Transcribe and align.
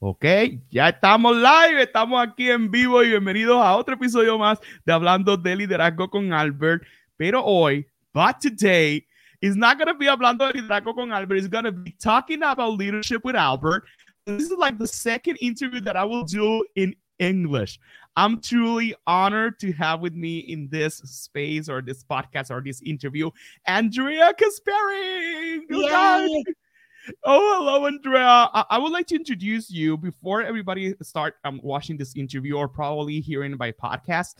Ok, 0.00 0.24
ya 0.70 0.90
estamos 0.90 1.36
live, 1.36 1.82
estamos 1.82 2.24
aquí 2.24 2.48
en 2.48 2.70
vivo 2.70 3.02
y 3.02 3.08
bienvenidos 3.08 3.56
a 3.56 3.74
otro 3.74 3.96
episodio 3.96 4.38
más 4.38 4.60
de 4.84 4.92
Hablando 4.92 5.36
de 5.36 5.56
Liderazgo 5.56 6.08
con 6.08 6.32
Albert. 6.32 6.84
Pero 7.16 7.42
hoy, 7.44 7.84
but 8.14 8.36
today, 8.40 9.04
is 9.40 9.56
not 9.56 9.76
going 9.76 9.88
to 9.88 9.94
be 9.94 10.06
Hablando 10.06 10.46
de 10.46 10.60
Liderazgo 10.60 10.94
con 10.94 11.10
Albert, 11.10 11.38
it's 11.38 11.48
going 11.48 11.64
to 11.64 11.72
be 11.72 11.90
talking 12.00 12.44
about 12.44 12.78
leadership 12.78 13.24
with 13.24 13.34
Albert. 13.34 13.86
This 14.24 14.44
is 14.44 14.56
like 14.56 14.78
the 14.78 14.86
second 14.86 15.36
interview 15.40 15.80
that 15.80 15.96
I 15.96 16.04
will 16.04 16.22
do 16.22 16.64
in 16.76 16.94
English. 17.18 17.80
I'm 18.14 18.40
truly 18.40 18.94
honored 19.04 19.58
to 19.58 19.72
have 19.72 19.98
with 20.00 20.14
me 20.14 20.38
in 20.38 20.68
this 20.70 20.98
space 20.98 21.68
or 21.68 21.82
this 21.82 22.04
podcast 22.04 22.52
or 22.52 22.62
this 22.64 22.80
interview, 22.82 23.30
Andrea 23.66 24.32
Caspari. 24.32 25.58
Oh, 27.24 27.56
hello, 27.58 27.86
Andrea. 27.86 28.50
I-, 28.52 28.64
I, 28.70 28.78
would 28.78 28.92
like 28.92 29.06
to 29.08 29.14
introduce 29.14 29.70
you 29.70 29.96
before 29.96 30.42
everybody 30.42 30.94
start 31.02 31.36
um, 31.44 31.60
watching 31.62 31.96
this 31.96 32.16
interview 32.16 32.56
or 32.56 32.68
probably 32.68 33.20
hearing 33.20 33.56
my 33.58 33.72
podcast. 33.72 34.36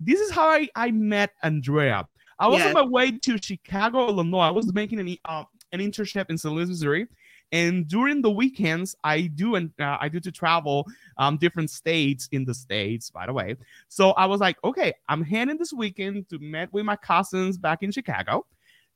This 0.00 0.20
is 0.20 0.30
how 0.30 0.48
I, 0.48 0.68
I 0.74 0.90
met 0.90 1.32
Andrea. 1.42 2.06
I 2.38 2.48
was 2.48 2.62
on 2.62 2.74
my 2.74 2.82
way 2.82 3.12
to 3.12 3.38
Chicago, 3.38 4.08
Illinois. 4.08 4.40
I 4.40 4.50
was 4.50 4.72
making 4.74 5.00
an, 5.00 5.16
uh, 5.24 5.44
an 5.72 5.80
internship 5.80 6.28
in 6.28 6.36
St. 6.36 6.54
Louis, 6.54 6.68
Missouri. 6.68 7.06
And 7.52 7.88
during 7.88 8.20
the 8.20 8.30
weekends, 8.30 8.94
I 9.04 9.22
do 9.22 9.54
and 9.54 9.70
uh, 9.80 9.96
I 10.00 10.08
do 10.08 10.20
to 10.20 10.32
travel 10.32 10.84
um, 11.16 11.38
different 11.38 11.70
states 11.70 12.28
in 12.32 12.44
the 12.44 12.52
states. 12.52 13.08
By 13.10 13.26
the 13.26 13.32
way, 13.32 13.56
so 13.88 14.10
I 14.12 14.26
was 14.26 14.40
like, 14.40 14.56
okay, 14.64 14.92
I'm 15.08 15.22
heading 15.22 15.56
this 15.56 15.72
weekend 15.72 16.28
to 16.30 16.38
meet 16.40 16.72
with 16.72 16.84
my 16.84 16.96
cousins 16.96 17.56
back 17.56 17.82
in 17.82 17.92
Chicago. 17.92 18.44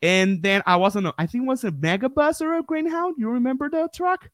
And 0.03 0.43
then 0.43 0.63
I 0.67 0.77
wasn't, 0.77 1.13
I 1.19 1.27
think 1.27 1.45
it 1.45 1.47
was 1.47 1.65
a 1.65 1.71
megabus 1.71 2.41
or 2.41 2.57
a 2.57 2.63
Greyhound. 2.63 3.17
You 3.19 3.29
remember 3.29 3.69
the 3.69 3.89
truck? 3.95 4.31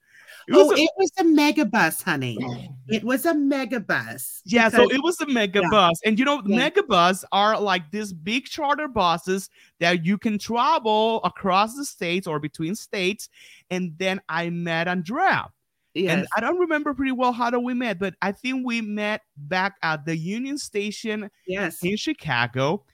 It 0.47 0.55
oh, 0.55 0.71
a, 0.71 0.75
it 0.77 0.91
was 0.97 1.11
a 1.19 1.25
megabus, 1.25 2.03
honey. 2.03 2.39
Oh. 2.41 2.57
It 2.87 3.03
was 3.03 3.27
a 3.27 3.35
megabus. 3.35 4.43
Yeah, 4.45 4.69
because, 4.69 4.89
so 4.89 4.95
it 4.95 5.03
was 5.03 5.21
a 5.21 5.27
megabus. 5.27 5.73
Yeah. 5.73 6.09
And 6.09 6.19
you 6.19 6.25
know, 6.25 6.41
yeah. 6.47 6.71
megabus 6.71 7.25
are 7.33 7.61
like 7.61 7.91
these 7.91 8.13
big 8.13 8.45
charter 8.45 8.87
buses 8.87 9.51
that 9.81 10.07
you 10.07 10.19
can 10.19 10.39
travel 10.39 11.21
across 11.25 11.75
the 11.75 11.85
states 11.85 12.29
or 12.29 12.39
between 12.39 12.77
states. 12.77 13.29
And 13.71 13.93
then 13.99 14.21
I 14.29 14.51
met 14.51 14.87
Andrea. 14.87 15.49
Yes. 15.95 16.13
And 16.13 16.27
I 16.37 16.41
don't 16.41 16.59
remember 16.59 16.95
pretty 16.95 17.13
well 17.13 17.33
how 17.33 17.51
do 17.51 17.59
we 17.59 17.75
met, 17.75 17.99
but 17.99 18.15
I 18.21 18.31
think 18.31 18.67
we 18.67 18.83
met 18.83 19.23
back 19.37 19.77
at 19.83 20.05
the 20.05 20.17
Union 20.17 20.59
Station 20.59 21.31
yes. 21.47 21.83
in 21.83 21.97
Chicago 21.97 22.85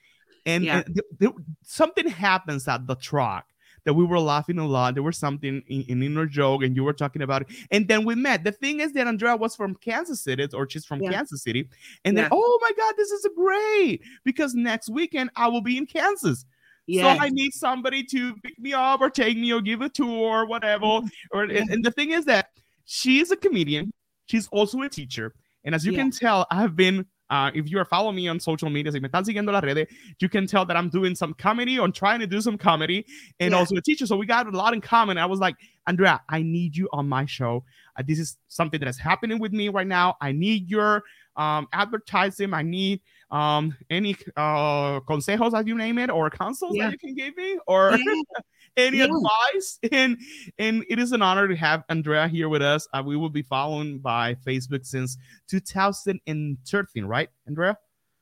and, 0.45 0.63
yeah. 0.63 0.83
and 0.85 0.85
th- 0.95 1.05
th- 1.19 1.45
something 1.63 2.07
happens 2.07 2.67
at 2.67 2.87
the 2.87 2.95
truck 2.95 3.45
that 3.85 3.93
we 3.93 4.05
were 4.05 4.19
laughing 4.19 4.59
a 4.59 4.65
lot. 4.65 4.93
There 4.93 5.03
was 5.03 5.17
something 5.17 5.61
in, 5.67 5.81
in 5.83 6.03
inner 6.03 6.25
joke, 6.25 6.63
and 6.63 6.75
you 6.75 6.83
were 6.83 6.93
talking 6.93 7.21
about 7.21 7.43
it. 7.43 7.49
And 7.71 7.87
then 7.87 8.05
we 8.05 8.15
met. 8.15 8.43
The 8.43 8.51
thing 8.51 8.79
is 8.79 8.93
that 8.93 9.07
Andrea 9.07 9.35
was 9.35 9.55
from 9.55 9.75
Kansas 9.75 10.21
City, 10.21 10.47
or 10.53 10.69
she's 10.69 10.85
from 10.85 11.01
yeah. 11.01 11.11
Kansas 11.11 11.43
City. 11.43 11.67
And 12.05 12.17
then, 12.17 12.29
oh 12.31 12.59
my 12.61 12.71
God, 12.77 12.93
this 12.97 13.11
is 13.11 13.27
great 13.35 14.01
because 14.23 14.53
next 14.53 14.89
weekend 14.89 15.31
I 15.35 15.47
will 15.47 15.61
be 15.61 15.77
in 15.77 15.85
Kansas. 15.85 16.45
Yes. 16.85 17.17
So 17.17 17.23
I 17.23 17.29
need 17.29 17.53
somebody 17.53 18.03
to 18.05 18.35
pick 18.37 18.59
me 18.59 18.73
up 18.73 18.99
or 19.01 19.09
take 19.09 19.37
me 19.37 19.53
or 19.53 19.61
give 19.61 19.81
a 19.81 19.89
tour 19.89 20.41
or 20.41 20.45
whatever. 20.45 20.85
Mm-hmm. 20.85 21.07
Or 21.31 21.43
and, 21.43 21.69
and 21.69 21.83
the 21.83 21.91
thing 21.91 22.11
is 22.11 22.25
that 22.25 22.49
she's 22.85 23.31
a 23.31 23.37
comedian. 23.37 23.91
She's 24.25 24.47
also 24.49 24.81
a 24.81 24.89
teacher. 24.89 25.33
And 25.65 25.73
as 25.73 25.85
you 25.85 25.93
can 25.93 26.11
tell, 26.11 26.45
I 26.51 26.61
have 26.61 26.75
been 26.75 27.05
uh, 27.33 27.49
if 27.55 27.67
you 27.67 27.79
are 27.79 27.85
following 27.85 28.15
me 28.15 28.27
on 28.27 28.39
social 28.39 28.69
media, 28.69 28.91
si 28.91 28.99
me 28.99 29.09
están 29.09 29.25
siguiendo 29.25 29.51
las 29.51 29.63
redes, 29.63 29.87
you 30.19 30.29
can 30.29 30.45
tell 30.45 30.65
that 30.65 30.77
I'm 30.77 30.87
doing 30.87 31.15
some 31.15 31.33
comedy 31.33 31.79
or 31.79 31.89
trying 31.89 32.19
to 32.19 32.27
do 32.27 32.39
some 32.39 32.59
comedy 32.59 33.07
and 33.39 33.51
yeah. 33.51 33.57
also 33.57 33.75
a 33.75 33.81
teacher. 33.81 34.05
So 34.05 34.15
we 34.15 34.27
got 34.27 34.45
a 34.45 34.51
lot 34.51 34.75
in 34.75 34.81
common. 34.81 35.17
I 35.17 35.25
was 35.25 35.39
like, 35.39 35.55
Andrea, 35.87 36.21
I 36.29 36.43
need 36.43 36.77
you 36.77 36.87
on 36.93 37.09
my 37.09 37.25
show. 37.25 37.63
Uh, 37.97 38.03
this 38.07 38.19
is 38.19 38.37
something 38.49 38.79
that 38.81 38.87
is 38.87 38.99
happening 38.99 39.39
with 39.39 39.51
me 39.51 39.69
right 39.69 39.87
now. 39.87 40.15
I 40.21 40.31
need 40.31 40.69
your 40.69 41.05
um, 41.35 41.67
advertising. 41.73 42.53
I 42.53 42.61
need 42.61 43.01
um, 43.31 43.75
any 43.89 44.15
uh, 44.37 44.99
consejos, 44.99 45.59
as 45.59 45.65
you 45.65 45.75
name 45.75 45.97
it, 45.97 46.11
or 46.11 46.29
counsels 46.29 46.75
yeah. 46.75 46.85
that 46.85 46.91
you 46.91 46.99
can 46.99 47.15
give 47.15 47.35
me, 47.35 47.57
or. 47.65 47.97
any 48.77 48.99
yeah. 48.99 49.05
advice. 49.05 49.79
And 49.91 50.17
and 50.57 50.83
it 50.89 50.99
is 50.99 51.11
an 51.11 51.21
honor 51.21 51.47
to 51.47 51.55
have 51.55 51.83
Andrea 51.89 52.27
here 52.27 52.49
with 52.49 52.61
us. 52.61 52.87
Uh, 52.93 53.03
we 53.05 53.15
will 53.15 53.29
be 53.29 53.41
following 53.41 53.99
by 53.99 54.35
Facebook 54.45 54.85
since 54.85 55.17
2013, 55.49 57.05
right, 57.05 57.29
Andrea? 57.47 57.77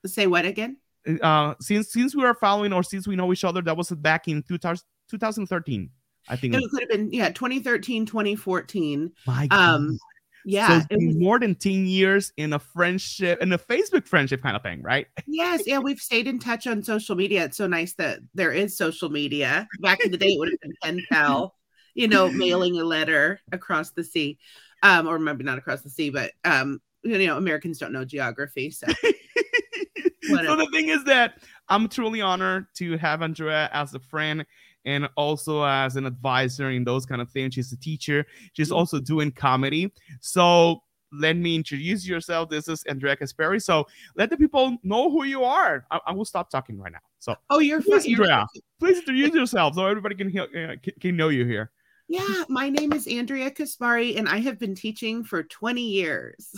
Say 0.06 0.28
what 0.28 0.46
again? 0.46 0.78
Uh, 1.22 1.56
since 1.60 1.92
since 1.92 2.16
we 2.16 2.24
are 2.26 2.36
following 2.36 2.74
or 2.74 2.84
since 2.84 3.08
we 3.08 3.16
know 3.16 3.32
each 3.32 3.44
other, 3.44 3.62
that 3.62 3.76
was 3.76 3.90
back 3.92 4.28
in 4.28 4.44
2000, 4.44 4.84
2013. 5.10 5.90
I 6.30 6.36
think 6.36 6.54
it 6.54 6.70
could 6.70 6.82
have 6.82 6.90
been 6.90 7.12
yeah 7.12 7.30
2013 7.30 8.06
2014 8.06 9.12
My 9.26 9.48
God. 9.48 9.60
um 9.60 9.98
yeah, 10.46 10.82
so 10.82 10.86
was, 10.92 11.16
more 11.16 11.40
than 11.40 11.56
10 11.56 11.86
years 11.86 12.32
in 12.38 12.54
a 12.54 12.60
friendship, 12.60 13.42
in 13.42 13.52
a 13.54 13.58
Facebook 13.58 14.08
friendship 14.08 14.42
kind 14.42 14.56
of 14.56 14.64
thing, 14.64 14.82
right? 14.82 15.08
Yes, 15.28 15.64
yeah, 15.66 15.80
we've 15.80 16.00
stayed 16.00 16.28
in 16.28 16.40
touch 16.40 16.68
on 16.68 16.84
social 16.84 17.16
media. 17.16 17.46
It's 17.46 17.58
so 17.58 17.68
nice 17.68 17.94
that 17.96 18.20
there 18.34 18.52
is 18.52 18.78
social 18.78 19.10
media. 19.10 19.68
Back 19.80 20.04
in 20.04 20.12
the 20.12 20.18
day, 20.18 20.34
it 20.34 20.40
would 20.40 20.50
have 20.50 20.60
been 20.62 20.74
pen 20.82 21.02
pal, 21.12 21.56
you 21.94 22.08
know, 22.08 22.30
mailing 22.30 22.80
a 22.80 22.84
letter 22.84 23.40
across 23.52 23.92
the 23.92 24.04
sea, 24.04 24.38
um, 24.84 25.08
or 25.08 25.20
maybe 25.20 25.44
not 25.44 25.58
across 25.58 25.82
the 25.82 25.90
sea, 25.90 26.10
but 26.10 26.32
um, 26.44 26.82
you 27.04 27.26
know, 27.26 27.38
Americans 27.38 27.80
don't 27.80 27.94
know 27.94 28.06
geography, 28.06 28.72
so. 28.72 28.88
so 30.24 30.56
the 30.56 30.70
thing 30.72 30.90
is 30.90 31.04
that 31.06 31.42
I'm 31.68 31.90
truly 31.90 32.22
honored 32.22 32.68
to 32.76 32.98
have 32.98 33.22
Andrea 33.22 33.70
as 33.74 33.94
a 33.94 34.00
friend 34.00 34.46
and 34.86 35.08
also 35.16 35.64
as 35.64 35.96
an 35.96 36.06
advisor 36.06 36.72
in 36.72 36.84
those 36.84 37.06
kind 37.06 37.22
of 37.22 37.30
things. 37.30 37.54
She's 37.54 37.72
a 37.72 37.78
teacher. 37.78 38.26
She's 38.54 38.72
also 38.72 39.00
doing 39.00 39.32
comedy. 39.32 39.92
So 40.20 40.82
let 41.12 41.36
me 41.36 41.56
introduce 41.56 42.08
yourself. 42.08 42.50
This 42.50 42.68
is 42.68 42.84
Andrea 42.84 43.16
Caspari. 43.16 43.62
So 43.62 43.86
let 44.16 44.30
the 44.30 44.38
people 44.38 44.78
know 44.84 45.12
who 45.12 45.24
you 45.24 45.44
are. 45.44 45.86
I, 45.92 46.00
I 46.08 46.12
will 46.14 46.26
stop 46.26 46.50
talking 46.50 46.78
right 46.80 46.92
now. 46.92 47.00
So 47.20 47.36
oh, 47.50 47.60
you're 47.60 47.82
please, 47.82 48.06
fine. 48.06 48.14
Andrea. 48.14 48.48
Please 48.80 49.00
introduce 49.00 49.34
yourself 49.36 49.76
so 49.76 49.86
everybody 49.86 50.16
can 50.16 50.38
uh, 50.38 50.76
can 51.00 51.16
know 51.16 51.30
you 51.30 51.46
here. 51.46 51.72
Yeah, 52.08 52.44
my 52.50 52.70
name 52.70 52.92
is 52.92 53.08
Andrea 53.08 53.52
Caspari, 53.52 54.18
and 54.18 54.28
I 54.28 54.40
have 54.40 54.60
been 54.60 54.76
teaching 54.76 55.24
for 55.24 55.44
20 55.44 55.82
years. 55.82 56.54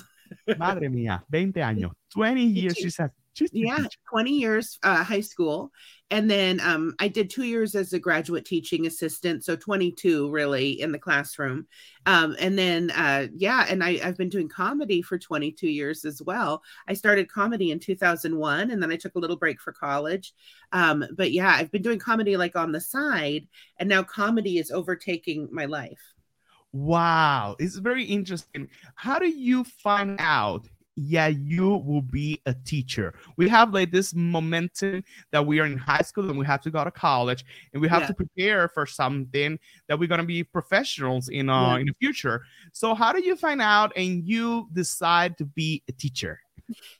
Madre 0.57 0.87
mía, 0.87 1.21
20 1.29 1.59
años. 1.59 1.91
20 2.11 2.41
years, 2.43 2.75
she 2.75 2.89
said 2.89 3.11
yeah 3.51 3.85
20 4.09 4.31
years 4.31 4.79
uh, 4.83 5.03
high 5.03 5.21
school. 5.21 5.71
And 6.11 6.29
then 6.29 6.59
um, 6.59 6.93
i 6.99 7.07
did 7.07 7.29
two 7.29 7.43
years 7.43 7.73
as 7.73 7.93
a 7.93 7.99
graduate 7.99 8.45
teaching 8.45 8.85
assistant 8.85 9.43
so 9.43 9.55
22 9.55 10.29
really 10.29 10.79
in 10.79 10.91
the 10.91 10.99
classroom. 10.99 11.65
Um, 12.05 12.35
and 12.39 12.57
then 12.57 12.91
uh, 12.91 13.27
yeah 13.35 13.65
and 13.67 13.83
I, 13.83 13.99
i've 14.03 14.17
been 14.17 14.29
doing 14.29 14.49
comedy 14.49 15.01
for 15.01 15.17
22 15.17 15.67
years 15.67 16.05
as 16.05 16.21
well. 16.21 16.61
I 16.87 16.93
started 16.93 17.31
comedy 17.31 17.71
in 17.71 17.79
2001 17.79 18.71
and 18.71 18.81
then 18.81 18.91
i 18.91 18.95
took 18.95 19.15
a 19.15 19.19
little 19.19 19.37
break 19.37 19.59
for 19.59 19.73
college. 19.73 20.33
Um, 20.71 21.03
but 21.15 21.31
yeah 21.31 21.55
i've 21.57 21.71
been 21.71 21.81
doing 21.81 21.99
comedy 21.99 22.37
like 22.37 22.55
on 22.55 22.71
the 22.71 22.81
side 22.81 23.47
and 23.77 23.89
now 23.89 24.03
comedy 24.03 24.59
is 24.59 24.71
overtaking 24.71 25.49
my 25.51 25.65
life. 25.65 26.01
Wow 26.73 27.55
it's 27.59 27.77
very 27.77 28.03
interesting. 28.03 28.69
How 28.95 29.17
do 29.17 29.27
you 29.27 29.63
find 29.63 30.17
out 30.19 30.67
yeah, 30.95 31.27
you 31.27 31.77
will 31.77 32.01
be 32.01 32.39
a 32.45 32.53
teacher. 32.53 33.13
We 33.37 33.49
have 33.49 33.73
like 33.73 33.91
this 33.91 34.13
momentum 34.13 35.03
that 35.31 35.45
we 35.45 35.59
are 35.59 35.65
in 35.65 35.77
high 35.77 36.01
school 36.01 36.29
and 36.29 36.37
we 36.37 36.45
have 36.45 36.61
to 36.61 36.71
go 36.71 36.83
to 36.83 36.91
college 36.91 37.45
and 37.73 37.81
we 37.81 37.87
have 37.87 38.01
yeah. 38.01 38.07
to 38.07 38.13
prepare 38.13 38.67
for 38.67 38.85
something 38.85 39.57
that 39.87 39.97
we're 39.97 40.07
gonna 40.07 40.23
be 40.23 40.43
professionals 40.43 41.29
in 41.29 41.49
uh 41.49 41.73
yeah. 41.73 41.79
in 41.79 41.87
the 41.87 41.93
future. 41.99 42.43
So 42.71 42.93
how 42.93 43.11
do 43.11 43.23
you 43.23 43.35
find 43.35 43.61
out 43.61 43.91
and 43.95 44.23
you 44.23 44.67
decide 44.73 45.37
to 45.39 45.45
be 45.45 45.83
a 45.87 45.91
teacher? 45.91 46.39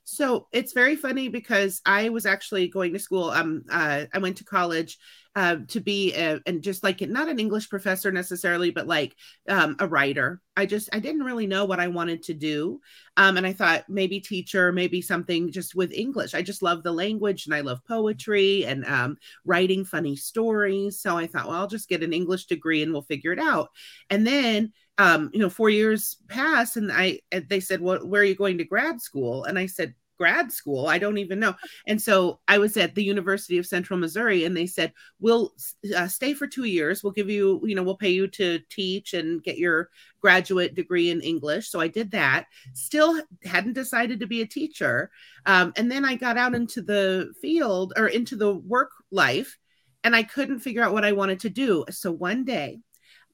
So 0.03 0.47
it's 0.51 0.73
very 0.73 0.95
funny 0.95 1.29
because 1.29 1.81
I 1.85 2.09
was 2.09 2.25
actually 2.25 2.67
going 2.67 2.93
to 2.93 2.99
school. 2.99 3.29
Um, 3.29 3.63
uh, 3.71 4.05
I 4.13 4.17
went 4.19 4.37
to 4.37 4.43
college 4.43 4.97
uh, 5.35 5.57
to 5.67 5.79
be 5.79 6.13
a, 6.13 6.39
and 6.45 6.61
just 6.61 6.83
like 6.83 7.01
not 7.01 7.27
an 7.27 7.39
English 7.39 7.69
professor 7.69 8.11
necessarily, 8.11 8.69
but 8.69 8.87
like 8.87 9.15
um, 9.49 9.75
a 9.79 9.87
writer. 9.87 10.41
I 10.55 10.67
just 10.67 10.89
I 10.93 10.99
didn't 10.99 11.23
really 11.23 11.47
know 11.47 11.65
what 11.65 11.79
I 11.79 11.87
wanted 11.87 12.21
to 12.23 12.35
do, 12.35 12.79
um, 13.17 13.37
and 13.37 13.47
I 13.47 13.53
thought 13.53 13.89
maybe 13.89 14.19
teacher, 14.19 14.71
maybe 14.71 15.01
something 15.01 15.51
just 15.51 15.73
with 15.73 15.91
English. 15.91 16.35
I 16.35 16.43
just 16.43 16.61
love 16.61 16.83
the 16.83 16.91
language 16.91 17.45
and 17.45 17.55
I 17.55 17.61
love 17.61 17.79
poetry 17.87 18.65
and 18.65 18.85
um, 18.85 19.17
writing 19.45 19.85
funny 19.85 20.15
stories. 20.15 20.99
So 20.99 21.17
I 21.17 21.25
thought, 21.25 21.47
well, 21.47 21.57
I'll 21.57 21.67
just 21.67 21.89
get 21.89 22.03
an 22.03 22.13
English 22.13 22.45
degree 22.45 22.83
and 22.83 22.91
we'll 22.91 23.01
figure 23.01 23.31
it 23.31 23.39
out. 23.39 23.69
And 24.11 24.27
then 24.27 24.71
um, 24.97 25.31
you 25.33 25.39
know, 25.39 25.49
four 25.49 25.69
years 25.69 26.17
passed, 26.27 26.77
and 26.77 26.91
I 26.91 27.19
they 27.49 27.59
said, 27.59 27.81
"Well, 27.81 28.05
where 28.07 28.21
are 28.21 28.25
you 28.25 28.35
going 28.35 28.57
to 28.59 28.63
grad 28.63 29.01
school?" 29.01 29.45
And 29.45 29.57
I 29.57 29.65
said, 29.65 29.95
grad 30.17 30.51
school. 30.51 30.87
I 30.87 30.97
don't 30.97 31.17
even 31.17 31.39
know. 31.39 31.53
And 31.87 32.01
so 32.01 32.39
I 32.47 32.57
was 32.57 32.77
at 32.77 32.95
the 32.95 33.03
University 33.03 33.57
of 33.57 33.65
Central 33.65 33.99
Missouri, 33.99 34.45
and 34.45 34.55
they 34.55 34.65
said, 34.65 34.93
"We'll 35.19 35.53
uh, 35.95 36.07
stay 36.07 36.33
for 36.33 36.47
two 36.47 36.65
years. 36.65 37.03
We'll 37.03 37.13
give 37.13 37.29
you, 37.29 37.61
you 37.65 37.75
know, 37.75 37.83
we'll 37.83 37.97
pay 37.97 38.11
you 38.11 38.27
to 38.27 38.59
teach 38.69 39.13
and 39.13 39.43
get 39.43 39.57
your 39.57 39.89
graduate 40.21 40.75
degree 40.75 41.09
in 41.09 41.21
English." 41.21 41.69
So 41.69 41.79
I 41.79 41.87
did 41.87 42.11
that. 42.11 42.45
Still 42.73 43.21
hadn't 43.43 43.73
decided 43.73 44.19
to 44.19 44.27
be 44.27 44.41
a 44.41 44.47
teacher, 44.47 45.11
um, 45.45 45.73
and 45.75 45.91
then 45.91 46.05
I 46.05 46.15
got 46.15 46.37
out 46.37 46.55
into 46.55 46.81
the 46.81 47.33
field 47.41 47.93
or 47.97 48.07
into 48.07 48.35
the 48.35 48.55
work 48.55 48.91
life, 49.11 49.57
and 50.03 50.15
I 50.15 50.23
couldn't 50.23 50.59
figure 50.59 50.83
out 50.83 50.93
what 50.93 51.05
I 51.05 51.11
wanted 51.11 51.39
to 51.41 51.49
do. 51.49 51.85
So 51.89 52.11
one 52.11 52.45
day, 52.45 52.79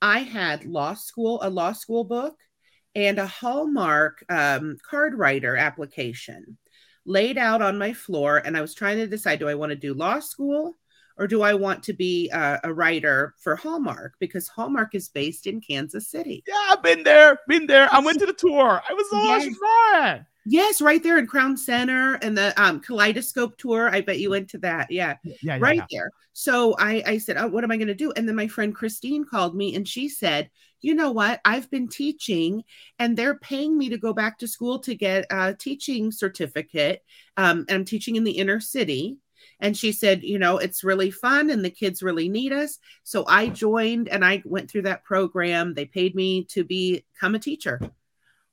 I 0.01 0.19
had 0.19 0.66
law 0.66 0.94
school, 0.94 1.40
a 1.42 1.50
law 1.50 1.74
school 1.74 2.04
book 2.04 2.36
and 2.96 3.19
a 3.19 3.28
Hallmark 3.28 4.24
um, 4.30 4.78
card 4.90 5.16
writer 5.16 5.56
application 5.56 6.57
laid 7.06 7.38
out 7.38 7.62
on 7.62 7.78
my 7.78 7.94
floor. 7.94 8.38
And 8.38 8.57
I 8.57 8.62
was 8.62 8.74
trying 8.74 8.98
to 8.98 9.07
decide 9.07 9.40
do 9.40 9.48
I 9.48 9.56
want 9.56 9.72
to 9.72 9.75
do 9.75 9.94
law 9.94 10.19
school 10.19 10.78
or 11.18 11.28
do 11.28 11.42
I 11.42 11.54
want 11.54 11.84
to 11.84 11.94
be 11.94 12.30
a, 12.30 12.60
a 12.63 12.74
writer 12.74 13.36
for 13.42 13.56
Hallmark? 13.56 14.13
Because 14.19 14.48
Hallmark 14.48 14.96
is 14.96 15.10
based 15.10 15.48
in 15.48 15.60
Kansas 15.60 16.10
City. 16.10 16.44
Yeah, 16.48 16.56
I've 16.69 16.84
been 16.84 17.04
there, 17.04 17.40
been 17.48 17.68
there. 17.68 17.90
I 17.92 18.00
went 18.00 18.19
to 18.19 18.25
the 18.25 18.34
tour. 18.34 18.81
I 18.90 18.94
was 18.94 19.10
so 19.10 19.18
yes. 19.18 20.25
Yes, 20.45 20.81
right 20.81 21.03
there 21.03 21.18
in 21.18 21.27
Crown 21.27 21.57
Center 21.57 22.15
and 22.15 22.38
the 22.38 22.59
um, 22.62 22.80
Kaleidoscope 22.80 23.57
tour. 23.57 23.89
I 23.89 24.01
bet 24.01 24.19
you 24.19 24.31
went 24.31 24.50
to 24.51 24.57
that. 24.59 24.89
Yeah, 24.89 25.15
yeah, 25.44 25.57
right 25.59 25.77
yeah. 25.77 25.86
there. 25.91 26.12
So 26.33 26.75
I, 26.80 27.03
I 27.06 27.18
said, 27.18 27.38
oh, 27.38 27.47
what 27.47 27.63
am 27.63 27.71
I 27.71 27.77
going 27.77 27.88
to 27.88 27.94
do? 27.94 28.12
And 28.13 28.27
then 28.27 28.36
my 28.36 28.47
friend 28.47 28.74
Christine 28.74 29.25
called 29.25 29.56
me 29.56 29.75
and 29.75 29.88
she 29.88 30.07
said, 30.07 30.50
you 30.81 30.95
know 30.95 31.12
what? 31.12 31.41
I've 31.44 31.69
been 31.69 31.89
teaching 31.89 32.63
and 32.97 33.18
they're 33.18 33.36
paying 33.36 33.77
me 33.77 33.89
to 33.89 33.97
go 33.97 34.13
back 34.13 34.39
to 34.39 34.47
school 34.47 34.80
to 34.80 34.95
get 34.95 35.25
a 35.30 35.53
teaching 35.53 36.12
certificate. 36.12 37.03
Um, 37.35 37.65
and 37.68 37.80
I'm 37.80 37.85
teaching 37.85 38.15
in 38.15 38.24
the 38.24 38.31
inner 38.31 38.62
city. 38.62 39.18
And 39.59 39.75
she 39.75 39.92
said, 39.92 40.24
you 40.24 40.39
know, 40.39 40.57
it's 40.57 40.85
really 40.85 41.12
fun 41.12 41.50
and 41.50 41.63
the 41.63 41.69
kids 41.69 42.01
really 42.01 42.30
need 42.30 42.53
us. 42.53 42.80
So 43.03 43.25
I 43.27 43.50
joined 43.50 44.07
and 44.07 44.24
I 44.24 44.42
went 44.45 44.71
through 44.71 44.83
that 44.83 45.03
program. 45.03 45.74
They 45.74 45.85
paid 45.85 46.15
me 46.15 46.45
to 46.45 46.63
become 46.63 47.35
a 47.35 47.39
teacher 47.39 47.81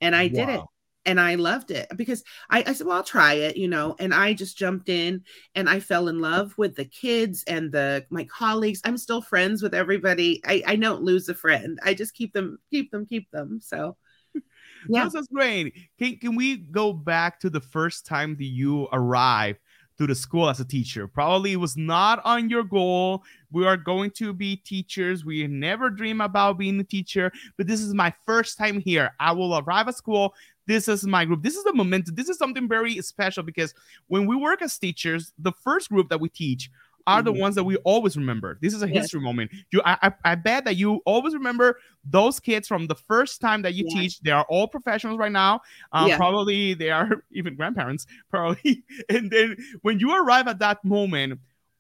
and 0.01 0.17
I 0.17 0.25
wow. 0.25 0.29
did 0.35 0.49
it 0.49 0.61
and 1.07 1.21
I 1.21 1.37
loved 1.37 1.71
it 1.71 1.87
because 1.97 2.25
I, 2.51 2.65
I, 2.67 2.73
said, 2.73 2.87
well, 2.87 2.97
I'll 2.97 3.05
try 3.05 3.35
it, 3.35 3.57
you 3.57 3.69
know, 3.69 3.95
and 3.99 4.13
I 4.13 4.35
just 4.35 4.59
jumped 4.59 4.89
in 4.89 5.23
and 5.55 5.71
I 5.71 5.81
fell 5.81 6.09
in 6.09 6.21
love 6.21 6.53
with 6.59 6.75
the 6.75 6.85
kids 6.85 7.45
and 7.47 7.73
the 7.73 8.05
my 8.11 8.25
colleagues. 8.25 8.83
I'm 8.85 8.99
still 8.99 9.23
friends 9.23 9.63
with 9.63 9.73
everybody. 9.73 10.43
I, 10.45 10.63
I 10.67 10.77
don't 10.77 11.03
lose 11.03 11.29
a 11.29 11.35
friend. 11.35 11.79
I 11.83 11.95
just 11.95 12.15
keep 12.15 12.33
them, 12.33 12.59
keep 12.71 12.91
them, 12.91 13.07
keep 13.07 13.31
them. 13.31 13.61
So 13.63 13.97
yeah. 14.89 15.05
This 15.05 15.15
is 15.15 15.29
great. 15.29 15.75
Can 15.99 16.17
can 16.17 16.35
we 16.35 16.57
go 16.57 16.93
back 16.93 17.41
to 17.41 17.51
the 17.51 17.61
first 17.61 18.05
time 18.05 18.37
that 18.37 18.45
you 18.45 18.89
arrived 18.93 19.61
to 19.99 20.07
the 20.07 20.15
school 20.15 20.51
as 20.51 20.61
a 20.61 20.65
teacher? 20.65 21.07
Probably 21.07 21.53
it 21.53 21.57
was 21.57 21.77
not 21.77 22.21
on 22.25 22.51
your 22.51 22.65
goal. 22.65 23.23
We 23.53 23.65
are 23.67 23.77
going 23.77 24.11
to 24.13 24.33
be 24.33 24.57
teachers. 24.57 25.25
We 25.25 25.47
never 25.47 25.89
dream 25.89 26.21
about 26.21 26.59
being 26.59 26.81
a 26.81 26.85
teacher, 26.85 27.33
but 27.57 27.67
this 27.67 27.81
is 27.81 27.95
my 27.95 28.13
first 28.27 28.59
time 28.59 28.81
here. 28.81 29.13
I 29.21 29.33
will 29.33 29.59
arrive 29.59 29.89
at 29.89 29.97
school 29.97 30.35
this 30.67 30.89
is 30.89 31.07
my 31.07 31.25
group. 31.25 31.43
This 31.43 31.57
is 31.57 31.65
the 31.65 31.73
momentum. 31.73 32.15
This 32.15 32.29
is 32.29 32.39
something 32.39 32.69
very 32.69 33.01
special 33.03 33.43
because 33.43 33.75
when 34.09 34.27
we 34.27 34.37
work 34.37 34.63
as 34.63 34.79
teachers, 34.79 35.33
the 35.39 35.53
first 35.53 35.91
group 35.91 36.09
that 36.09 36.21
we 36.21 36.29
teach 36.29 36.71
are 37.07 37.23
the 37.23 37.31
mm-hmm. 37.31 37.41
ones 37.41 37.55
that 37.55 37.63
we 37.63 37.77
always 37.79 38.17
remember. 38.17 38.59
This 38.61 38.75
is 38.75 38.83
a 38.83 38.89
yes. 38.89 39.05
history 39.05 39.21
moment. 39.21 39.53
You, 39.71 39.81
I, 39.85 39.97
I, 40.03 40.13
I, 40.33 40.35
bet 40.35 40.65
that 40.65 40.75
you 40.75 41.01
always 41.07 41.35
remember 41.35 41.79
those 42.05 42.41
kids 42.41 42.67
from 42.67 42.89
the 42.89 42.97
first 42.97 43.41
time 43.41 43.63
that 43.63 43.75
you 43.75 43.85
yeah. 43.89 44.01
teach. 44.01 44.21
They 44.21 44.33
are 44.33 44.45
all 44.49 44.67
professionals 44.67 45.17
right 45.17 45.31
now. 45.31 45.61
Um, 45.93 46.09
yeah. 46.09 46.17
Probably 46.17 46.75
they 46.75 46.91
are 46.91 47.23
even 47.31 47.55
grandparents, 47.55 48.07
probably. 48.31 48.83
and 49.09 49.31
then 49.31 49.57
when 49.83 50.01
you 50.01 50.17
arrive 50.17 50.49
at 50.49 50.59
that 50.59 50.85
moment, 50.85 51.39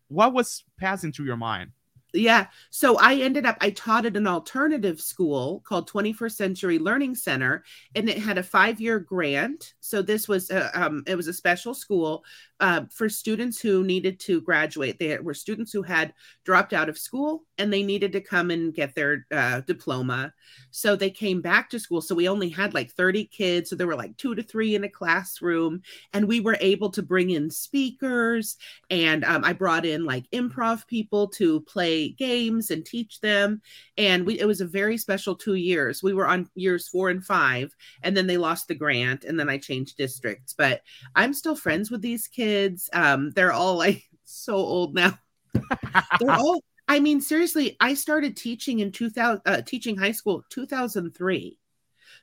what 0.08 0.32
was 0.32 0.62
passing 0.78 1.12
through 1.12 1.26
your 1.26 1.36
mind? 1.36 1.72
Yeah. 2.16 2.46
So 2.70 2.98
i 2.98 3.14
ended 3.14 3.46
up 3.46 3.56
i 3.60 3.70
taught 3.70 4.06
at 4.06 4.16
an 4.16 4.26
alternative 4.26 5.00
school 5.00 5.62
called 5.66 5.90
21st 5.90 6.32
century 6.32 6.78
learning 6.78 7.14
center 7.14 7.64
and 7.94 8.08
it 8.08 8.18
had 8.18 8.38
a 8.38 8.42
five 8.42 8.80
year 8.80 8.98
grant. 8.98 9.74
So 9.80 10.02
this 10.02 10.28
was 10.28 10.50
a, 10.50 10.70
um, 10.80 11.02
it 11.06 11.16
was 11.16 11.28
a 11.28 11.32
special 11.32 11.74
school 11.74 12.24
uh, 12.60 12.82
for 12.90 13.08
students 13.08 13.60
who 13.60 13.84
needed 13.84 14.20
to 14.20 14.40
graduate. 14.40 14.98
They 14.98 15.18
were 15.18 15.34
students 15.34 15.72
who 15.72 15.82
had 15.82 16.12
dropped 16.44 16.72
out 16.72 16.88
of 16.88 16.98
school 16.98 17.44
and 17.58 17.72
they 17.72 17.82
needed 17.82 18.12
to 18.12 18.20
come 18.20 18.50
and 18.50 18.74
get 18.74 18.94
their 18.94 19.26
uh, 19.32 19.60
diploma 19.60 20.32
so 20.70 20.96
they 20.96 21.10
came 21.10 21.40
back 21.40 21.70
to 21.70 21.78
school 21.78 22.00
so 22.00 22.14
we 22.14 22.28
only 22.28 22.48
had 22.48 22.74
like 22.74 22.90
30 22.92 23.26
kids 23.26 23.70
so 23.70 23.76
there 23.76 23.86
were 23.86 23.96
like 23.96 24.16
two 24.16 24.34
to 24.34 24.42
three 24.42 24.74
in 24.74 24.84
a 24.84 24.88
classroom 24.88 25.80
and 26.12 26.26
we 26.26 26.40
were 26.40 26.56
able 26.60 26.90
to 26.90 27.02
bring 27.02 27.30
in 27.30 27.50
speakers 27.50 28.56
and 28.90 29.24
um, 29.24 29.44
i 29.44 29.52
brought 29.52 29.84
in 29.84 30.04
like 30.04 30.30
improv 30.30 30.86
people 30.86 31.28
to 31.28 31.60
play 31.62 32.10
games 32.10 32.70
and 32.70 32.84
teach 32.84 33.20
them. 33.20 33.60
And 33.98 34.26
we, 34.26 34.38
it 34.38 34.46
was 34.46 34.60
a 34.60 34.66
very 34.66 34.98
special 34.98 35.34
two 35.34 35.54
years. 35.54 36.02
We 36.02 36.14
were 36.14 36.26
on 36.26 36.48
years 36.54 36.88
four 36.88 37.10
and 37.10 37.24
five, 37.24 37.74
and 38.02 38.16
then 38.16 38.26
they 38.26 38.36
lost 38.36 38.68
the 38.68 38.74
grant, 38.74 39.24
and 39.24 39.38
then 39.38 39.48
I 39.48 39.58
changed 39.58 39.96
districts. 39.96 40.54
But 40.56 40.82
I'm 41.14 41.34
still 41.34 41.56
friends 41.56 41.90
with 41.90 42.02
these 42.02 42.26
kids. 42.26 42.88
Um, 42.92 43.30
they're 43.32 43.52
all 43.52 43.76
like 43.76 44.04
so 44.24 44.54
old 44.54 44.94
now. 44.94 45.18
they're 46.20 46.30
all. 46.30 46.62
I 46.88 47.00
mean, 47.00 47.20
seriously, 47.20 47.76
I 47.80 47.94
started 47.94 48.36
teaching 48.36 48.78
in 48.80 48.92
2000, 48.92 49.42
uh, 49.44 49.62
teaching 49.62 49.96
high 49.96 50.12
school 50.12 50.44
2003. 50.50 51.58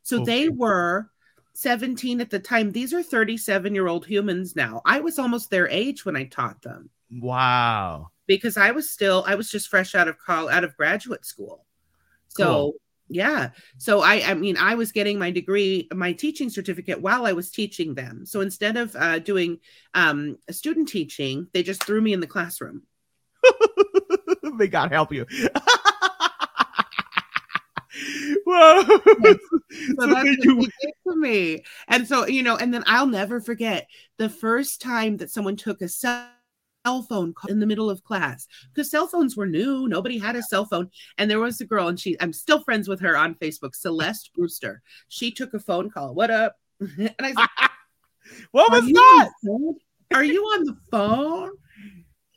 So 0.03 0.21
okay. 0.21 0.25
they 0.25 0.49
were 0.49 1.09
17 1.53 2.21
at 2.21 2.29
the 2.29 2.39
time. 2.39 2.71
These 2.71 2.93
are 2.93 3.03
37 3.03 3.75
year 3.75 3.87
old 3.87 4.05
humans 4.05 4.55
now. 4.55 4.81
I 4.85 5.01
was 5.01 5.19
almost 5.19 5.49
their 5.49 5.67
age 5.67 6.05
when 6.05 6.15
I 6.15 6.25
taught 6.25 6.61
them. 6.61 6.89
Wow 7.11 8.11
because 8.27 8.57
I 8.57 8.71
was 8.71 8.89
still 8.89 9.23
I 9.27 9.35
was 9.35 9.49
just 9.49 9.69
fresh 9.69 9.95
out 9.95 10.07
of 10.07 10.17
call 10.17 10.49
out 10.49 10.63
of 10.63 10.77
graduate 10.77 11.25
school. 11.25 11.65
So 12.29 12.45
cool. 12.45 12.73
yeah. 13.09 13.49
So 13.77 14.01
I 14.01 14.23
I 14.25 14.33
mean 14.33 14.57
I 14.57 14.75
was 14.75 14.91
getting 14.91 15.19
my 15.19 15.31
degree, 15.31 15.87
my 15.93 16.13
teaching 16.13 16.49
certificate 16.49 17.01
while 17.01 17.25
I 17.25 17.33
was 17.33 17.51
teaching 17.51 17.93
them. 17.93 18.25
So 18.25 18.41
instead 18.41 18.77
of 18.77 18.95
uh, 18.95 19.19
doing 19.19 19.59
um, 19.93 20.37
student 20.49 20.87
teaching, 20.87 21.47
they 21.53 21.63
just 21.63 21.83
threw 21.83 22.01
me 22.01 22.13
in 22.13 22.19
the 22.19 22.27
classroom. 22.27 22.83
May 24.57 24.67
God 24.67 24.91
help 24.91 25.11
you. 25.11 25.25
Whoa. 28.45 28.83
so 28.85 30.07
that's 30.07 30.45
you... 30.45 30.57
what 30.57 30.69
did 30.81 30.93
for 31.03 31.15
me. 31.15 31.63
And 31.87 32.07
so, 32.07 32.27
you 32.27 32.43
know, 32.43 32.57
and 32.57 32.73
then 32.73 32.83
I'll 32.87 33.07
never 33.07 33.39
forget 33.39 33.87
the 34.17 34.29
first 34.29 34.81
time 34.81 35.17
that 35.17 35.31
someone 35.31 35.55
took 35.55 35.81
a 35.81 35.87
cell 35.87 36.27
phone 37.07 37.33
in 37.47 37.59
the 37.59 37.65
middle 37.65 37.89
of 37.89 38.03
class 38.03 38.47
because 38.73 38.91
cell 38.91 39.07
phones 39.07 39.37
were 39.37 39.47
new. 39.47 39.87
Nobody 39.87 40.17
had 40.17 40.35
a 40.35 40.43
cell 40.43 40.65
phone. 40.65 40.89
And 41.17 41.29
there 41.29 41.39
was 41.39 41.61
a 41.61 41.65
girl, 41.65 41.87
and 41.87 41.99
she, 41.99 42.17
I'm 42.19 42.33
still 42.33 42.61
friends 42.63 42.87
with 42.87 42.99
her 43.01 43.15
on 43.15 43.35
Facebook, 43.35 43.75
Celeste 43.75 44.31
Brewster. 44.33 44.81
She 45.07 45.31
took 45.31 45.53
a 45.53 45.59
phone 45.59 45.89
call. 45.89 46.13
What 46.13 46.31
up? 46.31 46.55
and 46.79 47.13
I 47.19 47.33
said, 47.33 47.47
What 48.51 48.71
was 48.71 48.85
that? 48.85 49.29
Are 50.13 50.23
you 50.23 50.43
on 50.43 50.65
the 50.65 50.77
phone? 50.91 51.51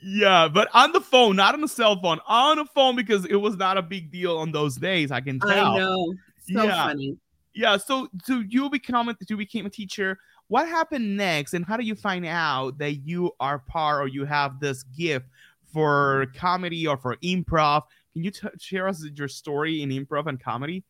Yeah, 0.09 0.47
but 0.49 0.69
on 0.73 0.93
the 0.93 1.01
phone, 1.01 1.35
not 1.37 1.55
on 1.55 1.61
the 1.61 1.69
cell 1.69 2.01
phone, 2.01 2.21
on 2.29 2.59
the 2.59 2.65
phone 2.65 2.95
because 2.95 3.25
it 3.25 3.37
was 3.37 3.57
not 3.57 3.77
a 3.77 3.83
big 3.83 4.13
deal 4.13 4.39
on 4.39 4.53
those 4.53 4.77
days. 4.77 5.11
I 5.11 5.21
can 5.21 5.41
tell. 5.41 5.75
I 5.75 5.79
know. 5.79 6.15
So 6.49 6.63
yeah. 6.63 6.87
funny. 6.87 7.17
Yeah. 7.55 7.77
So, 7.77 8.09
so 8.23 8.45
you 8.49 8.71
become 8.71 9.15
you 9.29 9.37
became 9.37 9.67
a 9.67 9.71
teacher 9.71 10.19
what 10.49 10.69
happened 10.69 11.17
next 11.17 11.55
and 11.55 11.65
how 11.65 11.77
do 11.77 11.85
you 11.85 11.95
find 11.95 12.25
out 12.27 12.79
that 12.79 13.07
you 13.07 13.33
are 13.41 13.59
part 13.59 14.03
or 14.03 14.09
you 14.09 14.25
have 14.25 14.61
this 14.61 14.83
gift 14.85 15.27
for 15.73 16.27
comedy 16.37 16.87
or 16.87 16.97
for 16.97 17.17
improv 17.17 17.83
can 18.13 18.23
you 18.23 18.31
t- 18.31 18.49
share 18.59 18.89
us 18.89 19.05
your 19.15 19.29
story 19.29 19.83
in 19.83 19.91
improv 19.91 20.27
and 20.27 20.41
comedy 20.41 20.85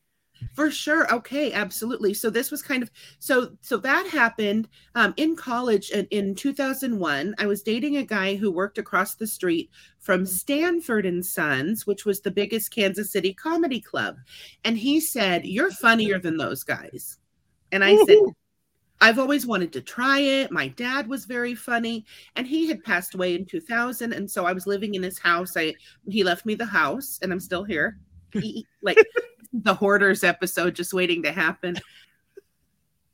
for 0.53 0.71
sure 0.71 1.13
okay 1.13 1.53
absolutely 1.53 2.13
so 2.15 2.31
this 2.31 2.51
was 2.51 2.63
kind 2.63 2.83
of 2.83 2.91
so 3.19 3.51
so 3.61 3.77
that 3.77 4.07
happened 4.07 4.69
um, 4.95 5.15
in 5.17 5.37
college 5.37 5.91
in, 5.91 6.07
in 6.11 6.35
2001 6.35 7.35
i 7.39 7.47
was 7.47 7.63
dating 7.63 7.97
a 7.97 8.05
guy 8.05 8.35
who 8.35 8.51
worked 8.51 8.79
across 8.79 9.15
the 9.15 9.27
street 9.27 9.71
from 9.99 10.27
stanford 10.27 11.07
and 11.07 11.25
sons 11.25 11.87
which 11.87 12.05
was 12.05 12.21
the 12.21 12.31
biggest 12.31 12.71
kansas 12.71 13.13
city 13.13 13.33
comedy 13.33 13.81
club 13.81 14.17
and 14.65 14.79
he 14.79 15.01
said 15.01 15.45
you're 15.45 15.71
funnier 15.71 16.19
than 16.19 16.37
those 16.37 16.63
guys 16.63 17.19
and 17.73 17.85
i 17.85 17.97
said 18.05 18.19
I've 19.01 19.19
always 19.19 19.47
wanted 19.47 19.73
to 19.75 19.83
try 19.83 20.21
it. 20.21 20.51
My 20.51 20.69
dad 20.69 21.07
was 21.07 21.27
very 21.27 21.55
funny 21.55 22.07
and 22.35 22.47
he 22.47 22.67
had 22.67 22.83
passed 22.83 23.15
away 23.15 23.35
in 23.35 23.45
2000 23.45 24.13
and 24.13 24.31
so 24.31 24.47
I 24.47 24.53
was 24.53 24.67
living 24.67 24.95
in 24.95 25.03
his 25.03 25.19
house. 25.19 25.57
I 25.57 25.75
he 26.09 26.25
left 26.25 26.47
me 26.47 26.55
the 26.55 26.65
house 26.65 27.19
and 27.21 27.33
I'm 27.33 27.41
still 27.41 27.65
here. 27.65 27.99
He, 28.33 28.67
like 28.83 28.99
the 29.63 29.75
hoarders 29.75 30.25
episode 30.25 30.75
just 30.75 30.93
waiting 30.93 31.23
to 31.23 31.33
happen. 31.33 31.77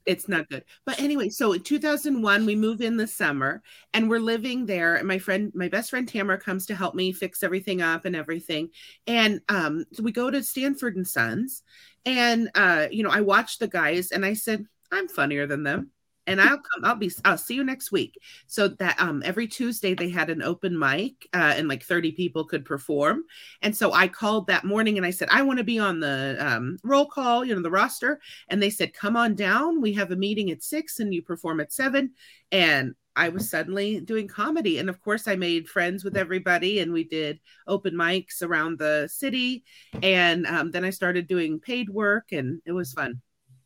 It's 0.04 0.28
not 0.28 0.48
good. 0.48 0.64
But 0.84 1.00
anyway, 1.00 1.28
so 1.28 1.52
in 1.52 1.62
2001 1.62 2.44
we 2.44 2.56
move 2.56 2.80
in 2.80 2.96
the 2.96 3.06
summer 3.06 3.62
and 3.94 4.10
we're 4.10 4.18
living 4.18 4.66
there 4.66 4.96
and 4.96 5.06
my 5.06 5.18
friend 5.18 5.52
my 5.54 5.68
best 5.68 5.90
friend 5.90 6.08
Tamara 6.08 6.38
comes 6.38 6.66
to 6.66 6.74
help 6.74 6.94
me 6.94 7.12
fix 7.12 7.42
everything 7.42 7.82
up 7.82 8.04
and 8.04 8.16
everything. 8.16 8.70
And 9.06 9.40
um 9.48 9.84
so 9.92 10.02
we 10.02 10.10
go 10.10 10.30
to 10.30 10.42
Stanford 10.42 10.96
and 10.96 11.06
Sons 11.06 11.62
and 12.04 12.50
uh 12.56 12.88
you 12.90 13.04
know, 13.04 13.10
I 13.10 13.20
watched 13.20 13.60
the 13.60 13.68
guys 13.68 14.10
and 14.10 14.24
I 14.24 14.34
said 14.34 14.66
I'm 14.90 15.06
funnier 15.06 15.46
than 15.46 15.62
them. 15.62 15.92
And 16.26 16.40
I'll 16.40 16.58
come, 16.58 16.84
I'll 16.84 16.96
be, 16.96 17.10
I'll 17.24 17.38
see 17.38 17.54
you 17.54 17.64
next 17.64 17.90
week. 17.90 18.18
So 18.46 18.68
that 18.68 19.00
um, 19.00 19.22
every 19.24 19.48
Tuesday 19.48 19.94
they 19.94 20.08
had 20.08 20.30
an 20.30 20.42
open 20.42 20.78
mic 20.78 21.28
uh, 21.34 21.54
and 21.56 21.68
like 21.68 21.82
30 21.82 22.12
people 22.12 22.44
could 22.44 22.64
perform. 22.64 23.24
And 23.60 23.76
so 23.76 23.92
I 23.92 24.08
called 24.08 24.46
that 24.46 24.64
morning 24.64 24.96
and 24.96 25.06
I 25.06 25.10
said, 25.10 25.28
I 25.30 25.42
want 25.42 25.58
to 25.58 25.64
be 25.64 25.78
on 25.78 26.00
the 26.00 26.36
um, 26.38 26.78
roll 26.84 27.06
call, 27.06 27.44
you 27.44 27.54
know, 27.54 27.62
the 27.62 27.70
roster. 27.70 28.20
And 28.48 28.62
they 28.62 28.70
said, 28.70 28.94
come 28.94 29.16
on 29.16 29.34
down. 29.34 29.80
We 29.80 29.92
have 29.94 30.12
a 30.12 30.16
meeting 30.16 30.50
at 30.50 30.62
six 30.62 31.00
and 31.00 31.12
you 31.12 31.22
perform 31.22 31.60
at 31.60 31.72
seven. 31.72 32.12
And 32.52 32.94
I 33.14 33.28
was 33.28 33.50
suddenly 33.50 34.00
doing 34.00 34.28
comedy. 34.28 34.78
And 34.78 34.88
of 34.88 35.00
course, 35.00 35.28
I 35.28 35.36
made 35.36 35.68
friends 35.68 36.04
with 36.04 36.16
everybody 36.16 36.80
and 36.80 36.92
we 36.92 37.04
did 37.04 37.40
open 37.66 37.94
mics 37.94 38.42
around 38.42 38.78
the 38.78 39.08
city. 39.12 39.64
And 40.02 40.46
um, 40.46 40.70
then 40.70 40.84
I 40.84 40.90
started 40.90 41.26
doing 41.26 41.60
paid 41.60 41.90
work 41.90 42.32
and 42.32 42.62
it 42.64 42.72
was 42.72 42.92
fun. 42.92 43.20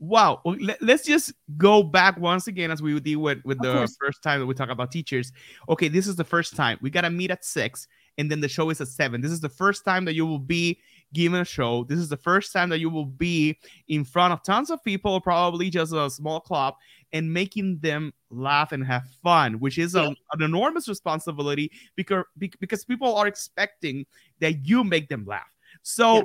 Wow. 0.06 0.40
Let, 0.44 0.80
us 0.82 1.02
just 1.02 1.32
go 1.56 1.82
back 1.82 2.16
once 2.18 2.46
again 2.46 2.70
as 2.70 2.80
we 2.80 2.98
did 3.00 3.16
with, 3.16 3.44
with 3.44 3.60
the 3.60 3.92
first 4.00 4.22
time 4.22 4.38
that 4.38 4.46
we 4.46 4.54
talk 4.54 4.68
about 4.68 4.92
teachers. 4.92 5.32
Okay, 5.68 5.88
this 5.88 6.06
is 6.06 6.14
the 6.14 6.25
first 6.25 6.54
time. 6.54 6.78
We 6.80 6.90
got 6.90 7.00
to 7.00 7.10
meet 7.10 7.32
at 7.32 7.44
six, 7.44 7.88
and 8.16 8.30
then 8.30 8.40
the 8.40 8.48
show 8.48 8.70
is 8.70 8.80
at 8.80 8.86
seven. 8.86 9.20
This 9.20 9.32
is 9.32 9.40
the 9.40 9.48
first 9.48 9.84
time 9.84 10.04
that 10.04 10.14
you 10.14 10.25
will 10.25 10.38
be 10.38 10.78
given 11.12 11.40
a 11.40 11.44
show. 11.44 11.82
This 11.84 11.98
is 11.98 12.08
the 12.08 12.16
first 12.16 12.52
time 12.52 12.68
that 12.68 12.78
you 12.78 12.88
will 12.88 13.06
be 13.06 13.58
in 13.88 14.04
front 14.04 14.32
of 14.32 14.44
tons 14.44 14.70
of 14.70 14.82
people, 14.84 15.20
probably 15.20 15.70
just 15.70 15.92
a 15.92 16.08
small 16.08 16.38
club, 16.38 16.75
and 17.12 17.32
making 17.32 17.78
them 17.80 18.14
laugh 18.30 18.70
and 18.70 18.86
have 18.86 19.08
fun, 19.25 19.54
which 19.54 19.76
is 19.76 19.94
yeah. 19.94 20.04
a, 20.04 20.08
an 20.34 20.42
enormous 20.42 20.88
responsibility 20.88 21.72
because, 21.96 22.22
because 22.38 22.84
people 22.84 23.16
are 23.16 23.26
expecting 23.26 24.06
that 24.38 24.64
you 24.64 24.84
make 24.84 25.08
them 25.08 25.25
laugh. 25.26 25.50
So, 25.82 26.16
yeah 26.16 26.22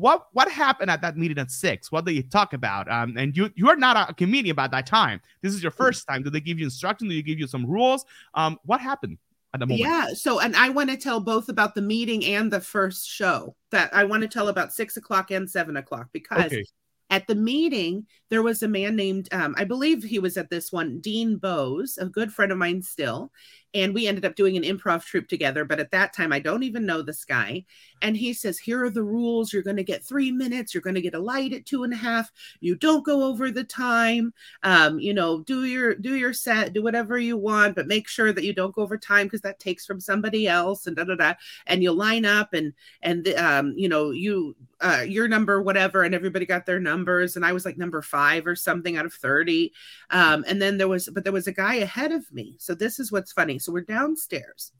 what 0.00 0.26
what 0.32 0.50
happened 0.50 0.90
at 0.90 1.02
that 1.02 1.16
meeting 1.16 1.38
at 1.38 1.50
six? 1.50 1.92
What 1.92 2.06
did 2.06 2.12
you 2.12 2.22
talk 2.22 2.54
about? 2.54 2.90
Um, 2.90 3.16
and 3.16 3.36
you 3.36 3.50
you 3.54 3.68
are 3.68 3.76
not 3.76 4.10
a 4.10 4.14
comedian 4.14 4.56
by 4.56 4.66
that 4.68 4.86
time. 4.86 5.20
This 5.42 5.54
is 5.54 5.62
your 5.62 5.72
first 5.72 6.06
time. 6.08 6.22
Did 6.22 6.32
they 6.32 6.40
give 6.40 6.58
you 6.58 6.64
instruction? 6.64 7.08
Did 7.08 7.18
they 7.18 7.22
give 7.22 7.38
you 7.38 7.46
some 7.46 7.66
rules? 7.66 8.04
Um, 8.34 8.58
what 8.64 8.80
happened 8.80 9.18
at 9.52 9.60
the 9.60 9.66
moment? 9.66 9.80
Yeah. 9.80 10.08
So, 10.14 10.40
and 10.40 10.56
I 10.56 10.70
want 10.70 10.90
to 10.90 10.96
tell 10.96 11.20
both 11.20 11.48
about 11.48 11.74
the 11.74 11.82
meeting 11.82 12.24
and 12.24 12.50
the 12.50 12.60
first 12.60 13.06
show. 13.06 13.54
That 13.70 13.94
I 13.94 14.04
want 14.04 14.22
to 14.22 14.28
tell 14.28 14.48
about 14.48 14.72
six 14.72 14.96
o'clock 14.96 15.30
and 15.30 15.48
seven 15.48 15.76
o'clock 15.76 16.08
because 16.12 16.46
okay. 16.46 16.64
at 17.10 17.26
the 17.26 17.34
meeting 17.34 18.06
there 18.30 18.42
was 18.42 18.62
a 18.62 18.68
man 18.68 18.96
named 18.96 19.28
um, 19.32 19.54
I 19.58 19.64
believe 19.64 20.02
he 20.02 20.18
was 20.18 20.38
at 20.38 20.48
this 20.48 20.72
one, 20.72 21.00
Dean 21.00 21.36
Bose, 21.36 21.98
a 21.98 22.06
good 22.06 22.32
friend 22.32 22.52
of 22.52 22.58
mine 22.58 22.80
still, 22.80 23.32
and 23.72 23.94
we 23.94 24.06
ended 24.06 24.24
up 24.24 24.34
doing 24.34 24.56
an 24.56 24.64
improv 24.64 25.04
troupe 25.04 25.28
together. 25.28 25.64
But 25.64 25.80
at 25.80 25.92
that 25.92 26.12
time, 26.12 26.32
I 26.32 26.40
don't 26.40 26.64
even 26.64 26.86
know 26.86 27.02
this 27.02 27.24
guy. 27.24 27.64
And 28.02 28.16
he 28.16 28.32
says, 28.32 28.58
Here 28.58 28.84
are 28.84 28.90
the 28.90 29.02
rules. 29.02 29.52
You're 29.52 29.62
going 29.62 29.76
to 29.76 29.84
get 29.84 30.04
three 30.04 30.32
minutes. 30.32 30.74
You're 30.74 30.82
going 30.82 30.94
to 30.94 31.00
get 31.00 31.14
a 31.14 31.20
light 31.20 31.52
at 31.52 31.66
two 31.66 31.84
and 31.84 31.92
a 31.92 31.96
half. 31.96 32.32
You 32.60 32.74
don't 32.74 33.04
go 33.04 33.24
over 33.24 33.50
the 33.50 33.64
time. 33.64 34.32
Um, 34.62 34.98
you 34.98 35.14
know, 35.14 35.40
do 35.40 35.64
your 35.64 35.94
do 35.94 36.16
your 36.16 36.32
set, 36.32 36.72
do 36.72 36.82
whatever 36.82 37.18
you 37.18 37.36
want, 37.36 37.76
but 37.76 37.86
make 37.86 38.08
sure 38.08 38.32
that 38.32 38.44
you 38.44 38.52
don't 38.52 38.74
go 38.74 38.82
over 38.82 38.98
time 38.98 39.26
because 39.26 39.42
that 39.42 39.60
takes 39.60 39.86
from 39.86 40.00
somebody 40.00 40.48
else 40.48 40.86
and 40.86 40.96
da 40.96 41.04
da 41.04 41.14
da. 41.14 41.34
And 41.66 41.82
you 41.82 41.92
line 41.92 42.24
up 42.24 42.54
and 42.54 42.72
and 43.02 43.28
um, 43.34 43.74
you 43.76 43.88
know, 43.88 44.10
you 44.10 44.56
uh 44.80 45.04
your 45.06 45.28
number, 45.28 45.62
whatever, 45.62 46.02
and 46.02 46.14
everybody 46.14 46.46
got 46.46 46.66
their 46.66 46.80
numbers. 46.80 47.36
And 47.36 47.44
I 47.44 47.52
was 47.52 47.64
like 47.64 47.78
number 47.78 48.02
five 48.02 48.46
or 48.46 48.56
something 48.56 48.96
out 48.96 49.06
of 49.06 49.12
30. 49.12 49.72
Um, 50.10 50.44
and 50.48 50.60
then 50.60 50.78
there 50.78 50.88
was, 50.88 51.08
but 51.12 51.24
there 51.24 51.32
was 51.32 51.46
a 51.46 51.52
guy 51.52 51.76
ahead 51.76 52.12
of 52.12 52.30
me. 52.32 52.56
So 52.58 52.74
this 52.74 52.98
is 52.98 53.12
what's 53.12 53.32
funny. 53.32 53.59
So 53.60 53.72
we're 53.72 53.82
downstairs, 53.82 54.72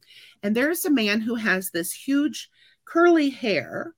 and 0.42 0.56
there's 0.56 0.84
a 0.84 0.90
man 0.90 1.20
who 1.20 1.34
has 1.36 1.70
this 1.70 1.92
huge 1.92 2.48
curly 2.84 3.30
hair 3.30 3.94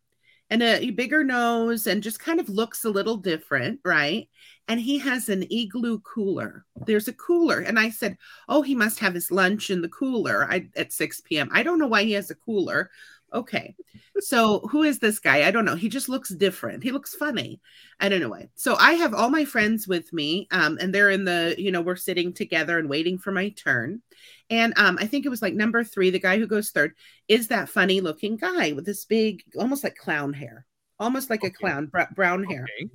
and 0.53 0.63
a 0.63 0.91
bigger 0.91 1.25
nose 1.25 1.87
and 1.87 2.03
just 2.03 2.21
kind 2.21 2.39
of 2.39 2.51
looks 2.51 2.85
a 2.85 2.91
little 2.91 3.17
different, 3.17 3.81
right? 3.87 4.29
And 4.69 4.79
he 4.79 4.99
has 4.99 5.31
an 5.31 5.45
igloo 5.51 6.01
cooler. 6.01 6.67
There's 6.85 7.09
a 7.09 7.15
cooler. 7.15 7.61
And 7.61 7.79
I 7.79 7.89
said, 7.89 8.19
Oh, 8.51 8.61
he 8.61 8.75
must 8.75 8.99
have 8.99 9.15
his 9.15 9.31
lunch 9.31 9.71
in 9.71 9.81
the 9.81 9.89
cooler 9.89 10.47
I, 10.51 10.69
at 10.77 10.93
6 10.93 11.23
p.m. 11.23 11.49
I 11.53 11.63
don't 11.63 11.79
know 11.79 11.87
why 11.87 12.05
he 12.05 12.13
has 12.13 12.31
a 12.31 12.35
cooler. 12.35 12.91
Okay. 13.33 13.75
So 14.21 14.61
who 14.71 14.83
is 14.83 14.99
this 14.99 15.19
guy? 15.19 15.47
I 15.47 15.51
don't 15.51 15.65
know. 15.65 15.75
He 15.75 15.89
just 15.89 16.09
looks 16.09 16.29
different. 16.29 16.83
He 16.83 16.93
looks 16.93 17.15
funny. 17.15 17.61
I 17.99 18.09
don't 18.09 18.21
know 18.21 18.29
why. 18.29 18.51
So 18.55 18.77
I 18.77 18.93
have 18.95 19.15
all 19.15 19.31
my 19.31 19.45
friends 19.45 19.89
with 19.89 20.13
me, 20.13 20.49
um, 20.51 20.79
and 20.81 20.95
they're 20.95 21.11
in 21.11 21.25
the, 21.25 21.55
you 21.57 21.73
know, 21.73 21.81
we're 21.81 21.97
sitting 21.97 22.33
together 22.33 22.79
and 22.79 22.91
waiting 22.91 23.19
for 23.19 23.33
my 23.33 23.51
turn. 23.51 24.03
And 24.51 24.75
um, 24.77 24.99
I 25.01 25.07
think 25.07 25.25
it 25.25 25.31
was 25.31 25.43
like 25.43 25.55
number 25.55 25.83
three, 25.83 26.11
the 26.11 26.19
guy 26.19 26.39
who 26.39 26.47
goes 26.47 26.71
third, 26.71 26.95
is 27.27 27.49
that 27.49 27.71
funny 27.71 28.01
looking 28.01 28.37
guy 28.37 28.73
with 28.73 28.85
this 28.85 29.05
big, 29.05 29.43
almost 29.59 29.83
like 29.83 29.97
clown 29.97 30.35
hair, 30.35 30.67
almost 30.99 31.31
like 31.31 31.41
okay. 31.41 31.49
a 31.49 31.51
clown, 31.53 31.87
br- 31.87 32.03
brown 32.15 32.45
hair. 32.45 32.65
Okay. 32.65 32.91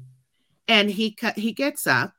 And 0.67 0.89
he 0.89 1.15
cut, 1.15 1.37
he 1.37 1.53
gets 1.53 1.87
up 1.87 2.13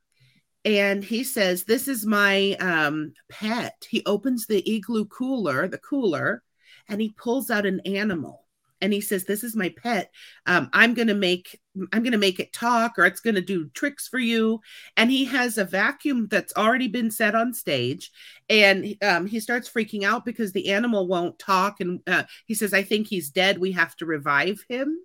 and 0.64 1.04
he 1.04 1.22
says, 1.22 1.64
"This 1.64 1.86
is 1.86 2.04
my 2.04 2.52
um, 2.60 3.12
pet." 3.28 3.86
He 3.88 4.02
opens 4.06 4.46
the 4.46 4.68
igloo 4.68 5.04
cooler, 5.06 5.68
the 5.68 5.78
cooler, 5.78 6.42
and 6.88 7.00
he 7.00 7.14
pulls 7.16 7.50
out 7.50 7.66
an 7.66 7.80
animal 7.80 8.44
and 8.80 8.92
he 8.92 9.00
says 9.00 9.24
this 9.24 9.42
is 9.42 9.56
my 9.56 9.74
pet. 9.82 10.10
Um, 10.46 10.70
i'm 10.72 10.94
gonna 10.94 11.14
make 11.14 11.60
i'm 11.92 12.02
gonna 12.02 12.18
make 12.18 12.40
it 12.40 12.52
talk 12.52 12.98
or 12.98 13.06
it's 13.06 13.20
gonna 13.20 13.40
do 13.40 13.68
tricks 13.70 14.08
for 14.08 14.18
you. 14.18 14.60
And 14.96 15.10
he 15.10 15.24
has 15.26 15.58
a 15.58 15.64
vacuum 15.64 16.28
that's 16.30 16.54
already 16.56 16.88
been 16.88 17.10
set 17.10 17.34
on 17.34 17.54
stage 17.54 18.10
and 18.48 18.94
um, 19.02 19.26
he 19.26 19.40
starts 19.40 19.68
freaking 19.68 20.04
out 20.04 20.24
because 20.24 20.52
the 20.52 20.70
animal 20.70 21.06
won't 21.06 21.38
talk 21.38 21.80
and 21.80 22.00
uh, 22.06 22.24
he 22.46 22.54
says 22.54 22.72
i 22.72 22.82
think 22.82 23.06
he's 23.06 23.30
dead. 23.30 23.58
We 23.58 23.72
have 23.72 23.96
to 23.96 24.06
revive 24.06 24.64
him. 24.68 24.98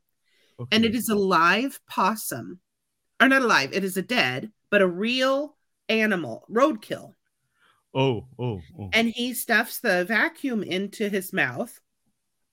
Okay. 0.59 0.75
and 0.75 0.85
it 0.85 0.93
is 0.93 1.09
a 1.09 1.15
live 1.15 1.79
possum 1.89 2.59
or 3.19 3.27
not 3.27 3.41
alive 3.41 3.71
it 3.73 3.83
is 3.83 3.97
a 3.97 4.03
dead 4.03 4.51
but 4.69 4.83
a 4.83 4.87
real 4.87 5.57
animal 5.89 6.45
roadkill 6.49 7.13
Oh, 7.93 8.25
oh, 8.39 8.61
oh. 8.79 8.89
And 8.93 9.09
he 9.09 9.33
stuffs 9.33 9.79
the 9.79 10.05
vacuum 10.05 10.63
into 10.63 11.09
his 11.09 11.33
mouth. 11.33 11.79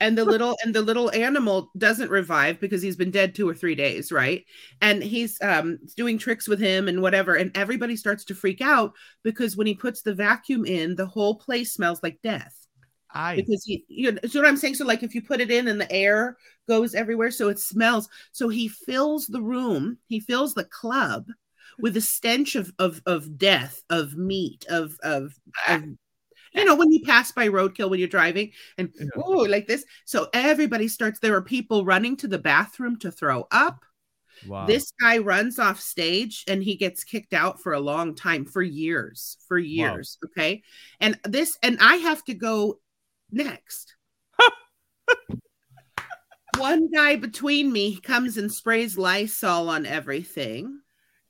And 0.03 0.17
the 0.17 0.25
little 0.25 0.57
and 0.65 0.75
the 0.75 0.81
little 0.81 1.11
animal 1.13 1.71
doesn't 1.77 2.11
revive 2.11 2.59
because 2.59 2.81
he's 2.81 2.97
been 2.97 3.11
dead 3.11 3.35
two 3.35 3.47
or 3.47 3.55
three 3.55 3.75
days, 3.75 4.11
right? 4.11 4.47
And 4.81 5.03
he's 5.03 5.41
um 5.43 5.79
doing 5.95 6.17
tricks 6.17 6.49
with 6.49 6.59
him 6.59 6.89
and 6.89 7.03
whatever. 7.03 7.35
And 7.35 7.55
everybody 7.55 7.97
starts 7.97 8.25
to 8.27 8.35
freak 8.35 8.63
out 8.63 8.95
because 9.23 9.59
when 9.59 9.67
he 9.67 9.75
puts 9.75 10.01
the 10.01 10.15
vacuum 10.15 10.65
in, 10.65 10.97
the 10.97 11.05
whole 11.05 11.35
place 11.35 11.75
smells 11.75 12.03
like 12.03 12.19
death. 12.23 12.67
I 13.13 13.37
because 13.37 13.63
he 13.65 13.85
you 13.89 14.13
know 14.13 14.21
so 14.27 14.41
what 14.41 14.49
I'm 14.49 14.57
saying. 14.57 14.77
So 14.77 14.87
like 14.87 15.03
if 15.03 15.15
you 15.15 15.21
put 15.21 15.43
it 15.43 15.51
in 15.51 15.69
and 15.69 15.79
the 15.79 15.93
air 15.93 16.39
goes 16.67 16.95
everywhere, 16.95 17.31
so 17.31 17.51
it 17.51 17.59
smells. 17.59 18.09
So 18.33 18.49
he 18.49 18.69
fills 18.69 19.27
the 19.27 19.43
room, 19.43 19.99
he 20.07 20.19
fills 20.19 20.55
the 20.55 20.65
club 20.65 21.27
with 21.79 21.97
a 21.97 22.01
stench 22.01 22.55
of 22.57 22.73
of 22.79 23.03
of 23.07 23.39
death, 23.39 23.83
of 23.91 24.17
meat, 24.17 24.65
of 24.69 24.99
of, 25.03 25.35
ah. 25.69 25.77
of 25.77 25.85
you 26.53 26.65
know 26.65 26.75
when 26.75 26.91
you 26.91 27.01
pass 27.05 27.31
by 27.33 27.49
roadkill 27.49 27.91
when 27.91 28.01
you're 28.01 28.09
driving 28.09 28.51
and 28.77 28.91
yeah. 28.99 29.07
oh 29.17 29.47
like 29.49 29.67
this. 29.67 29.85
So 30.05 30.29
everybody 30.33 30.89
starts. 30.89 31.21
There 31.21 31.35
are 31.35 31.43
people 31.43 31.85
running 31.85 32.17
to 32.19 32.29
the 32.29 32.39
bathroom 32.39 32.99
to 33.01 33.11
throw 33.11 33.47
up. 33.51 33.85
Wow. 34.47 34.67
This 34.67 34.93
guy 35.01 35.19
runs 35.19 35.59
off 35.59 35.81
stage 35.81 36.45
and 36.49 36.63
he 36.63 36.77
gets 36.77 37.05
kicked 37.05 37.35
out 37.35 37.61
for 37.61 37.73
a 37.73 37.81
long 37.81 38.15
time, 38.15 38.45
for 38.45 38.63
years, 38.63 39.37
for 39.47 39.59
years. 39.59 40.19
Wow. 40.23 40.31
Okay. 40.31 40.63
And 41.01 41.19
this, 41.25 41.59
and 41.63 41.79
I 41.81 41.97
have 41.97 42.25
to 42.25 42.35
go 42.35 42.79
next. 43.31 43.95
One 46.59 46.91
guy 46.91 47.17
between 47.17 47.73
me 47.73 48.01
comes 48.01 48.37
and 48.37 48.53
sprays 48.53 48.97
Lysol 48.97 49.69
on 49.69 49.87
everything 49.87 50.81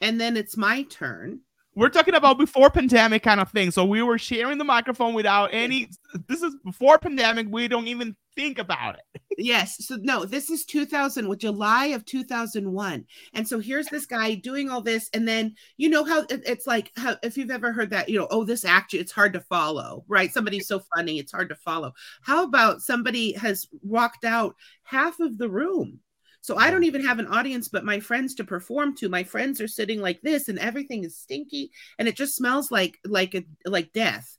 and 0.00 0.20
then 0.20 0.36
it's 0.36 0.56
my 0.56 0.82
turn. 0.84 1.40
We're 1.76 1.88
talking 1.88 2.14
about 2.14 2.36
before 2.36 2.68
pandemic 2.68 3.22
kind 3.22 3.40
of 3.40 3.50
thing. 3.50 3.70
So 3.70 3.84
we 3.84 4.02
were 4.02 4.18
sharing 4.18 4.58
the 4.58 4.64
microphone 4.64 5.14
without 5.14 5.50
any. 5.52 5.88
This 6.26 6.42
is 6.42 6.56
before 6.64 6.98
pandemic. 6.98 7.46
We 7.48 7.68
don't 7.68 7.86
even 7.86 8.16
think 8.34 8.58
about 8.58 8.96
it. 8.96 9.22
yes. 9.38 9.76
So 9.86 9.96
no, 10.00 10.24
this 10.24 10.50
is 10.50 10.64
2000, 10.64 11.28
with 11.28 11.38
July 11.38 11.86
of 11.86 12.04
2001. 12.04 13.06
And 13.34 13.46
so 13.46 13.60
here's 13.60 13.86
this 13.86 14.04
guy 14.04 14.34
doing 14.34 14.68
all 14.68 14.82
this, 14.82 15.08
and 15.14 15.26
then 15.26 15.54
you 15.76 15.88
know 15.88 16.04
how 16.04 16.24
it's 16.28 16.66
like 16.66 16.90
how 16.96 17.16
if 17.22 17.38
you've 17.38 17.50
ever 17.52 17.72
heard 17.72 17.90
that, 17.90 18.08
you 18.08 18.18
know, 18.18 18.28
oh, 18.30 18.44
this 18.44 18.64
act 18.64 18.92
it's 18.92 19.12
hard 19.12 19.32
to 19.34 19.40
follow, 19.40 20.04
right? 20.08 20.32
Somebody's 20.32 20.66
so 20.66 20.82
funny, 20.94 21.18
it's 21.18 21.32
hard 21.32 21.48
to 21.50 21.56
follow. 21.56 21.92
How 22.22 22.44
about 22.44 22.82
somebody 22.82 23.32
has 23.34 23.68
walked 23.82 24.24
out 24.24 24.56
half 24.82 25.20
of 25.20 25.38
the 25.38 25.48
room? 25.48 26.00
So 26.42 26.56
I 26.56 26.70
don't 26.70 26.84
even 26.84 27.04
have 27.04 27.18
an 27.18 27.26
audience 27.26 27.68
but 27.68 27.84
my 27.84 28.00
friends 28.00 28.34
to 28.36 28.44
perform 28.44 28.96
to. 28.96 29.08
My 29.08 29.24
friends 29.24 29.60
are 29.60 29.68
sitting 29.68 30.00
like 30.00 30.20
this 30.22 30.48
and 30.48 30.58
everything 30.58 31.04
is 31.04 31.18
stinky 31.18 31.70
and 31.98 32.08
it 32.08 32.16
just 32.16 32.34
smells 32.34 32.70
like 32.70 32.98
like 33.04 33.34
a 33.34 33.44
like 33.66 33.92
death, 33.92 34.36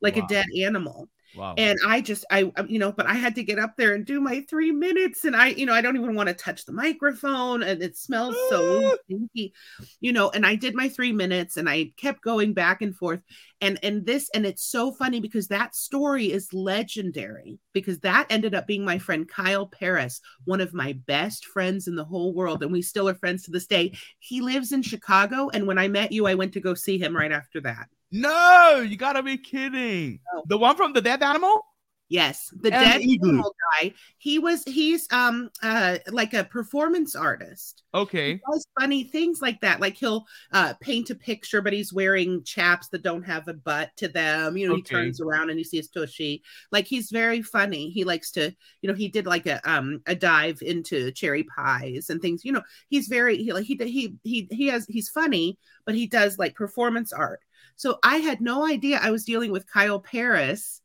like 0.00 0.16
wow. 0.16 0.24
a 0.24 0.28
dead 0.28 0.46
animal. 0.62 1.08
Wow. 1.36 1.54
And 1.56 1.78
I 1.84 2.00
just, 2.00 2.24
I, 2.30 2.50
you 2.66 2.78
know, 2.78 2.92
but 2.92 3.06
I 3.06 3.14
had 3.14 3.34
to 3.36 3.42
get 3.42 3.58
up 3.58 3.76
there 3.76 3.94
and 3.94 4.04
do 4.04 4.20
my 4.20 4.44
three 4.48 4.70
minutes. 4.70 5.24
And 5.24 5.34
I, 5.34 5.48
you 5.48 5.66
know, 5.66 5.72
I 5.72 5.80
don't 5.80 5.96
even 5.96 6.14
want 6.14 6.28
to 6.28 6.34
touch 6.34 6.64
the 6.64 6.72
microphone 6.72 7.62
and 7.62 7.82
it 7.82 7.96
smells 7.96 8.36
so 8.48 8.92
ah. 8.92 8.96
stinky, 9.04 9.52
you 10.00 10.12
know. 10.12 10.30
And 10.30 10.46
I 10.46 10.54
did 10.54 10.74
my 10.74 10.88
three 10.88 11.12
minutes 11.12 11.56
and 11.56 11.68
I 11.68 11.92
kept 11.96 12.22
going 12.22 12.52
back 12.52 12.82
and 12.82 12.96
forth. 12.96 13.20
And, 13.60 13.78
and 13.82 14.04
this, 14.04 14.30
and 14.34 14.44
it's 14.44 14.64
so 14.64 14.92
funny 14.92 15.20
because 15.20 15.48
that 15.48 15.74
story 15.74 16.30
is 16.30 16.52
legendary 16.52 17.58
because 17.72 17.98
that 18.00 18.26
ended 18.30 18.54
up 18.54 18.66
being 18.66 18.84
my 18.84 18.98
friend 18.98 19.28
Kyle 19.28 19.66
Paris, 19.66 20.20
one 20.44 20.60
of 20.60 20.74
my 20.74 20.92
best 21.06 21.46
friends 21.46 21.88
in 21.88 21.96
the 21.96 22.04
whole 22.04 22.34
world. 22.34 22.62
And 22.62 22.72
we 22.72 22.82
still 22.82 23.08
are 23.08 23.14
friends 23.14 23.44
to 23.44 23.50
this 23.50 23.66
day. 23.66 23.92
He 24.18 24.40
lives 24.40 24.72
in 24.72 24.82
Chicago. 24.82 25.48
And 25.52 25.66
when 25.66 25.78
I 25.78 25.88
met 25.88 26.12
you, 26.12 26.26
I 26.26 26.34
went 26.34 26.52
to 26.54 26.60
go 26.60 26.74
see 26.74 26.98
him 26.98 27.16
right 27.16 27.32
after 27.32 27.60
that. 27.62 27.88
No, 28.16 28.86
you 28.88 28.96
gotta 28.96 29.24
be 29.24 29.36
kidding. 29.36 30.20
No. 30.32 30.44
The 30.46 30.56
one 30.56 30.76
from 30.76 30.92
the 30.92 31.00
dead 31.00 31.20
animal? 31.20 31.66
Yes, 32.14 32.54
the 32.60 32.72
and 32.72 33.02
dead 33.02 33.24
animal 33.24 33.56
guy. 33.72 33.92
He 34.18 34.38
was 34.38 34.62
he's 34.68 35.12
um 35.12 35.50
uh 35.64 35.98
like 36.12 36.32
a 36.32 36.44
performance 36.44 37.16
artist. 37.16 37.82
Okay. 37.92 38.34
He 38.34 38.40
does 38.52 38.64
funny 38.78 39.02
things 39.02 39.42
like 39.42 39.60
that. 39.62 39.80
Like 39.80 39.96
he'll 39.96 40.24
uh 40.52 40.74
paint 40.74 41.10
a 41.10 41.16
picture, 41.16 41.60
but 41.60 41.72
he's 41.72 41.92
wearing 41.92 42.44
chaps 42.44 42.88
that 42.90 43.02
don't 43.02 43.24
have 43.24 43.48
a 43.48 43.52
butt 43.52 43.90
to 43.96 44.06
them. 44.06 44.56
You 44.56 44.68
know, 44.68 44.74
okay. 44.74 44.82
he 44.82 44.94
turns 44.94 45.20
around 45.20 45.50
and 45.50 45.58
he 45.58 45.64
sees 45.64 45.86
his 45.86 45.88
tushy. 45.88 46.44
Like 46.70 46.86
he's 46.86 47.10
very 47.10 47.42
funny. 47.42 47.90
He 47.90 48.04
likes 48.04 48.30
to, 48.32 48.54
you 48.80 48.88
know, 48.88 48.94
he 48.94 49.08
did 49.08 49.26
like 49.26 49.46
a 49.46 49.60
um 49.68 50.00
a 50.06 50.14
dive 50.14 50.62
into 50.62 51.10
cherry 51.10 51.42
pies 51.42 52.10
and 52.10 52.22
things. 52.22 52.44
You 52.44 52.52
know, 52.52 52.62
he's 52.90 53.08
very 53.08 53.38
he 53.38 53.52
like 53.52 53.64
he 53.64 53.74
he 53.74 54.14
he 54.22 54.48
he 54.52 54.68
has 54.68 54.86
he's 54.86 55.08
funny, 55.08 55.58
but 55.84 55.96
he 55.96 56.06
does 56.06 56.38
like 56.38 56.54
performance 56.54 57.12
art. 57.12 57.40
So 57.74 57.98
I 58.04 58.18
had 58.18 58.40
no 58.40 58.64
idea 58.64 59.00
I 59.02 59.10
was 59.10 59.24
dealing 59.24 59.50
with 59.50 59.66
Kyle 59.66 59.98
Paris 59.98 60.80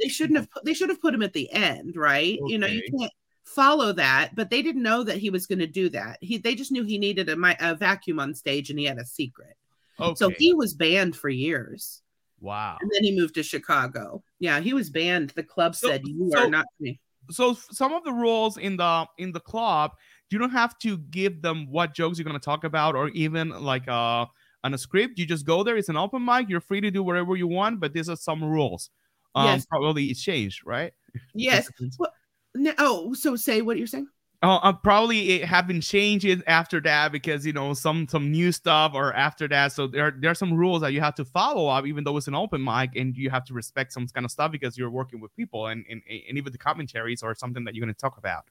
they 0.00 0.08
shouldn't 0.08 0.38
have 0.38 0.50
put, 0.50 0.64
they 0.64 0.74
should 0.74 0.88
have 0.88 1.00
put 1.00 1.14
him 1.14 1.22
at 1.22 1.32
the 1.32 1.50
end, 1.52 1.96
right? 1.96 2.38
Okay. 2.40 2.52
You 2.52 2.58
know, 2.58 2.66
you 2.66 2.82
can't 2.98 3.12
follow 3.44 3.92
that, 3.92 4.34
but 4.34 4.50
they 4.50 4.62
didn't 4.62 4.82
know 4.82 5.04
that 5.04 5.18
he 5.18 5.30
was 5.30 5.46
going 5.46 5.58
to 5.60 5.66
do 5.66 5.88
that. 5.90 6.18
He 6.20 6.38
they 6.38 6.54
just 6.54 6.72
knew 6.72 6.84
he 6.84 6.98
needed 6.98 7.28
a, 7.28 7.70
a 7.70 7.74
vacuum 7.74 8.20
on 8.20 8.34
stage 8.34 8.70
and 8.70 8.78
he 8.78 8.84
had 8.84 8.98
a 8.98 9.04
secret. 9.04 9.56
Okay. 10.00 10.14
So 10.16 10.30
he 10.30 10.54
was 10.54 10.74
banned 10.74 11.16
for 11.16 11.28
years. 11.28 12.02
Wow. 12.40 12.78
And 12.80 12.90
then 12.92 13.04
he 13.04 13.16
moved 13.16 13.34
to 13.36 13.42
Chicago. 13.42 14.22
Yeah, 14.38 14.60
he 14.60 14.74
was 14.74 14.90
banned. 14.90 15.30
The 15.30 15.42
club 15.42 15.74
so, 15.74 15.88
said 15.88 16.02
you 16.04 16.30
so, 16.32 16.40
are 16.40 16.50
not 16.50 16.66
me. 16.80 17.00
So 17.30 17.54
some 17.54 17.92
of 17.92 18.04
the 18.04 18.12
rules 18.12 18.58
in 18.58 18.76
the 18.76 19.06
in 19.18 19.32
the 19.32 19.40
club, 19.40 19.92
you 20.30 20.38
don't 20.38 20.50
have 20.50 20.76
to 20.80 20.98
give 20.98 21.42
them 21.42 21.70
what 21.70 21.94
jokes 21.94 22.18
you're 22.18 22.24
going 22.24 22.38
to 22.38 22.44
talk 22.44 22.64
about 22.64 22.96
or 22.96 23.08
even 23.10 23.50
like 23.50 23.88
uh 23.88 24.26
on 24.64 24.74
a 24.74 24.78
script. 24.78 25.18
You 25.18 25.26
just 25.26 25.46
go 25.46 25.62
there. 25.62 25.76
It's 25.76 25.88
an 25.88 25.96
open 25.96 26.24
mic. 26.24 26.48
You're 26.48 26.60
free 26.60 26.80
to 26.80 26.90
do 26.90 27.02
whatever 27.02 27.36
you 27.36 27.46
want, 27.46 27.80
but 27.80 27.92
these 27.92 28.08
are 28.08 28.16
some 28.16 28.42
rules 28.42 28.90
um, 29.34 29.46
yes. 29.46 29.66
probably 29.66 30.06
it's 30.06 30.22
changed, 30.22 30.62
right? 30.66 30.92
Yes. 31.32 31.68
well, 31.96 32.12
no, 32.56 32.72
oh, 32.78 33.14
so 33.14 33.36
say 33.36 33.62
what 33.62 33.78
you're 33.78 33.86
saying. 33.86 34.08
Oh, 34.42 34.56
uh, 34.62 34.72
probably 34.72 35.30
it 35.30 35.44
have 35.46 35.66
been 35.66 35.80
changed 35.80 36.26
after 36.46 36.78
that 36.82 37.12
because 37.12 37.46
you 37.46 37.52
know 37.54 37.72
some 37.72 38.06
some 38.08 38.30
new 38.30 38.52
stuff 38.52 38.92
or 38.94 39.14
after 39.14 39.48
that. 39.48 39.72
So 39.72 39.86
there 39.86 40.10
there 40.10 40.30
are 40.30 40.34
some 40.34 40.52
rules 40.52 40.82
that 40.82 40.92
you 40.92 41.00
have 41.00 41.14
to 41.14 41.24
follow 41.24 41.68
up, 41.68 41.86
even 41.86 42.04
though 42.04 42.16
it's 42.16 42.28
an 42.28 42.34
open 42.34 42.62
mic, 42.62 42.94
and 42.94 43.16
you 43.16 43.30
have 43.30 43.44
to 43.46 43.54
respect 43.54 43.92
some 43.92 44.06
kind 44.08 44.24
of 44.24 44.30
stuff 44.30 44.52
because 44.52 44.76
you're 44.76 44.90
working 44.90 45.20
with 45.20 45.34
people 45.34 45.68
and 45.68 45.84
and, 45.88 46.02
and 46.08 46.36
even 46.36 46.52
the 46.52 46.58
commentaries 46.58 47.22
or 47.22 47.34
something 47.34 47.64
that 47.64 47.74
you're 47.74 47.84
going 47.86 47.94
to 47.94 47.98
talk 47.98 48.18
about. 48.18 48.44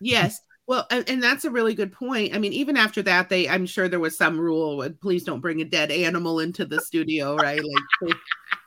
Yes. 0.00 0.40
Well, 0.66 0.84
and 0.90 1.22
that's 1.22 1.44
a 1.44 1.50
really 1.50 1.74
good 1.74 1.92
point. 1.92 2.34
I 2.34 2.38
mean, 2.38 2.52
even 2.52 2.76
after 2.76 3.00
that, 3.02 3.28
they 3.28 3.48
I'm 3.48 3.66
sure 3.66 3.88
there 3.88 4.00
was 4.00 4.18
some 4.18 4.40
rule 4.40 4.88
please 5.00 5.22
don't 5.22 5.38
bring 5.38 5.60
a 5.60 5.64
dead 5.64 5.92
animal 5.92 6.40
into 6.40 6.64
the 6.64 6.80
studio, 6.80 7.36
right? 7.36 7.62
Like 7.62 8.16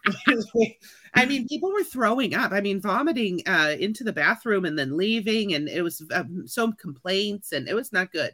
I 1.16 1.26
mean, 1.26 1.48
people 1.48 1.72
were 1.72 1.84
throwing 1.84 2.36
up. 2.36 2.52
I 2.52 2.62
mean, 2.62 2.80
vomiting 2.80 3.42
uh, 3.48 3.76
into 3.80 4.04
the 4.04 4.14
bathroom 4.14 4.66
and 4.66 4.78
then 4.78 4.96
leaving, 4.98 5.54
and 5.54 5.68
it 5.68 5.82
was 5.82 6.04
um, 6.14 6.48
some 6.48 6.74
complaints, 6.74 7.52
and 7.52 7.68
it 7.68 7.74
was 7.74 7.92
not 7.92 8.12
good. 8.12 8.32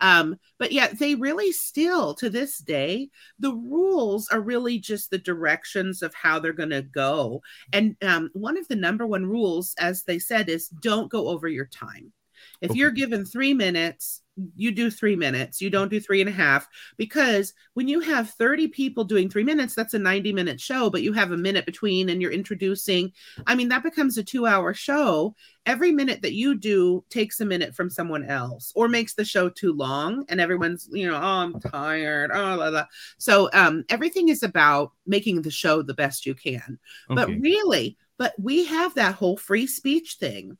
Um, 0.00 0.36
but 0.58 0.72
yet, 0.72 0.98
they 0.98 1.14
really 1.14 1.52
still, 1.52 2.14
to 2.14 2.28
this 2.28 2.58
day, 2.58 3.10
the 3.38 3.52
rules 3.52 4.28
are 4.28 4.40
really 4.40 4.78
just 4.78 5.10
the 5.10 5.18
directions 5.18 6.02
of 6.02 6.14
how 6.14 6.38
they're 6.38 6.52
going 6.52 6.70
to 6.70 6.82
go. 6.82 7.42
And 7.72 7.96
um, 8.02 8.30
one 8.32 8.58
of 8.58 8.68
the 8.68 8.76
number 8.76 9.06
one 9.06 9.26
rules, 9.26 9.74
as 9.78 10.02
they 10.02 10.18
said, 10.18 10.48
is 10.48 10.68
don't 10.68 11.10
go 11.10 11.28
over 11.28 11.48
your 11.48 11.66
time. 11.66 12.12
If 12.60 12.70
okay. 12.70 12.78
you're 12.78 12.90
given 12.90 13.24
three 13.24 13.54
minutes, 13.54 14.22
you 14.54 14.70
do 14.70 14.90
three 14.90 15.16
minutes. 15.16 15.60
You 15.60 15.70
don't 15.70 15.90
do 15.90 16.00
three 16.00 16.20
and 16.20 16.28
a 16.28 16.32
half 16.32 16.68
because 16.96 17.54
when 17.74 17.88
you 17.88 18.00
have 18.00 18.30
30 18.30 18.68
people 18.68 19.04
doing 19.04 19.28
three 19.28 19.44
minutes, 19.44 19.74
that's 19.74 19.94
a 19.94 19.98
90 19.98 20.32
minute 20.32 20.60
show, 20.60 20.90
but 20.90 21.02
you 21.02 21.12
have 21.12 21.32
a 21.32 21.36
minute 21.36 21.66
between 21.66 22.08
and 22.08 22.20
you're 22.20 22.32
introducing. 22.32 23.12
I 23.46 23.54
mean, 23.54 23.68
that 23.68 23.82
becomes 23.82 24.18
a 24.18 24.24
two 24.24 24.46
hour 24.46 24.74
show. 24.74 25.34
Every 25.64 25.90
minute 25.90 26.22
that 26.22 26.34
you 26.34 26.56
do 26.56 27.04
takes 27.08 27.40
a 27.40 27.44
minute 27.44 27.74
from 27.74 27.90
someone 27.90 28.24
else 28.24 28.72
or 28.76 28.88
makes 28.88 29.14
the 29.14 29.24
show 29.24 29.48
too 29.48 29.72
long 29.72 30.24
and 30.28 30.40
everyone's, 30.40 30.88
you 30.92 31.08
know, 31.08 31.16
oh, 31.16 31.20
I'm 31.20 31.60
tired. 31.60 32.30
Oh. 32.32 32.84
So 33.18 33.48
um, 33.52 33.84
everything 33.88 34.28
is 34.28 34.42
about 34.42 34.92
making 35.06 35.42
the 35.42 35.50
show 35.50 35.82
the 35.82 35.94
best 35.94 36.26
you 36.26 36.34
can. 36.34 36.78
Okay. 37.10 37.14
But 37.14 37.28
really, 37.40 37.96
but 38.18 38.34
we 38.38 38.64
have 38.66 38.94
that 38.94 39.14
whole 39.14 39.36
free 39.36 39.66
speech 39.66 40.16
thing 40.20 40.56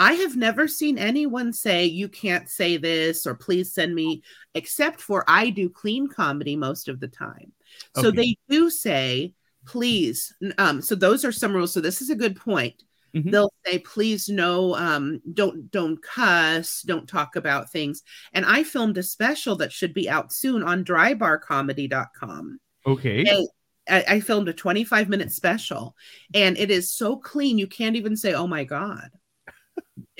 I 0.00 0.14
have 0.14 0.34
never 0.34 0.66
seen 0.66 0.96
anyone 0.96 1.52
say, 1.52 1.84
you 1.84 2.08
can't 2.08 2.48
say 2.48 2.78
this 2.78 3.26
or 3.26 3.34
please 3.34 3.74
send 3.74 3.94
me, 3.94 4.22
except 4.54 4.98
for 4.98 5.24
I 5.28 5.50
do 5.50 5.68
clean 5.68 6.08
comedy 6.08 6.56
most 6.56 6.88
of 6.88 7.00
the 7.00 7.08
time. 7.08 7.52
Okay. 7.94 8.02
So 8.02 8.10
they 8.10 8.36
do 8.48 8.70
say, 8.70 9.34
please. 9.66 10.34
Um, 10.56 10.80
so 10.80 10.94
those 10.94 11.22
are 11.22 11.32
some 11.32 11.52
rules. 11.52 11.74
So 11.74 11.82
this 11.82 12.00
is 12.00 12.08
a 12.08 12.16
good 12.16 12.34
point. 12.34 12.82
Mm-hmm. 13.14 13.28
They'll 13.28 13.52
say, 13.66 13.80
please 13.80 14.30
no, 14.30 14.74
um, 14.76 15.20
don't 15.34 15.70
don't 15.70 16.02
cuss, 16.02 16.80
don't 16.80 17.06
talk 17.06 17.36
about 17.36 17.70
things. 17.70 18.02
And 18.32 18.46
I 18.46 18.62
filmed 18.62 18.96
a 18.96 19.02
special 19.02 19.56
that 19.56 19.70
should 19.70 19.92
be 19.92 20.08
out 20.08 20.32
soon 20.32 20.62
on 20.62 20.82
drybarcomedy.com. 20.82 22.58
Okay. 22.86 23.24
And 23.26 23.48
I, 23.86 24.14
I 24.14 24.20
filmed 24.20 24.48
a 24.48 24.54
25 24.54 25.10
minute 25.10 25.30
special 25.30 25.94
and 26.32 26.56
it 26.56 26.70
is 26.70 26.90
so 26.90 27.16
clean 27.16 27.58
you 27.58 27.66
can't 27.66 27.96
even 27.96 28.16
say, 28.16 28.32
oh 28.32 28.46
my 28.46 28.64
God. 28.64 29.10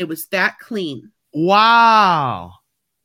It 0.01 0.09
was 0.09 0.27
that 0.29 0.59
clean. 0.59 1.13
Wow. 1.35 2.55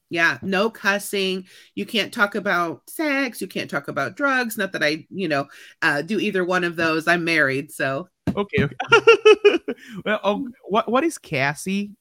Yeah, 0.10 0.38
no 0.42 0.70
cussing. 0.70 1.46
You 1.76 1.86
can't 1.86 2.14
talk 2.14 2.36
about 2.36 2.90
sex. 2.90 3.42
You 3.42 3.48
can't 3.48 3.70
talk 3.70 3.90
about 3.90 4.16
drugs. 4.16 4.58
Not 4.58 4.72
that 4.72 4.82
I, 4.82 5.06
you 5.10 5.28
know, 5.28 5.48
uh, 5.82 6.04
do 6.04 6.22
either 6.22 6.46
one 6.46 6.64
of 6.64 6.78
those. 6.78 7.06
I'm 7.06 7.26
married, 7.26 7.70
so 7.70 8.08
okay. 8.34 8.64
okay. 8.64 9.60
well, 10.06 10.22
oh, 10.24 10.48
what 10.70 10.90
what 10.90 11.04
is 11.04 11.18
Cassie? 11.18 11.92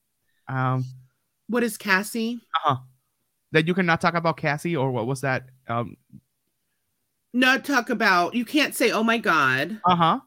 Um, 0.46 0.84
what 1.48 1.64
is 1.64 1.76
Cassie? 1.76 2.38
Uh 2.54 2.58
huh. 2.62 2.76
That 3.50 3.66
you 3.66 3.74
cannot 3.74 4.00
talk 4.00 4.14
about 4.14 4.36
Cassie, 4.36 4.76
or 4.76 4.92
what 4.92 5.08
was 5.08 5.22
that? 5.22 5.46
Um, 5.66 5.96
not 7.32 7.64
talk 7.64 7.90
about. 7.90 8.36
You 8.36 8.44
can't 8.44 8.76
say, 8.76 8.92
"Oh 8.92 9.02
my 9.02 9.18
God." 9.18 9.80
Uh 9.84 9.96
huh. 9.96 10.20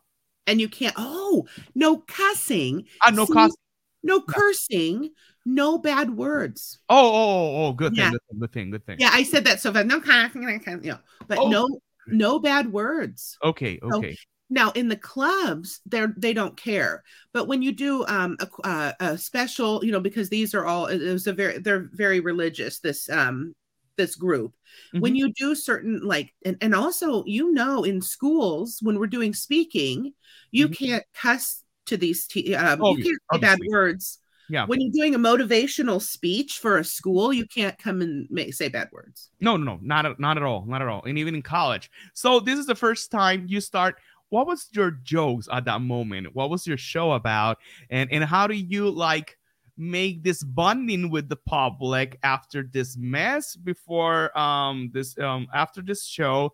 And 0.45 0.59
you 0.59 0.67
can't. 0.67 0.95
Oh, 0.97 1.47
no 1.73 1.99
cussing. 1.99 2.85
Uh, 3.05 3.11
no 3.11 3.25
cussing 3.25 3.55
no 4.03 4.21
cursing, 4.21 5.11
no 5.45 5.77
bad 5.77 6.15
words. 6.15 6.79
Oh, 6.89 6.97
oh, 6.97 7.13
oh, 7.13 7.65
oh 7.67 7.73
good 7.73 7.93
thing, 7.93 8.03
yeah. 8.03 8.11
good 8.11 8.21
thing, 8.29 8.39
good 8.39 8.51
thing, 8.51 8.71
good 8.71 8.85
thing. 8.85 8.97
Yeah, 8.99 9.11
I 9.13 9.23
said 9.23 9.45
that 9.45 9.59
so 9.59 9.73
fast. 9.73 9.87
No 9.87 9.99
cursing, 9.99 10.43
you 10.43 10.91
know, 10.91 10.99
but 11.27 11.37
oh. 11.37 11.49
no, 11.49 11.79
no 12.07 12.39
bad 12.39 12.71
words. 12.71 13.37
Okay, 13.43 13.79
okay. 13.81 14.13
So, 14.13 14.19
now 14.49 14.71
in 14.71 14.87
the 14.87 14.95
clubs, 14.95 15.81
they're 15.85 16.13
they 16.17 16.33
don't 16.33 16.55
care, 16.55 17.03
but 17.33 17.47
when 17.47 17.61
you 17.61 17.73
do 17.73 18.05
um 18.07 18.37
a, 18.39 18.67
uh, 18.67 18.91
a 18.99 19.17
special, 19.17 19.83
you 19.83 19.91
know, 19.91 19.99
because 19.99 20.29
these 20.29 20.53
are 20.53 20.65
all 20.65 20.85
it 20.85 21.01
was 21.01 21.27
a 21.27 21.33
very 21.33 21.57
they're 21.59 21.89
very 21.93 22.19
religious. 22.19 22.79
This 22.79 23.09
um 23.09 23.53
this 23.97 24.15
group 24.15 24.53
mm-hmm. 24.93 24.99
when 25.01 25.15
you 25.15 25.33
do 25.33 25.53
certain 25.55 25.99
like 26.03 26.33
and, 26.45 26.57
and 26.61 26.73
also 26.73 27.23
you 27.25 27.51
know 27.51 27.83
in 27.83 28.01
schools 28.01 28.79
when 28.81 28.97
we're 28.97 29.07
doing 29.07 29.33
speaking 29.33 30.13
you 30.51 30.69
mm-hmm. 30.69 30.85
can't 30.85 31.03
cuss 31.13 31.63
to 31.87 31.97
these 31.97 32.27
te- 32.27 32.55
um, 32.55 32.81
oh, 32.81 32.95
you 32.95 33.03
can't 33.03 33.17
say 33.33 33.39
bad 33.39 33.59
words. 33.69 34.19
Yeah. 34.49 34.65
When 34.65 34.79
you're 34.79 34.91
doing 34.93 35.13
a 35.13 35.19
motivational 35.19 36.01
speech 36.01 36.59
for 36.59 36.77
a 36.77 36.83
school 36.83 37.33
you 37.33 37.45
can't 37.45 37.77
come 37.77 38.01
and 38.01 38.27
make, 38.29 38.53
say 38.53 38.69
bad 38.69 38.89
words. 38.91 39.29
No 39.41 39.57
no 39.57 39.75
no 39.75 39.79
not, 39.81 40.19
not 40.19 40.37
at 40.37 40.43
all 40.43 40.65
not 40.65 40.81
at 40.81 40.87
all 40.87 41.03
and 41.05 41.17
even 41.17 41.35
in 41.35 41.41
college. 41.41 41.91
So 42.13 42.39
this 42.39 42.57
is 42.57 42.65
the 42.65 42.75
first 42.75 43.11
time 43.11 43.45
you 43.47 43.59
start 43.59 43.95
what 44.29 44.45
was 44.47 44.67
your 44.71 44.91
jokes 44.91 45.47
at 45.51 45.65
that 45.65 45.81
moment? 45.81 46.35
What 46.35 46.49
was 46.49 46.67
your 46.67 46.77
show 46.77 47.13
about? 47.13 47.57
And 47.89 48.11
and 48.11 48.23
how 48.23 48.47
do 48.47 48.55
you 48.55 48.89
like 48.89 49.37
make 49.77 50.23
this 50.23 50.43
bonding 50.43 51.09
with 51.11 51.29
the 51.29 51.35
public 51.35 52.17
after 52.23 52.63
this 52.63 52.97
mess 52.97 53.55
before 53.55 54.37
um 54.37 54.91
this 54.93 55.17
um 55.17 55.47
after 55.53 55.81
this 55.81 56.05
show? 56.05 56.53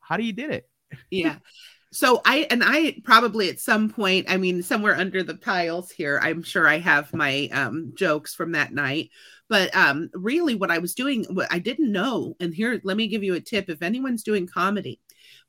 How 0.00 0.16
do 0.16 0.22
you 0.22 0.32
did 0.32 0.50
it? 0.50 0.68
Yeah 1.10 1.36
so 1.94 2.20
I 2.24 2.48
and 2.50 2.62
I 2.64 2.96
probably 3.04 3.48
at 3.48 3.60
some 3.60 3.88
point, 3.88 4.26
I 4.28 4.36
mean, 4.36 4.64
somewhere 4.64 4.96
under 4.96 5.22
the 5.22 5.36
piles 5.36 5.92
here, 5.92 6.18
I'm 6.20 6.42
sure 6.42 6.66
I 6.66 6.78
have 6.78 7.14
my 7.14 7.48
um, 7.52 7.92
jokes 7.94 8.34
from 8.34 8.50
that 8.52 8.74
night. 8.74 9.10
But 9.48 9.74
um, 9.76 10.10
really, 10.12 10.56
what 10.56 10.72
I 10.72 10.78
was 10.78 10.94
doing, 10.94 11.24
what 11.30 11.46
I 11.52 11.60
didn't 11.60 11.92
know, 11.92 12.34
and 12.40 12.52
here, 12.52 12.80
let 12.82 12.96
me 12.96 13.06
give 13.06 13.22
you 13.22 13.34
a 13.34 13.40
tip: 13.40 13.70
if 13.70 13.80
anyone's 13.80 14.24
doing 14.24 14.48
comedy, 14.48 14.98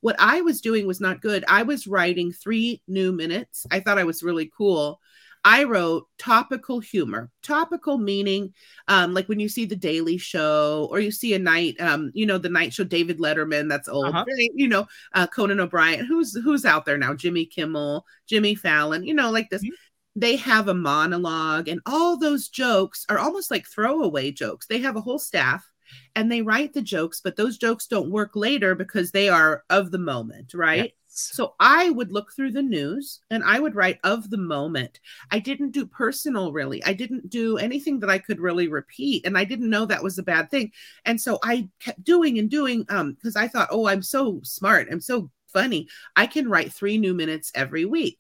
what 0.01 0.15
I 0.19 0.41
was 0.41 0.62
doing 0.62 0.86
was 0.86 1.01
not 1.01 1.19
good. 1.19 1.43
I 1.47 1.63
was 1.63 1.88
writing 1.88 2.31
three 2.31 2.79
new 2.88 3.12
minutes. 3.12 3.65
I 3.71 3.79
thought 3.79 3.97
I 3.97 4.03
was 4.03 4.21
really 4.21 4.51
cool, 4.55 5.01
I 5.45 5.63
wrote 5.63 6.08
topical 6.17 6.79
humor. 6.79 7.29
Topical 7.43 7.99
meaning, 7.99 8.51
um, 8.88 9.13
like 9.13 9.29
when 9.29 9.39
you 9.39 9.47
see 9.47 9.65
the 9.65 9.75
Daily 9.75 10.17
Show 10.17 10.88
or 10.89 10.99
you 10.99 11.12
see 11.12 11.36
a 11.36 11.39
night, 11.39 11.79
um, 11.79 12.10
you 12.15 12.25
know, 12.25 12.39
the 12.39 12.49
night 12.49 12.73
show, 12.73 12.84
David 12.84 13.19
Letterman, 13.19 13.69
that's 13.69 13.88
old, 13.88 14.08
uh-huh. 14.08 14.25
right? 14.27 14.49
you 14.55 14.67
know, 14.67 14.88
uh, 15.13 15.27
Conan 15.27 15.60
O'Brien, 15.60 16.03
who's 16.03 16.36
who's 16.36 16.65
out 16.65 16.86
there 16.86 16.97
now, 16.97 17.13
Jimmy 17.13 17.45
Kimmel, 17.45 18.08
Jimmy 18.27 18.55
Fallon, 18.55 19.03
you 19.03 19.13
know, 19.13 19.29
like 19.29 19.51
this. 19.51 19.63
Mm-hmm. 19.63 19.73
They 20.17 20.38
have 20.38 20.67
a 20.67 20.73
monologue, 20.73 21.67
and 21.67 21.81
all 21.86 22.17
those 22.17 22.49
jokes 22.49 23.05
are 23.10 23.19
almost 23.19 23.51
like 23.51 23.67
throwaway 23.67 24.31
jokes. 24.31 24.65
They 24.65 24.79
have 24.79 24.95
a 24.95 25.01
whole 25.01 25.19
staff, 25.19 25.69
and 26.15 26.31
they 26.31 26.41
write 26.41 26.73
the 26.73 26.81
jokes, 26.81 27.21
but 27.23 27.36
those 27.36 27.58
jokes 27.58 27.86
don't 27.86 28.10
work 28.10 28.36
later 28.36 28.73
because 28.73 29.12
they 29.12 29.29
are 29.29 29.63
of 29.69 29.91
the 29.91 29.99
moment, 29.99 30.53
right? 30.55 30.93
So 31.17 31.56
I 31.60 31.89
would 31.91 32.12
look 32.12 32.34
through 32.34 32.51
the 32.51 32.62
news 32.62 33.21
and 33.30 33.43
I 33.43 33.60
would 33.60 33.73
write 33.75 33.99
of 34.04 34.30
the 34.30 34.38
moment. 34.38 34.99
I 35.32 35.39
didn't 35.39 35.71
do 35.71 35.86
personal 35.86 36.51
really. 36.51 36.84
I 36.84 36.93
didn't 36.93 37.30
do 37.30 37.58
anything 37.58 37.99
that 38.01 38.10
I 38.10 38.17
could 38.19 38.39
really 38.39 38.67
repeat 38.67 39.25
and 39.25 39.38
I 39.38 39.45
didn't 39.45 39.69
know 39.69 39.86
that 39.86 40.04
was 40.04 40.17
a 40.17 40.23
bad 40.23 40.51
thing. 40.51 40.71
And 41.06 41.19
so 41.19 41.39
I 41.43 41.69
kept 41.80 42.04
doing 42.04 42.38
and 42.38 42.49
doing 42.49 42.86
um 42.89 43.13
because 43.13 43.36
I 43.38 43.47
thought, 43.47 43.69
"Oh, 43.71 43.88
I'm 43.88 44.01
so 44.01 44.41
smart. 44.43 44.89
I'm 44.91 44.99
so 45.01 45.32
funny. 45.47 45.88
I 46.17 46.28
can 46.28 46.49
write 46.49 46.73
3 46.73 46.97
new 46.97 47.13
minutes 47.13 47.51
every 47.56 47.86
week." 47.86 48.19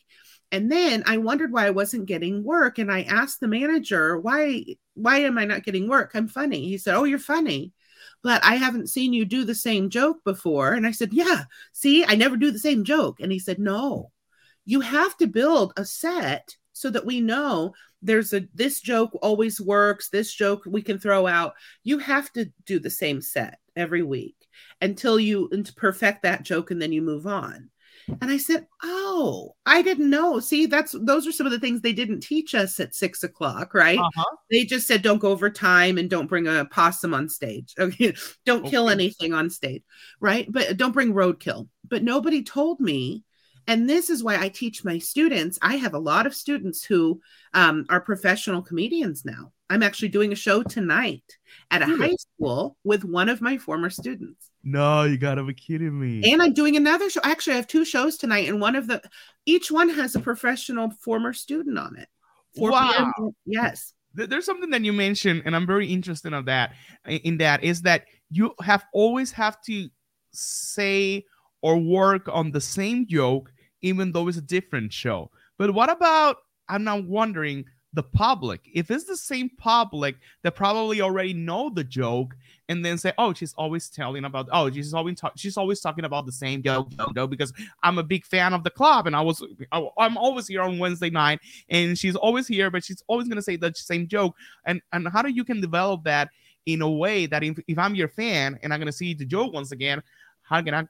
And 0.51 0.71
then 0.71 1.03
I 1.05 1.17
wondered 1.17 1.51
why 1.51 1.67
I 1.67 1.71
wasn't 1.71 2.05
getting 2.05 2.43
work 2.43 2.77
and 2.79 2.91
I 2.91 3.01
asked 3.03 3.41
the 3.41 3.47
manager, 3.49 4.17
"Why 4.19 4.63
why 4.95 5.19
am 5.19 5.37
I 5.37 5.45
not 5.45 5.63
getting 5.63 5.87
work? 5.89 6.11
I'm 6.15 6.27
funny." 6.29 6.67
He 6.69 6.77
said, 6.77 6.95
"Oh, 6.95 7.03
you're 7.03 7.19
funny." 7.19 7.73
But 8.25 8.43
I 8.43 8.55
haven't 8.55 8.89
seen 8.89 9.13
you 9.13 9.23
do 9.23 9.43
the 9.43 9.53
same 9.53 9.87
joke 9.87 10.23
before. 10.23 10.73
And 10.73 10.87
I 10.87 10.91
said, 10.91 11.13
Yeah, 11.13 11.43
see, 11.73 12.03
I 12.03 12.15
never 12.15 12.35
do 12.35 12.49
the 12.49 12.57
same 12.57 12.83
joke. 12.83 13.19
And 13.19 13.31
he 13.31 13.37
said, 13.37 13.59
No, 13.59 14.09
you 14.65 14.81
have 14.81 15.15
to 15.17 15.27
build 15.27 15.73
a 15.77 15.85
set 15.85 16.55
so 16.73 16.89
that 16.89 17.05
we 17.05 17.21
know 17.21 17.75
there's 18.01 18.33
a 18.33 18.47
this 18.55 18.81
joke 18.81 19.11
always 19.21 19.61
works, 19.61 20.09
this 20.09 20.33
joke 20.33 20.63
we 20.65 20.81
can 20.81 20.97
throw 20.97 21.27
out. 21.27 21.53
You 21.83 21.99
have 21.99 22.33
to 22.33 22.51
do 22.65 22.79
the 22.79 22.89
same 22.89 23.21
set 23.21 23.59
every 23.75 24.01
week 24.01 24.35
until 24.81 25.19
you 25.19 25.47
perfect 25.77 26.23
that 26.23 26.41
joke 26.41 26.71
and 26.71 26.81
then 26.81 26.91
you 26.91 27.03
move 27.03 27.27
on. 27.27 27.69
And 28.21 28.31
I 28.31 28.37
said, 28.37 28.67
Oh, 28.83 29.55
I 29.65 29.81
didn't 29.81 30.09
know. 30.09 30.39
See, 30.39 30.65
that's 30.65 30.95
those 30.99 31.27
are 31.27 31.31
some 31.31 31.45
of 31.45 31.51
the 31.51 31.59
things 31.59 31.81
they 31.81 31.93
didn't 31.93 32.21
teach 32.21 32.53
us 32.55 32.79
at 32.79 32.95
six 32.95 33.23
o'clock, 33.23 33.73
right? 33.73 33.99
Uh-huh. 33.99 34.35
They 34.51 34.65
just 34.65 34.87
said, 34.87 35.01
Don't 35.01 35.19
go 35.19 35.29
over 35.29 35.49
time 35.49 35.97
and 35.97 36.09
don't 36.09 36.27
bring 36.27 36.47
a 36.47 36.65
possum 36.65 37.13
on 37.13 37.29
stage. 37.29 37.73
Okay. 37.85 38.15
don't 38.45 38.61
okay. 38.61 38.71
kill 38.71 38.89
anything 38.89 39.33
on 39.33 39.49
stage, 39.49 39.83
right? 40.19 40.51
But 40.51 40.75
don't 40.77 40.91
bring 40.91 41.13
roadkill. 41.13 41.67
But 41.87 42.03
nobody 42.03 42.43
told 42.43 42.79
me. 42.79 43.23
And 43.67 43.89
this 43.89 44.11
is 44.11 44.23
why 44.23 44.37
I 44.37 44.49
teach 44.49 44.83
my 44.83 44.99
students. 44.99 45.57
I 45.61 45.77
have 45.77 45.95
a 45.95 45.99
lot 45.99 46.27
of 46.27 46.35
students 46.35 46.83
who 46.83 47.19
um, 47.53 47.85
are 47.89 47.99
professional 47.99 48.61
comedians 48.61 49.25
now. 49.25 49.53
I'm 49.69 49.81
actually 49.81 50.09
doing 50.09 50.31
a 50.31 50.35
show 50.35 50.61
tonight 50.61 51.23
at 51.71 51.81
a 51.81 51.85
high 51.85 52.15
school 52.15 52.77
with 52.83 53.03
one 53.03 53.29
of 53.29 53.41
my 53.41 53.57
former 53.57 53.89
students. 53.89 54.51
No, 54.67 55.03
you 55.03 55.17
gotta 55.17 55.43
be 55.43 55.53
kidding 55.53 55.97
me. 55.99 56.31
And 56.31 56.41
I'm 56.41 56.51
doing 56.51 56.75
another 56.75 57.07
show. 57.07 57.21
Actually, 57.23 57.53
I 57.53 57.57
have 57.57 57.67
two 57.67 57.85
shows 57.85 58.17
tonight, 58.17 58.49
and 58.49 58.59
one 58.59 58.75
of 58.75 58.87
the 58.87 58.99
each 59.45 59.71
one 59.71 59.89
has 59.89 60.15
a 60.15 60.19
professional 60.19 60.89
former 60.89 61.33
student 61.33 61.77
on 61.77 61.95
it. 61.97 62.09
wow. 62.55 63.11
PM, 63.15 63.35
yes. 63.45 63.93
There's 64.15 64.45
something 64.45 64.71
that 64.71 64.81
you 64.81 64.91
mentioned, 64.91 65.43
and 65.45 65.55
I'm 65.55 65.67
very 65.67 65.87
interested 65.87 66.33
of 66.33 66.45
that. 66.45 66.73
In 67.05 67.37
that 67.37 67.63
is 67.63 67.83
that 67.83 68.05
you 68.31 68.55
have 68.61 68.83
always 68.91 69.31
have 69.33 69.61
to 69.63 69.87
say 70.31 71.25
or 71.61 71.77
work 71.77 72.27
on 72.31 72.51
the 72.51 72.61
same 72.61 73.05
joke, 73.07 73.51
even 73.81 74.13
though 74.13 74.27
it's 74.27 74.37
a 74.37 74.41
different 74.41 74.91
show. 74.91 75.29
But 75.59 75.75
what 75.75 75.91
about? 75.91 76.37
I'm 76.67 76.83
now 76.83 76.97
wondering 76.97 77.65
the 77.95 78.03
public. 78.03 78.61
If 78.73 78.91
it's 78.91 79.05
the 79.05 79.15
same 79.15 79.49
public 79.57 80.17
that 80.43 80.53
probably 80.53 81.01
already 81.01 81.33
know 81.33 81.69
the 81.69 81.83
joke 81.83 82.35
and 82.67 82.83
then 82.83 82.97
say, 82.97 83.13
"Oh, 83.17 83.33
she's 83.33 83.53
always 83.53 83.89
telling 83.89 84.25
about 84.25 84.49
oh, 84.51 84.69
she's 84.69 84.93
always 84.93 85.19
ta- 85.19 85.31
she's 85.37 85.55
always 85.57 85.79
talking 85.79 86.03
about 86.03 86.25
the 86.25 86.31
same 86.31 86.61
joke, 86.61 86.89
joke 87.15 87.29
because 87.29 87.53
I'm 87.83 87.97
a 87.97 88.03
big 88.03 88.25
fan 88.25 88.53
of 88.53 88.63
the 88.63 88.69
club 88.69 89.07
and 89.07 89.15
I 89.15 89.21
was 89.21 89.41
I'm 89.97 90.17
always 90.17 90.47
here 90.47 90.61
on 90.61 90.77
Wednesday 90.77 91.09
night 91.09 91.39
and 91.69 91.97
she's 91.97 92.17
always 92.17 92.47
here, 92.47 92.69
but 92.69 92.83
she's 92.83 93.01
always 93.07 93.29
gonna 93.29 93.41
say 93.41 93.55
the 93.55 93.73
same 93.73 94.07
joke." 94.07 94.35
And 94.65 94.81
and 94.91 95.07
how 95.07 95.21
do 95.21 95.29
you 95.29 95.45
can 95.45 95.61
develop 95.61 96.03
that 96.03 96.29
in 96.65 96.81
a 96.81 96.89
way 96.89 97.27
that 97.27 97.43
if, 97.43 97.57
if 97.67 97.79
I'm 97.79 97.95
your 97.95 98.09
fan 98.09 98.59
and 98.61 98.73
I'm 98.73 98.79
gonna 98.79 98.91
see 98.91 99.13
the 99.13 99.25
joke 99.25 99.53
once 99.53 99.71
again, 99.71 100.03
how 100.41 100.61
can 100.61 100.73
I 100.73 100.83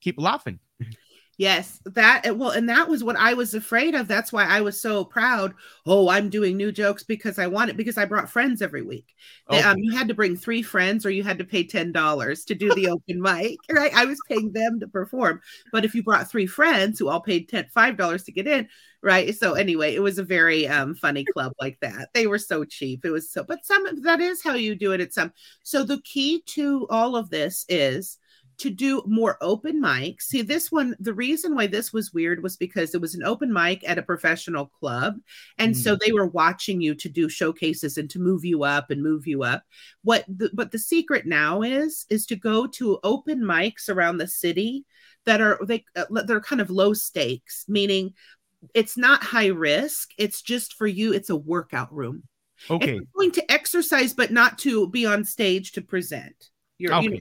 keep 0.00 0.18
laughing? 0.18 0.58
Yes, 1.38 1.80
that 1.84 2.34
well, 2.38 2.48
and 2.50 2.66
that 2.70 2.88
was 2.88 3.04
what 3.04 3.16
I 3.16 3.34
was 3.34 3.52
afraid 3.52 3.94
of. 3.94 4.08
That's 4.08 4.32
why 4.32 4.44
I 4.46 4.62
was 4.62 4.80
so 4.80 5.04
proud. 5.04 5.52
Oh, 5.84 6.08
I'm 6.08 6.30
doing 6.30 6.56
new 6.56 6.72
jokes 6.72 7.02
because 7.02 7.38
I 7.38 7.46
want 7.46 7.68
it 7.68 7.76
because 7.76 7.98
I 7.98 8.06
brought 8.06 8.30
friends 8.30 8.62
every 8.62 8.80
week. 8.80 9.14
Okay. 9.50 9.60
Um, 9.60 9.76
you 9.76 9.94
had 9.94 10.08
to 10.08 10.14
bring 10.14 10.34
three 10.34 10.62
friends, 10.62 11.04
or 11.04 11.10
you 11.10 11.22
had 11.22 11.36
to 11.38 11.44
pay 11.44 11.62
ten 11.62 11.92
dollars 11.92 12.46
to 12.46 12.54
do 12.54 12.74
the 12.74 12.88
open 12.88 13.20
mic. 13.20 13.58
Right, 13.70 13.92
I 13.94 14.06
was 14.06 14.18
paying 14.26 14.52
them 14.52 14.80
to 14.80 14.88
perform. 14.88 15.42
But 15.72 15.84
if 15.84 15.94
you 15.94 16.02
brought 16.02 16.30
three 16.30 16.46
friends 16.46 16.98
who 16.98 17.08
all 17.08 17.20
paid 17.20 17.50
ten 17.50 17.66
five 17.74 17.98
dollars 17.98 18.22
to 18.24 18.32
get 18.32 18.46
in, 18.46 18.66
right? 19.02 19.34
So 19.34 19.52
anyway, 19.54 19.94
it 19.94 20.00
was 20.00 20.18
a 20.18 20.24
very 20.24 20.66
um, 20.66 20.94
funny 20.94 21.26
club 21.34 21.52
like 21.60 21.78
that. 21.80 22.08
They 22.14 22.26
were 22.26 22.38
so 22.38 22.64
cheap. 22.64 23.04
It 23.04 23.10
was 23.10 23.30
so, 23.30 23.44
but 23.44 23.66
some 23.66 23.84
that 24.04 24.20
is 24.20 24.42
how 24.42 24.54
you 24.54 24.74
do 24.74 24.92
it 24.92 25.02
at 25.02 25.12
some. 25.12 25.34
So 25.62 25.84
the 25.84 26.00
key 26.00 26.42
to 26.46 26.86
all 26.88 27.14
of 27.14 27.28
this 27.28 27.66
is 27.68 28.16
to 28.58 28.70
do 28.70 29.02
more 29.06 29.36
open 29.40 29.82
mics. 29.82 30.22
See, 30.22 30.42
this 30.42 30.72
one, 30.72 30.96
the 30.98 31.12
reason 31.12 31.54
why 31.54 31.66
this 31.66 31.92
was 31.92 32.12
weird 32.12 32.42
was 32.42 32.56
because 32.56 32.94
it 32.94 33.00
was 33.00 33.14
an 33.14 33.22
open 33.22 33.52
mic 33.52 33.86
at 33.88 33.98
a 33.98 34.02
professional 34.02 34.66
club. 34.66 35.16
And 35.58 35.74
mm. 35.74 35.78
so 35.78 35.96
they 35.96 36.12
were 36.12 36.26
watching 36.26 36.80
you 36.80 36.94
to 36.94 37.08
do 37.08 37.28
showcases 37.28 37.98
and 37.98 38.08
to 38.10 38.18
move 38.18 38.44
you 38.44 38.64
up 38.64 38.90
and 38.90 39.02
move 39.02 39.26
you 39.26 39.42
up. 39.42 39.64
What 40.04 40.24
the, 40.28 40.50
but 40.54 40.72
the 40.72 40.78
secret 40.78 41.26
now 41.26 41.62
is, 41.62 42.06
is 42.08 42.24
to 42.26 42.36
go 42.36 42.66
to 42.68 42.98
open 43.04 43.40
mics 43.40 43.88
around 43.88 44.18
the 44.18 44.28
city 44.28 44.84
that 45.26 45.40
are, 45.40 45.58
they, 45.64 45.84
uh, 45.94 46.06
they're 46.24 46.40
kind 46.40 46.60
of 46.60 46.70
low 46.70 46.94
stakes, 46.94 47.64
meaning 47.68 48.14
it's 48.74 48.96
not 48.96 49.22
high 49.22 49.48
risk. 49.48 50.12
It's 50.16 50.40
just 50.40 50.74
for 50.74 50.86
you. 50.86 51.12
It's 51.12 51.30
a 51.30 51.36
workout 51.36 51.92
room. 51.92 52.22
Okay. 52.70 52.98
going 53.14 53.32
to 53.32 53.52
exercise, 53.52 54.14
but 54.14 54.32
not 54.32 54.58
to 54.60 54.88
be 54.88 55.04
on 55.04 55.24
stage 55.24 55.72
to 55.72 55.82
present. 55.82 56.50
You're, 56.78 56.94
okay. 56.94 57.04
you 57.04 57.10
know, 57.10 57.18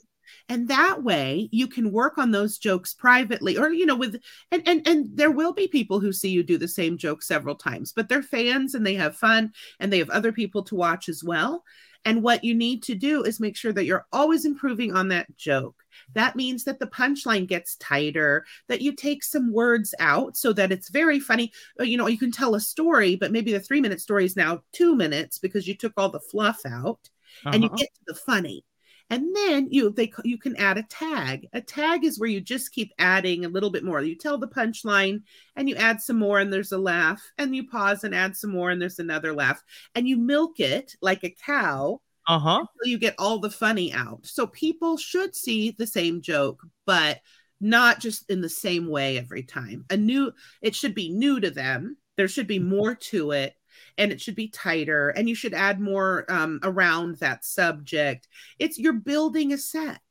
and 0.50 0.68
that 0.68 1.04
way 1.04 1.50
you 1.52 1.68
can 1.68 1.92
work 1.92 2.18
on 2.18 2.32
those 2.32 2.58
jokes 2.58 2.94
privately 2.94 3.58
or 3.58 3.70
you 3.70 3.86
know 3.86 3.96
with 3.96 4.20
and 4.52 4.64
and 4.68 4.88
and 4.88 5.18
there 5.18 5.32
will 5.32 5.54
be 5.54 5.68
people 5.68 6.00
who 6.00 6.14
see 6.14 6.30
you 6.30 6.44
do 6.44 6.58
the 6.58 6.68
same 6.68 6.98
joke 6.98 7.24
several 7.24 7.56
times 7.56 7.92
but 7.92 8.10
they're 8.10 8.22
fans 8.22 8.76
and 8.76 8.86
they 8.86 8.96
have 8.96 9.16
fun 9.16 9.52
and 9.80 9.92
they 9.92 10.00
have 10.00 10.10
other 10.10 10.32
people 10.32 10.64
to 10.64 10.76
watch 10.76 11.10
as 11.10 11.24
well 11.24 11.64
and 12.08 12.22
what 12.22 12.44
you 12.44 12.54
need 12.54 12.84
to 12.84 12.94
do 12.94 13.24
is 13.24 13.40
make 13.40 13.58
sure 13.58 13.74
that 13.74 13.86
you're 13.86 14.06
always 14.12 14.46
improving 14.46 14.94
on 14.94 15.08
that 15.08 15.36
joke 15.38 15.86
that 16.14 16.36
means 16.36 16.64
that 16.66 16.80
the 16.80 16.88
punchline 16.88 17.48
gets 17.48 17.76
tighter, 17.78 18.46
that 18.68 18.82
you 18.82 18.94
take 18.94 19.24
some 19.24 19.52
words 19.52 19.94
out 20.00 20.38
so 20.38 20.54
that 20.54 20.72
it's 20.72 20.90
very 20.90 21.20
funny. 21.20 21.52
Uh, 21.80 21.84
you 21.84 21.98
know, 21.98 22.08
you 22.08 22.18
can 22.18 22.32
tell 22.32 22.56
a 22.56 22.60
story, 22.60 23.16
but 23.16 23.32
maybe 23.32 23.52
the 23.52 23.60
three 23.60 23.82
minute 23.82 24.02
story 24.02 24.26
is 24.26 24.36
now 24.36 24.62
two 24.72 24.96
minutes 24.96 25.40
because 25.40 25.68
you 25.68 25.76
took 25.76 25.94
all 25.98 26.10
the 26.10 26.20
fluff 26.20 26.62
out 26.66 27.00
uh-huh. 27.46 27.52
and 27.54 27.64
you 27.64 27.70
uh-huh. 27.70 27.78
get 27.78 27.94
to 27.94 28.02
the 28.08 28.16
funny. 28.16 28.64
And 29.10 29.36
then 29.36 29.68
you 29.70 29.92
they 29.92 30.12
you 30.24 30.38
can 30.38 30.56
add 30.56 30.78
a 30.78 30.84
tag. 30.84 31.48
A 31.54 31.62
tag 31.62 32.04
is 32.04 32.20
where 32.20 32.30
you 32.30 32.42
just 32.42 32.72
keep 32.72 32.92
adding 32.98 33.46
a 33.46 33.50
little 33.50 33.70
bit 33.70 33.84
more. 33.84 34.02
You 34.02 34.16
tell 34.16 34.38
the 34.38 34.48
punchline 34.48 35.22
and 35.56 35.70
you 35.70 35.76
add 35.76 36.02
some 36.02 36.18
more 36.18 36.40
and 36.40 36.52
there's 36.52 36.72
a 36.72 36.78
laugh 36.78 37.22
and 37.38 37.56
you 37.56 37.68
pause 37.68 38.04
and 38.04 38.16
add 38.16 38.36
some 38.36 38.52
more 38.52 38.72
and 38.72 38.82
there's 38.82 39.00
another 39.00 39.34
laugh 39.34 39.62
and 39.94 40.08
you 40.08 40.18
milk 40.18 40.60
it 40.60 40.96
like 41.02 41.24
a 41.24 41.36
cow. 41.46 42.02
Uh-huh. 42.28 42.62
Until 42.62 42.92
you 42.92 42.98
get 42.98 43.14
all 43.20 43.38
the 43.38 43.52
funny 43.52 43.94
out. 43.94 44.26
So 44.26 44.48
people 44.48 44.98
should 44.98 45.36
see 45.36 45.76
the 45.78 45.86
same 45.86 46.24
joke, 46.24 46.60
but 46.88 47.20
not 47.62 48.00
just 48.00 48.28
in 48.32 48.42
the 48.42 48.50
same 48.50 48.88
way 48.88 49.20
every 49.20 49.44
time. 49.44 49.86
A 49.92 49.98
new 49.98 50.32
it 50.64 50.76
should 50.76 50.96
be 50.96 51.10
new 51.10 51.40
to 51.40 51.52
them. 51.52 51.98
There 52.18 52.28
should 52.28 52.48
be 52.48 52.60
mm-hmm. 52.60 52.70
more 52.70 52.96
to 52.96 53.32
it 53.32 53.54
and 53.98 54.12
it 54.12 54.22
should 54.22 54.36
be 54.36 54.50
tighter 54.50 55.10
and 55.10 55.28
you 55.30 55.36
should 55.36 55.54
add 55.54 55.80
more 55.80 56.26
um, 56.30 56.60
around 56.64 57.18
that 57.18 57.46
subject. 57.46 58.28
It's 58.60 58.78
you're 58.80 58.94
building 58.94 59.54
a 59.54 59.58
set. 59.58 60.02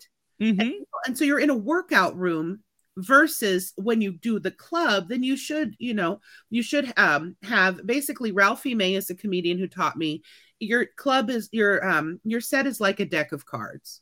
Mm-hmm. 0.42 0.60
and, 0.60 0.74
and 1.06 1.18
so 1.18 1.24
you're 1.24 1.38
in 1.38 1.50
a 1.50 1.56
workout 1.56 2.16
room 2.16 2.60
versus 2.96 3.72
when 3.76 4.00
you 4.00 4.12
do 4.12 4.38
the 4.38 4.50
club 4.50 5.08
then 5.08 5.22
you 5.24 5.36
should 5.36 5.74
you 5.78 5.94
know 5.94 6.20
you 6.50 6.62
should 6.62 6.92
um 6.96 7.36
have 7.42 7.84
basically 7.84 8.30
ralphie 8.30 8.74
may 8.74 8.94
is 8.94 9.10
a 9.10 9.16
comedian 9.16 9.58
who 9.58 9.66
taught 9.66 9.96
me 9.96 10.22
your 10.64 10.86
club 10.86 11.30
is 11.30 11.48
your 11.52 11.86
um 11.86 12.20
your 12.24 12.40
set 12.40 12.66
is 12.66 12.80
like 12.80 13.00
a 13.00 13.04
deck 13.04 13.32
of 13.32 13.46
cards. 13.46 14.00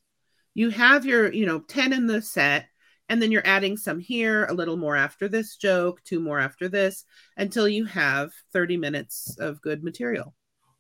You 0.55 0.71
have 0.71 1.05
your 1.07 1.33
you 1.33 1.47
know 1.47 1.61
10 1.61 1.93
in 1.93 2.07
the 2.07 2.23
set 2.23 2.67
and 3.09 3.21
then 3.21 3.31
you're 3.31 3.47
adding 3.47 3.77
some 3.77 3.99
here, 3.99 4.47
a 4.47 4.55
little 4.55 4.77
more 4.77 4.97
after 4.97 5.29
this 5.29 5.57
joke, 5.57 6.03
two 6.05 6.21
more 6.21 6.39
after 6.39 6.69
this, 6.69 7.05
until 7.37 7.69
you 7.69 7.85
have 7.85 8.33
30 8.53 8.77
minutes 8.77 9.37
of 9.39 9.61
good 9.61 9.83
material. 9.85 10.35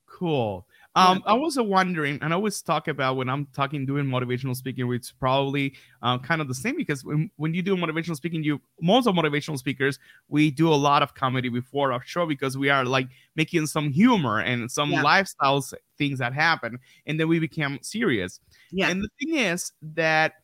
Cool. 0.06 0.66
Um. 0.94 1.22
I 1.24 1.32
was 1.32 1.58
wondering, 1.58 2.18
and 2.20 2.34
I 2.34 2.36
always 2.36 2.60
talk 2.60 2.86
about 2.86 3.16
when 3.16 3.30
I'm 3.30 3.46
talking 3.54 3.86
doing 3.86 4.04
motivational 4.04 4.54
speaking, 4.54 4.92
it's 4.92 5.10
probably 5.10 5.74
uh, 6.02 6.18
kind 6.18 6.42
of 6.42 6.48
the 6.48 6.54
same 6.54 6.76
because 6.76 7.02
when, 7.02 7.30
when 7.36 7.54
you 7.54 7.62
do 7.62 7.74
motivational 7.76 8.16
speaking, 8.16 8.44
you 8.44 8.60
most 8.80 9.06
of 9.06 9.14
motivational 9.14 9.56
speakers 9.56 9.98
we 10.28 10.50
do 10.50 10.68
a 10.68 10.76
lot 10.76 11.02
of 11.02 11.14
comedy 11.14 11.48
before 11.48 11.92
our 11.92 12.02
show 12.04 12.26
because 12.26 12.58
we 12.58 12.68
are 12.68 12.84
like 12.84 13.08
making 13.36 13.66
some 13.66 13.90
humor 13.90 14.40
and 14.40 14.70
some 14.70 14.90
yeah. 14.90 15.02
lifestyles 15.02 15.72
things 15.96 16.18
that 16.18 16.34
happen, 16.34 16.78
and 17.06 17.18
then 17.18 17.26
we 17.26 17.38
become 17.38 17.78
serious. 17.80 18.38
Yeah. 18.70 18.90
And 18.90 19.02
the 19.02 19.08
thing 19.18 19.38
is 19.38 19.72
that 19.94 20.34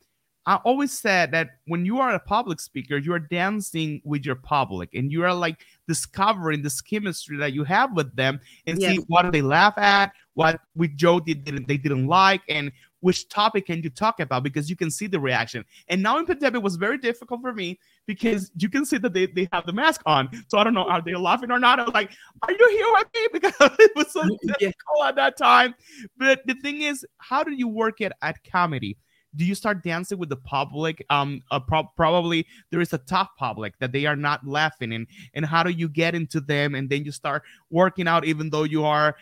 I 0.49 0.55
always 0.65 0.99
said 0.99 1.31
that 1.33 1.59
when 1.67 1.85
you 1.85 2.01
are 2.01 2.15
a 2.15 2.19
public 2.19 2.59
speaker, 2.59 2.97
you 2.97 3.13
are 3.13 3.19
dancing 3.19 4.01
with 4.03 4.25
your 4.25 4.35
public 4.35 4.89
and 4.95 5.13
you 5.13 5.23
are 5.23 5.35
like 5.35 5.67
discovering 5.87 6.63
this 6.63 6.81
chemistry 6.81 7.37
that 7.37 7.53
you 7.53 7.65
have 7.65 7.93
with 7.93 8.17
them 8.17 8.41
and 8.67 8.81
yes. 8.81 8.93
see 8.93 9.05
what 9.09 9.31
they 9.31 9.43
laugh 9.43 9.77
at, 9.77 10.11
what 10.33 10.59
with 10.75 10.97
Joe 10.97 11.21
they 11.21 11.35
didn't 11.35 11.69
they 11.69 11.77
didn't 11.77 12.07
like, 12.07 12.41
and 12.49 12.73
which 13.01 13.29
topic 13.29 13.67
can 13.67 13.83
you 13.83 13.91
talk 13.91 14.21
about 14.21 14.43
because 14.43 14.71
you 14.71 14.77
can 14.77 14.91
see 14.91 15.07
the 15.07 15.21
reaction. 15.21 15.67
And 15.89 16.03
now 16.03 16.17
in 16.19 16.25
pandemic 16.25 16.63
was 16.63 16.77
very 16.77 16.97
difficult 16.97 17.43
for 17.43 17.53
me 17.53 17.79
because 18.07 18.51
you 18.57 18.71
can 18.71 18.87
see 18.87 18.97
that 18.97 19.13
they, 19.13 19.27
they 19.27 19.51
have 19.53 19.67
the 19.67 19.75
mask 19.75 20.01
on. 20.07 20.31
So 20.49 20.57
I 20.57 20.65
don't 20.65 20.73
know, 20.73 20.85
are 20.85 21.03
they 21.03 21.15
laughing 21.15 21.51
or 21.51 21.59
not? 21.59 21.79
I 21.79 21.85
was 21.85 21.93
like, 21.93 22.11
are 22.41 22.53
you 22.53 22.69
here 22.71 22.87
with 22.93 23.09
me? 23.15 23.29
Because 23.35 23.77
it 23.79 23.93
was 23.95 24.11
so 24.13 24.23
difficult 24.59 25.05
at 25.09 25.17
that 25.17 25.37
time. 25.37 25.75
But 26.17 26.41
the 26.47 26.55
thing 26.55 26.81
is, 26.81 27.05
how 27.19 27.45
do 27.45 27.53
you 27.53 27.69
work 27.69 28.01
it 28.01 28.13
at 28.23 28.43
comedy? 28.51 28.97
Do 29.39 29.45
you 29.45 29.55
start 29.55 29.85
dancing 29.85 30.19
with 30.19 30.29
the 30.29 30.37
public? 30.37 31.05
Um 31.09 31.41
uh, 31.51 31.61
pro- 31.61 31.91
probably 31.97 32.47
there 32.71 32.81
is 32.81 32.93
a 32.93 32.99
tough 32.99 33.31
public 33.39 33.79
that 33.79 33.93
they 33.93 34.05
are 34.05 34.17
not 34.17 34.47
laughing 34.47 34.93
and 34.93 35.07
and 35.33 35.47
how 35.47 35.63
do 35.63 35.71
you 35.71 35.89
get 35.89 36.15
into 36.15 36.41
them? 36.41 36.75
And 36.75 36.91
then 36.91 37.05
you 37.05 37.13
start 37.13 37.45
working 37.71 38.09
out 38.09 38.25
even 38.25 38.51
though 38.51 38.65
you 38.65 38.85
are 38.85 39.17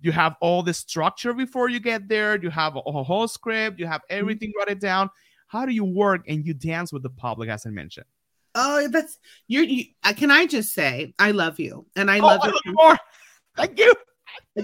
you 0.00 0.12
have 0.12 0.36
all 0.40 0.62
the 0.62 0.74
structure 0.74 1.32
before 1.32 1.68
you 1.70 1.80
get 1.80 2.06
there 2.06 2.40
you 2.40 2.50
have 2.50 2.76
a, 2.76 2.80
whole 2.80 3.26
script 3.26 3.78
you 3.80 3.86
have 3.86 4.02
mm-hmm. 4.02 4.20
everything 4.20 4.50
mm-hmm. 4.50 4.58
written 4.60 4.78
down. 4.78 5.10
How 5.46 5.66
do 5.66 5.72
you 5.72 5.84
work 5.84 6.24
and 6.28 6.46
you 6.46 6.54
dance 6.54 6.92
with 6.92 7.02
the 7.02 7.10
public 7.10 7.48
as 7.48 7.66
i 7.66 7.70
mentioned? 7.70 8.06
Oh 8.54 8.86
that's 8.88 9.18
you're 9.48 9.64
you, 9.64 9.84
uh, 10.04 10.12
can 10.12 10.30
i 10.30 10.44
just 10.44 10.74
say 10.74 11.14
i 11.18 11.30
love 11.30 11.58
you 11.58 11.86
and 11.96 12.10
i 12.10 12.18
oh, 12.18 12.26
love, 12.26 12.40
I 12.42 12.46
love 12.48 12.60
you 12.66 12.72
more. 12.74 12.98
Thank 13.56 13.78
you 13.78 13.94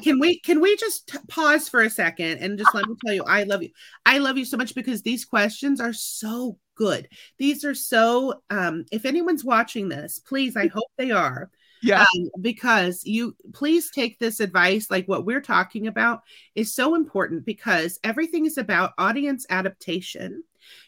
can 0.02 0.18
we 0.18 0.40
can 0.40 0.60
we 0.60 0.76
just 0.76 1.08
t- 1.08 1.18
pause 1.28 1.68
for 1.68 1.80
a 1.80 1.90
second 1.90 2.38
and 2.38 2.58
just 2.58 2.74
let 2.74 2.86
me 2.86 2.94
tell 3.04 3.14
you 3.14 3.24
I 3.24 3.44
love 3.44 3.62
you. 3.62 3.70
I 4.04 4.18
love 4.18 4.36
you 4.38 4.44
so 4.44 4.56
much 4.56 4.74
because 4.74 5.02
these 5.02 5.24
questions 5.24 5.80
are 5.80 5.92
so 5.92 6.58
good. 6.74 7.08
These 7.38 7.64
are 7.64 7.74
so 7.74 8.42
um 8.50 8.84
if 8.92 9.04
anyone's 9.04 9.44
watching 9.44 9.88
this, 9.88 10.18
please 10.18 10.56
I 10.56 10.68
hope 10.68 10.88
they 10.96 11.10
are. 11.10 11.50
Yeah. 11.82 12.02
Um, 12.02 12.30
because 12.40 13.02
you 13.04 13.36
please 13.52 13.90
take 13.90 14.18
this 14.18 14.40
advice 14.40 14.90
like 14.90 15.06
what 15.06 15.24
we're 15.24 15.40
talking 15.40 15.86
about 15.86 16.22
is 16.54 16.74
so 16.74 16.94
important 16.94 17.44
because 17.44 17.98
everything 18.02 18.46
is 18.46 18.58
about 18.58 18.94
audience 18.98 19.46
adaptation. 19.48 20.42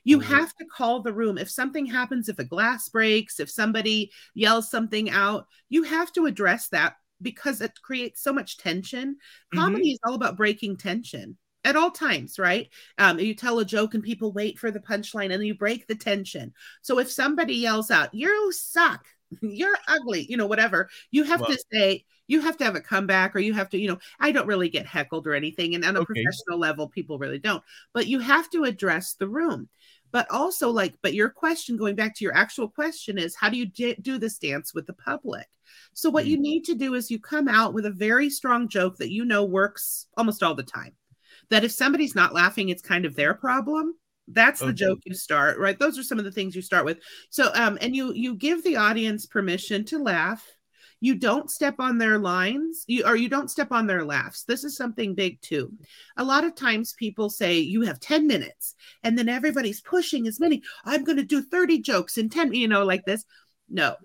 You 0.05 0.19
mm-hmm. 0.19 0.35
have 0.35 0.55
to 0.57 0.65
call 0.65 1.03
the 1.03 1.13
room. 1.13 1.39
If 1.39 1.51
something 1.51 1.87
happens, 1.87 2.29
if 2.29 2.39
a 2.39 2.45
glass 2.45 2.89
breaks, 2.89 3.41
if 3.41 3.51
somebody 3.51 4.11
yells 4.35 4.71
something 4.71 5.11
out, 5.11 5.47
you 5.69 5.85
have 5.85 6.13
to 6.13 6.27
address 6.27 6.69
that 6.69 6.97
because 7.23 7.61
it 7.61 7.73
creates 7.83 8.23
so 8.23 8.33
much 8.33 8.59
tension. 8.59 9.17
Comedy 9.55 9.85
mm-hmm. 9.85 9.93
is 9.93 10.01
all 10.05 10.15
about 10.15 10.37
breaking 10.37 10.77
tension 10.77 11.37
at 11.65 11.77
all 11.77 11.91
times, 11.91 12.39
right? 12.39 12.69
Um, 12.99 13.19
you 13.19 13.35
tell 13.35 13.59
a 13.59 13.65
joke 13.65 13.95
and 13.95 14.03
people 14.03 14.33
wait 14.33 14.59
for 14.59 14.71
the 14.71 14.81
punchline 14.81 15.33
and 15.33 15.45
you 15.45 15.55
break 15.55 15.87
the 15.87 15.95
tension. 15.95 16.53
So 16.83 16.99
if 16.99 17.11
somebody 17.11 17.55
yells 17.55 17.91
out, 17.91 18.15
You 18.15 18.53
suck, 18.53 19.07
you're 19.43 19.77
ugly, 19.89 20.27
you 20.29 20.37
know, 20.37 20.47
whatever, 20.47 20.89
you 21.11 21.25
have 21.25 21.41
well, 21.41 21.51
to 21.51 21.65
say, 21.73 22.05
you 22.29 22.41
have 22.41 22.57
to 22.59 22.65
have 22.65 22.77
a 22.77 22.81
comeback 22.81 23.35
or 23.35 23.41
you 23.41 23.53
have 23.55 23.69
to, 23.71 23.79
you 23.79 23.89
know, 23.89 23.99
I 24.21 24.31
don't 24.31 24.47
really 24.47 24.69
get 24.69 24.87
heckled 24.87 25.27
or 25.27 25.35
anything. 25.35 25.75
And 25.75 25.85
on 25.85 25.97
a 25.97 26.01
okay. 26.01 26.15
professional 26.15 26.59
level, 26.59 26.89
people 26.89 27.19
really 27.19 27.41
don't, 27.41 27.63
but 27.93 28.07
you 28.07 28.21
have 28.21 28.49
to 28.51 28.65
address 28.65 29.15
the 29.15 29.29
room 29.29 29.69
but 30.13 30.31
also 30.31 30.71
like 30.71 30.95
but 31.03 31.15
your 31.15 31.29
question 31.29 31.77
going 31.77 31.95
back 31.95 32.15
to 32.17 32.25
your 32.25 32.35
actual 32.35 32.69
question 32.69 33.19
is 33.19 33.37
how 33.37 33.49
do 33.49 33.57
you 33.57 33.67
d- 33.67 33.97
do 34.01 34.19
this 34.19 34.39
dance 34.39 34.75
with 34.75 34.87
the 34.87 34.93
public? 34.93 35.47
So 35.95 36.11
what 36.11 36.25
mm-hmm. 36.25 36.31
you 36.31 36.41
need 36.41 36.65
to 36.65 36.75
do 36.75 36.95
is 36.95 37.11
you 37.11 37.19
come 37.19 37.49
out 37.49 37.75
with 37.75 37.87
a 37.87 37.91
very 37.91 38.31
strong 38.31 38.69
joke 38.69 38.97
that 38.99 39.13
you 39.13 39.25
know 39.25 39.45
works 39.45 40.07
almost 40.17 40.43
all 40.43 40.55
the 40.55 40.63
time. 40.63 40.93
That 41.51 41.65
if 41.65 41.73
somebody's 41.73 42.15
not 42.15 42.35
laughing 42.35 42.69
it's 42.69 42.83
kind 42.83 43.05
of 43.05 43.15
their 43.15 43.35
problem. 43.35 43.95
That's 44.29 44.61
the 44.61 44.67
okay. 44.67 44.75
joke 44.75 45.01
you 45.05 45.15
start 45.15 45.59
right? 45.59 45.79
Those 45.79 45.99
are 45.99 46.05
some 46.05 46.19
of 46.19 46.25
the 46.25 46.33
things 46.33 46.55
you 46.55 46.63
start 46.63 46.85
with. 46.85 46.99
So 47.31 47.51
um 47.55 47.79
and 47.81 47.95
you 47.95 48.13
you 48.13 48.35
give 48.35 48.63
the 48.65 48.77
audience 48.77 49.27
permission 49.27 49.85
to 49.87 50.03
laugh 50.03 50.47
you 51.01 51.15
don't 51.15 51.51
step 51.51 51.77
on 51.79 51.97
their 51.99 52.19
lines. 52.19 52.85
You 52.87 53.07
or 53.07 53.17
you 53.17 53.29
don't 53.29 53.51
step 53.51 53.73
on 53.73 53.87
their 53.87 54.05
laughs. 54.05 54.45
This 54.45 54.65
is 54.65 54.77
something 54.77 55.15
big 55.15 55.41
too. 55.41 55.73
A 56.19 56.25
lot 56.25 56.45
of 56.45 56.55
times 56.55 56.93
people 56.93 57.31
say 57.31 57.59
you 57.59 57.83
have 57.83 57.99
10 58.01 58.27
minutes 58.27 58.75
and 59.03 59.19
then 59.19 59.29
everybody's 59.29 59.81
pushing 59.81 60.27
as 60.27 60.39
many 60.39 60.63
i'm 60.85 61.05
going 61.05 61.17
to 61.17 61.25
do 61.25 61.43
30 61.43 61.81
jokes 61.81 62.19
in 62.19 62.29
10 62.29 62.53
you 62.53 62.69
know 62.69 62.85
like 62.85 63.05
this. 63.07 63.25
No. 63.69 63.97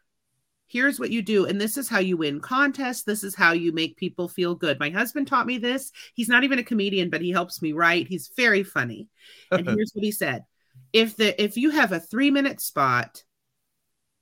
Here's 0.68 1.00
what 1.00 1.12
you 1.12 1.22
do 1.22 1.46
and 1.46 1.62
this 1.62 1.78
is 1.78 1.88
how 1.90 2.00
you 2.00 2.18
win 2.18 2.40
contests. 2.40 3.04
This 3.04 3.24
is 3.24 3.36
how 3.36 3.52
you 3.52 3.72
make 3.72 3.98
people 3.98 4.28
feel 4.28 4.56
good. 4.56 4.80
My 4.80 4.90
husband 4.90 5.28
taught 5.28 5.46
me 5.46 5.58
this. 5.58 5.92
He's 6.14 6.30
not 6.30 6.44
even 6.44 6.60
a 6.60 6.64
comedian 6.64 7.10
but 7.10 7.22
he 7.22 7.32
helps 7.32 7.62
me 7.62 7.74
write. 7.74 8.08
He's 8.08 8.32
very 8.36 8.64
funny. 8.64 9.10
And 9.52 9.68
here's 9.68 9.92
what 9.94 10.04
he 10.04 10.12
said. 10.12 10.46
If 10.94 11.18
the 11.18 11.42
if 11.42 11.58
you 11.58 11.72
have 11.72 11.92
a 11.92 12.00
3 12.00 12.32
minute 12.32 12.62
spot 12.62 13.24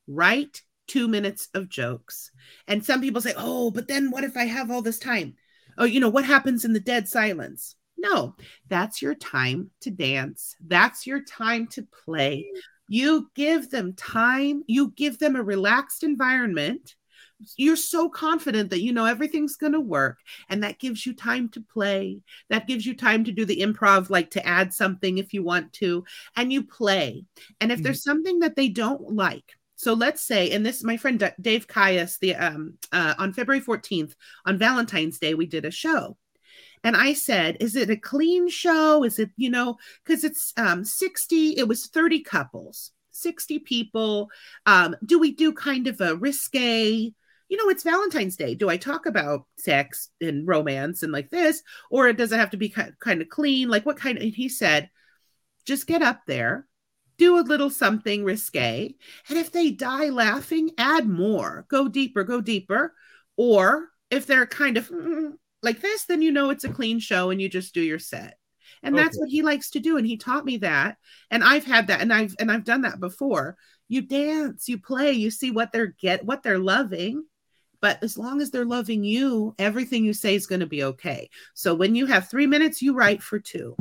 write 0.07 0.63
two 0.87 1.07
minutes 1.07 1.49
of 1.53 1.69
jokes. 1.69 2.31
And 2.67 2.83
some 2.83 3.01
people 3.01 3.21
say, 3.21 3.33
oh, 3.37 3.71
but 3.71 3.87
then 3.87 4.11
what 4.11 4.23
if 4.23 4.37
I 4.37 4.45
have 4.45 4.71
all 4.71 4.81
this 4.81 4.99
time? 4.99 5.35
Oh, 5.77 5.85
you 5.85 5.99
know, 5.99 6.09
what 6.09 6.25
happens 6.25 6.65
in 6.65 6.73
the 6.73 6.79
dead 6.79 7.07
silence? 7.07 7.75
No, 7.97 8.35
that's 8.67 9.01
your 9.01 9.15
time 9.15 9.71
to 9.81 9.89
dance. 9.89 10.55
That's 10.65 11.07
your 11.07 11.23
time 11.23 11.67
to 11.67 11.87
play. 12.03 12.45
You 12.87 13.31
give 13.33 13.69
them 13.69 13.93
time, 13.93 14.63
you 14.67 14.91
give 14.95 15.19
them 15.19 15.35
a 15.35 15.43
relaxed 15.43 16.03
environment. 16.03 16.95
You're 17.57 17.75
so 17.75 18.09
confident 18.09 18.69
that 18.69 18.81
you 18.81 18.93
know 18.93 19.05
everything's 19.05 19.55
going 19.55 19.73
to 19.73 19.79
work, 19.79 20.19
and 20.49 20.63
that 20.63 20.79
gives 20.79 21.05
you 21.05 21.13
time 21.13 21.49
to 21.49 21.61
play. 21.61 22.21
That 22.49 22.67
gives 22.67 22.85
you 22.85 22.95
time 22.95 23.23
to 23.25 23.31
do 23.31 23.45
the 23.45 23.61
improv, 23.61 24.09
like 24.09 24.31
to 24.31 24.45
add 24.45 24.73
something 24.73 25.17
if 25.17 25.33
you 25.33 25.43
want 25.43 25.73
to, 25.73 26.05
and 26.37 26.53
you 26.53 26.63
play. 26.63 27.25
And 27.59 27.71
if 27.71 27.77
mm-hmm. 27.77 27.83
there's 27.83 28.03
something 28.03 28.39
that 28.39 28.55
they 28.55 28.69
don't 28.69 29.15
like, 29.15 29.55
so 29.83 29.93
let's 29.93 30.21
say, 30.21 30.51
and 30.51 30.65
this, 30.65 30.83
my 30.83 30.97
friend 30.97 31.33
Dave 31.41 31.67
Caius, 31.67 32.17
the 32.17 32.35
um, 32.35 32.75
uh, 32.91 33.15
on 33.17 33.33
February 33.33 33.61
14th, 33.61 34.15
on 34.45 34.57
Valentine's 34.57 35.19
Day, 35.19 35.33
we 35.33 35.45
did 35.45 35.65
a 35.65 35.71
show. 35.71 36.17
And 36.83 36.95
I 36.95 37.13
said, 37.13 37.57
is 37.59 37.75
it 37.75 37.89
a 37.89 37.97
clean 37.97 38.49
show? 38.49 39.03
Is 39.03 39.19
it, 39.19 39.29
you 39.37 39.49
know, 39.49 39.77
because 40.03 40.23
it's 40.23 40.53
um 40.57 40.83
60, 40.83 41.57
it 41.57 41.67
was 41.67 41.87
30 41.87 42.21
couples, 42.21 42.91
60 43.11 43.59
people. 43.59 44.29
Um, 44.65 44.95
do 45.05 45.19
we 45.19 45.33
do 45.33 45.53
kind 45.53 45.87
of 45.87 46.01
a 46.01 46.15
risque? 46.15 47.13
You 47.49 47.57
know, 47.57 47.69
it's 47.69 47.83
Valentine's 47.83 48.35
Day. 48.35 48.55
Do 48.55 48.69
I 48.69 48.77
talk 48.77 49.05
about 49.05 49.45
sex 49.57 50.09
and 50.19 50.47
romance 50.47 51.03
and 51.03 51.11
like 51.11 51.29
this? 51.29 51.61
Or 51.89 52.07
it 52.07 52.17
does 52.17 52.31
it 52.31 52.39
have 52.39 52.51
to 52.51 52.57
be 52.57 52.69
kind, 52.69 53.21
of 53.21 53.29
clean? 53.29 53.69
Like 53.69 53.85
what 53.85 53.97
kind 53.97 54.17
of, 54.17 54.23
he 54.23 54.49
said, 54.49 54.89
just 55.65 55.87
get 55.87 56.01
up 56.01 56.21
there 56.25 56.67
do 57.17 57.37
a 57.37 57.41
little 57.41 57.69
something 57.69 58.23
risque. 58.23 58.95
And 59.29 59.37
if 59.37 59.51
they 59.51 59.71
die 59.71 60.09
laughing, 60.09 60.71
add 60.77 61.07
more, 61.07 61.65
go 61.69 61.87
deeper, 61.87 62.23
go 62.23 62.41
deeper. 62.41 62.93
Or 63.37 63.89
if 64.09 64.25
they're 64.25 64.45
kind 64.45 64.77
of 64.77 64.89
mm, 64.89 65.33
like 65.61 65.81
this, 65.81 66.05
then 66.05 66.21
you 66.21 66.31
know 66.31 66.49
it's 66.49 66.63
a 66.63 66.73
clean 66.73 66.99
show 66.99 67.29
and 67.29 67.41
you 67.41 67.49
just 67.49 67.73
do 67.73 67.81
your 67.81 67.99
set. 67.99 68.37
And 68.81 68.95
okay. 68.95 69.03
that's 69.03 69.17
what 69.17 69.29
he 69.29 69.41
likes 69.41 69.71
to 69.71 69.79
do. 69.79 69.97
And 69.97 70.05
he 70.05 70.17
taught 70.17 70.45
me 70.45 70.57
that. 70.57 70.97
And 71.31 71.43
I've 71.43 71.65
had 71.65 71.87
that 71.87 72.01
and 72.01 72.13
I've 72.13 72.35
and 72.39 72.51
I've 72.51 72.65
done 72.65 72.81
that 72.81 72.99
before. 72.99 73.57
You 73.87 74.01
dance, 74.01 74.67
you 74.67 74.77
play, 74.77 75.11
you 75.11 75.31
see 75.31 75.51
what 75.51 75.71
they're 75.71 75.95
get 75.99 76.25
what 76.25 76.43
they're 76.43 76.59
loving. 76.59 77.23
But 77.79 78.01
as 78.01 78.17
long 78.17 78.41
as 78.41 78.49
they're 78.49 78.65
loving 78.65 79.03
you, 79.03 79.55
everything 79.59 80.05
you 80.05 80.13
say 80.13 80.35
is 80.35 80.47
going 80.47 80.61
to 80.61 80.65
be 80.65 80.83
okay. 80.83 81.29
So 81.53 81.75
when 81.75 81.95
you 81.95 82.05
have 82.05 82.29
three 82.29 82.47
minutes, 82.47 82.81
you 82.81 82.93
write 82.93 83.21
for 83.21 83.39
two 83.39 83.75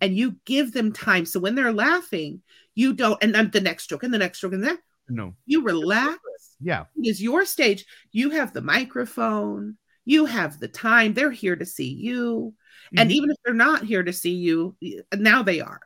and 0.00 0.16
you 0.16 0.36
give 0.44 0.72
them 0.72 0.92
time. 0.92 1.26
So 1.26 1.40
when 1.40 1.54
they're 1.54 1.72
laughing, 1.72 2.42
you 2.74 2.92
don't, 2.92 3.22
and 3.22 3.34
then 3.34 3.50
the 3.50 3.60
next 3.60 3.88
joke 3.88 4.02
and 4.02 4.12
the 4.12 4.18
next 4.18 4.40
joke 4.40 4.52
and 4.52 4.64
then 4.64 4.78
no, 5.08 5.34
you 5.46 5.62
relax. 5.62 6.18
Yeah. 6.60 6.84
It 6.96 7.08
is 7.08 7.22
your 7.22 7.44
stage. 7.44 7.84
You 8.12 8.30
have 8.30 8.52
the 8.52 8.62
microphone, 8.62 9.76
you 10.04 10.26
have 10.26 10.58
the 10.58 10.68
time. 10.68 11.14
They're 11.14 11.30
here 11.30 11.56
to 11.56 11.66
see 11.66 11.88
you. 11.88 12.54
Mm-hmm. 12.86 12.98
And 12.98 13.12
even 13.12 13.30
if 13.30 13.36
they're 13.44 13.54
not 13.54 13.84
here 13.84 14.02
to 14.02 14.12
see 14.12 14.34
you, 14.34 14.76
now 15.14 15.42
they 15.42 15.60
are. 15.60 15.80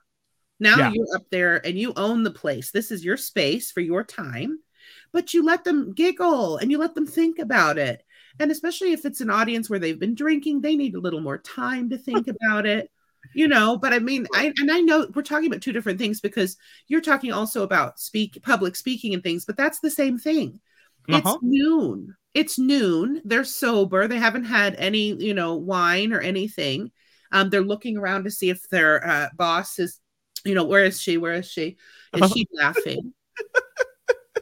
Now 0.61 0.77
yeah. 0.77 0.93
you're 0.93 1.17
up 1.17 1.27
there 1.31 1.65
and 1.65 1.79
you 1.79 1.93
own 1.97 2.23
the 2.23 2.31
place. 2.31 2.71
This 2.71 2.91
is 2.91 3.05
your 3.05 3.17
space 3.17 3.71
for 3.71 3.81
your 3.81 4.03
time, 4.03 4.59
but 5.13 5.33
you 5.33 5.45
let 5.45 5.65
them 5.65 5.95
giggle 5.95 6.57
and 6.57 6.71
you 6.71 6.79
let 6.79 6.95
them 6.95 7.07
think 7.07 7.39
about 7.39 7.79
it. 7.79 8.05
And 8.41 8.51
especially 8.51 8.93
if 8.93 9.05
it's 9.05 9.21
an 9.21 9.31
audience 9.31 9.71
where 9.71 9.79
they've 9.79 9.99
been 9.99 10.15
drinking, 10.15 10.61
they 10.61 10.77
need 10.77 10.95
a 10.95 11.01
little 11.01 11.21
more 11.21 11.39
time 11.39 11.91
to 11.91 11.99
think 11.99 12.27
about 12.43 12.67
it 12.67 12.91
you 13.35 13.49
know 13.49 13.77
but 13.77 13.93
i 13.93 13.99
mean 13.99 14.27
i 14.35 14.53
and 14.59 14.71
i 14.71 14.81
know 14.81 15.07
we're 15.15 15.23
talking 15.23 15.47
about 15.47 15.63
two 15.63 15.73
different 15.73 15.99
things 15.99 16.21
because 16.21 16.57
you're 16.87 17.01
talking 17.01 17.33
also 17.33 17.63
about 17.63 17.99
speak 17.99 18.39
public 18.43 18.75
speaking 18.75 19.15
and 19.15 19.23
things 19.23 19.45
but 19.45 19.57
that's 19.57 19.81
the 19.81 19.91
same 19.91 20.19
thing. 20.19 20.61
Uh-huh. 21.09 21.23
it's 21.25 21.43
noon. 21.43 22.15
It's 22.35 22.59
noon. 22.59 23.23
They're 23.25 23.45
sober. 23.45 24.07
They 24.07 24.19
haven't 24.19 24.45
had 24.45 24.75
any 24.77 25.15
you 25.15 25.35
know 25.35 25.55
wine 25.55 26.13
or 26.13 26.21
anything. 26.21 26.91
Um 27.33 27.51
they're 27.51 27.63
looking 27.63 27.97
around 27.97 28.25
to 28.25 28.31
see 28.31 28.51
if 28.51 28.69
their 28.69 29.07
uh, 29.07 29.29
boss 29.35 29.79
is 29.79 30.01
you 30.45 30.55
know 30.55 30.65
where 30.65 30.85
is 30.85 31.01
she? 31.01 31.17
Where 31.17 31.33
is 31.33 31.51
she? 31.51 31.79
Is 32.13 32.23
uh-huh. 32.23 32.29
she 32.35 32.47
laughing? 32.53 33.15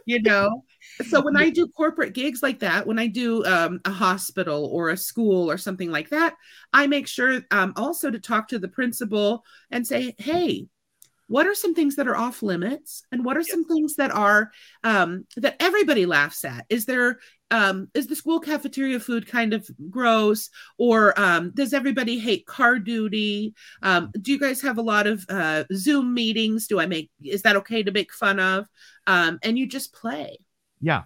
You 0.08 0.22
know 0.22 0.62
so 1.04 1.20
when 1.20 1.36
I 1.36 1.50
do 1.50 1.68
corporate 1.68 2.14
gigs 2.14 2.42
like 2.42 2.60
that, 2.60 2.86
when 2.86 2.98
I 2.98 3.06
do 3.06 3.44
um, 3.44 3.80
a 3.84 3.90
hospital 3.90 4.66
or 4.72 4.90
a 4.90 4.96
school 4.96 5.50
or 5.50 5.58
something 5.58 5.90
like 5.90 6.10
that, 6.10 6.34
I 6.72 6.86
make 6.86 7.06
sure 7.06 7.40
um, 7.50 7.72
also 7.76 8.10
to 8.10 8.18
talk 8.18 8.48
to 8.48 8.58
the 8.58 8.68
principal 8.68 9.44
and 9.70 9.86
say, 9.86 10.14
"Hey, 10.18 10.66
what 11.28 11.46
are 11.46 11.54
some 11.54 11.74
things 11.74 11.96
that 11.96 12.08
are 12.08 12.16
off 12.16 12.42
limits, 12.42 13.02
and 13.10 13.24
what 13.24 13.36
are 13.36 13.42
some 13.42 13.64
things 13.64 13.96
that 13.96 14.10
are 14.10 14.50
um, 14.84 15.26
that 15.36 15.56
everybody 15.60 16.06
laughs 16.06 16.44
at? 16.44 16.66
Is 16.68 16.86
there 16.86 17.18
um, 17.50 17.88
is 17.94 18.06
the 18.06 18.16
school 18.16 18.40
cafeteria 18.40 19.00
food 19.00 19.26
kind 19.26 19.52
of 19.52 19.68
gross? 19.90 20.50
Or 20.78 21.18
um, 21.18 21.52
does 21.54 21.72
everybody 21.72 22.18
hate 22.18 22.46
car 22.46 22.78
duty? 22.78 23.54
Um, 23.82 24.10
do 24.20 24.32
you 24.32 24.38
guys 24.38 24.60
have 24.62 24.78
a 24.78 24.82
lot 24.82 25.06
of 25.06 25.24
uh, 25.28 25.64
zoom 25.72 26.14
meetings? 26.14 26.66
Do 26.66 26.80
i 26.80 26.86
make 26.86 27.10
is 27.22 27.42
that 27.42 27.56
okay 27.56 27.82
to 27.82 27.92
make 27.92 28.12
fun 28.12 28.40
of? 28.40 28.66
Um, 29.06 29.38
and 29.42 29.58
you 29.58 29.66
just 29.66 29.92
play 29.92 30.38
yeah 30.86 31.02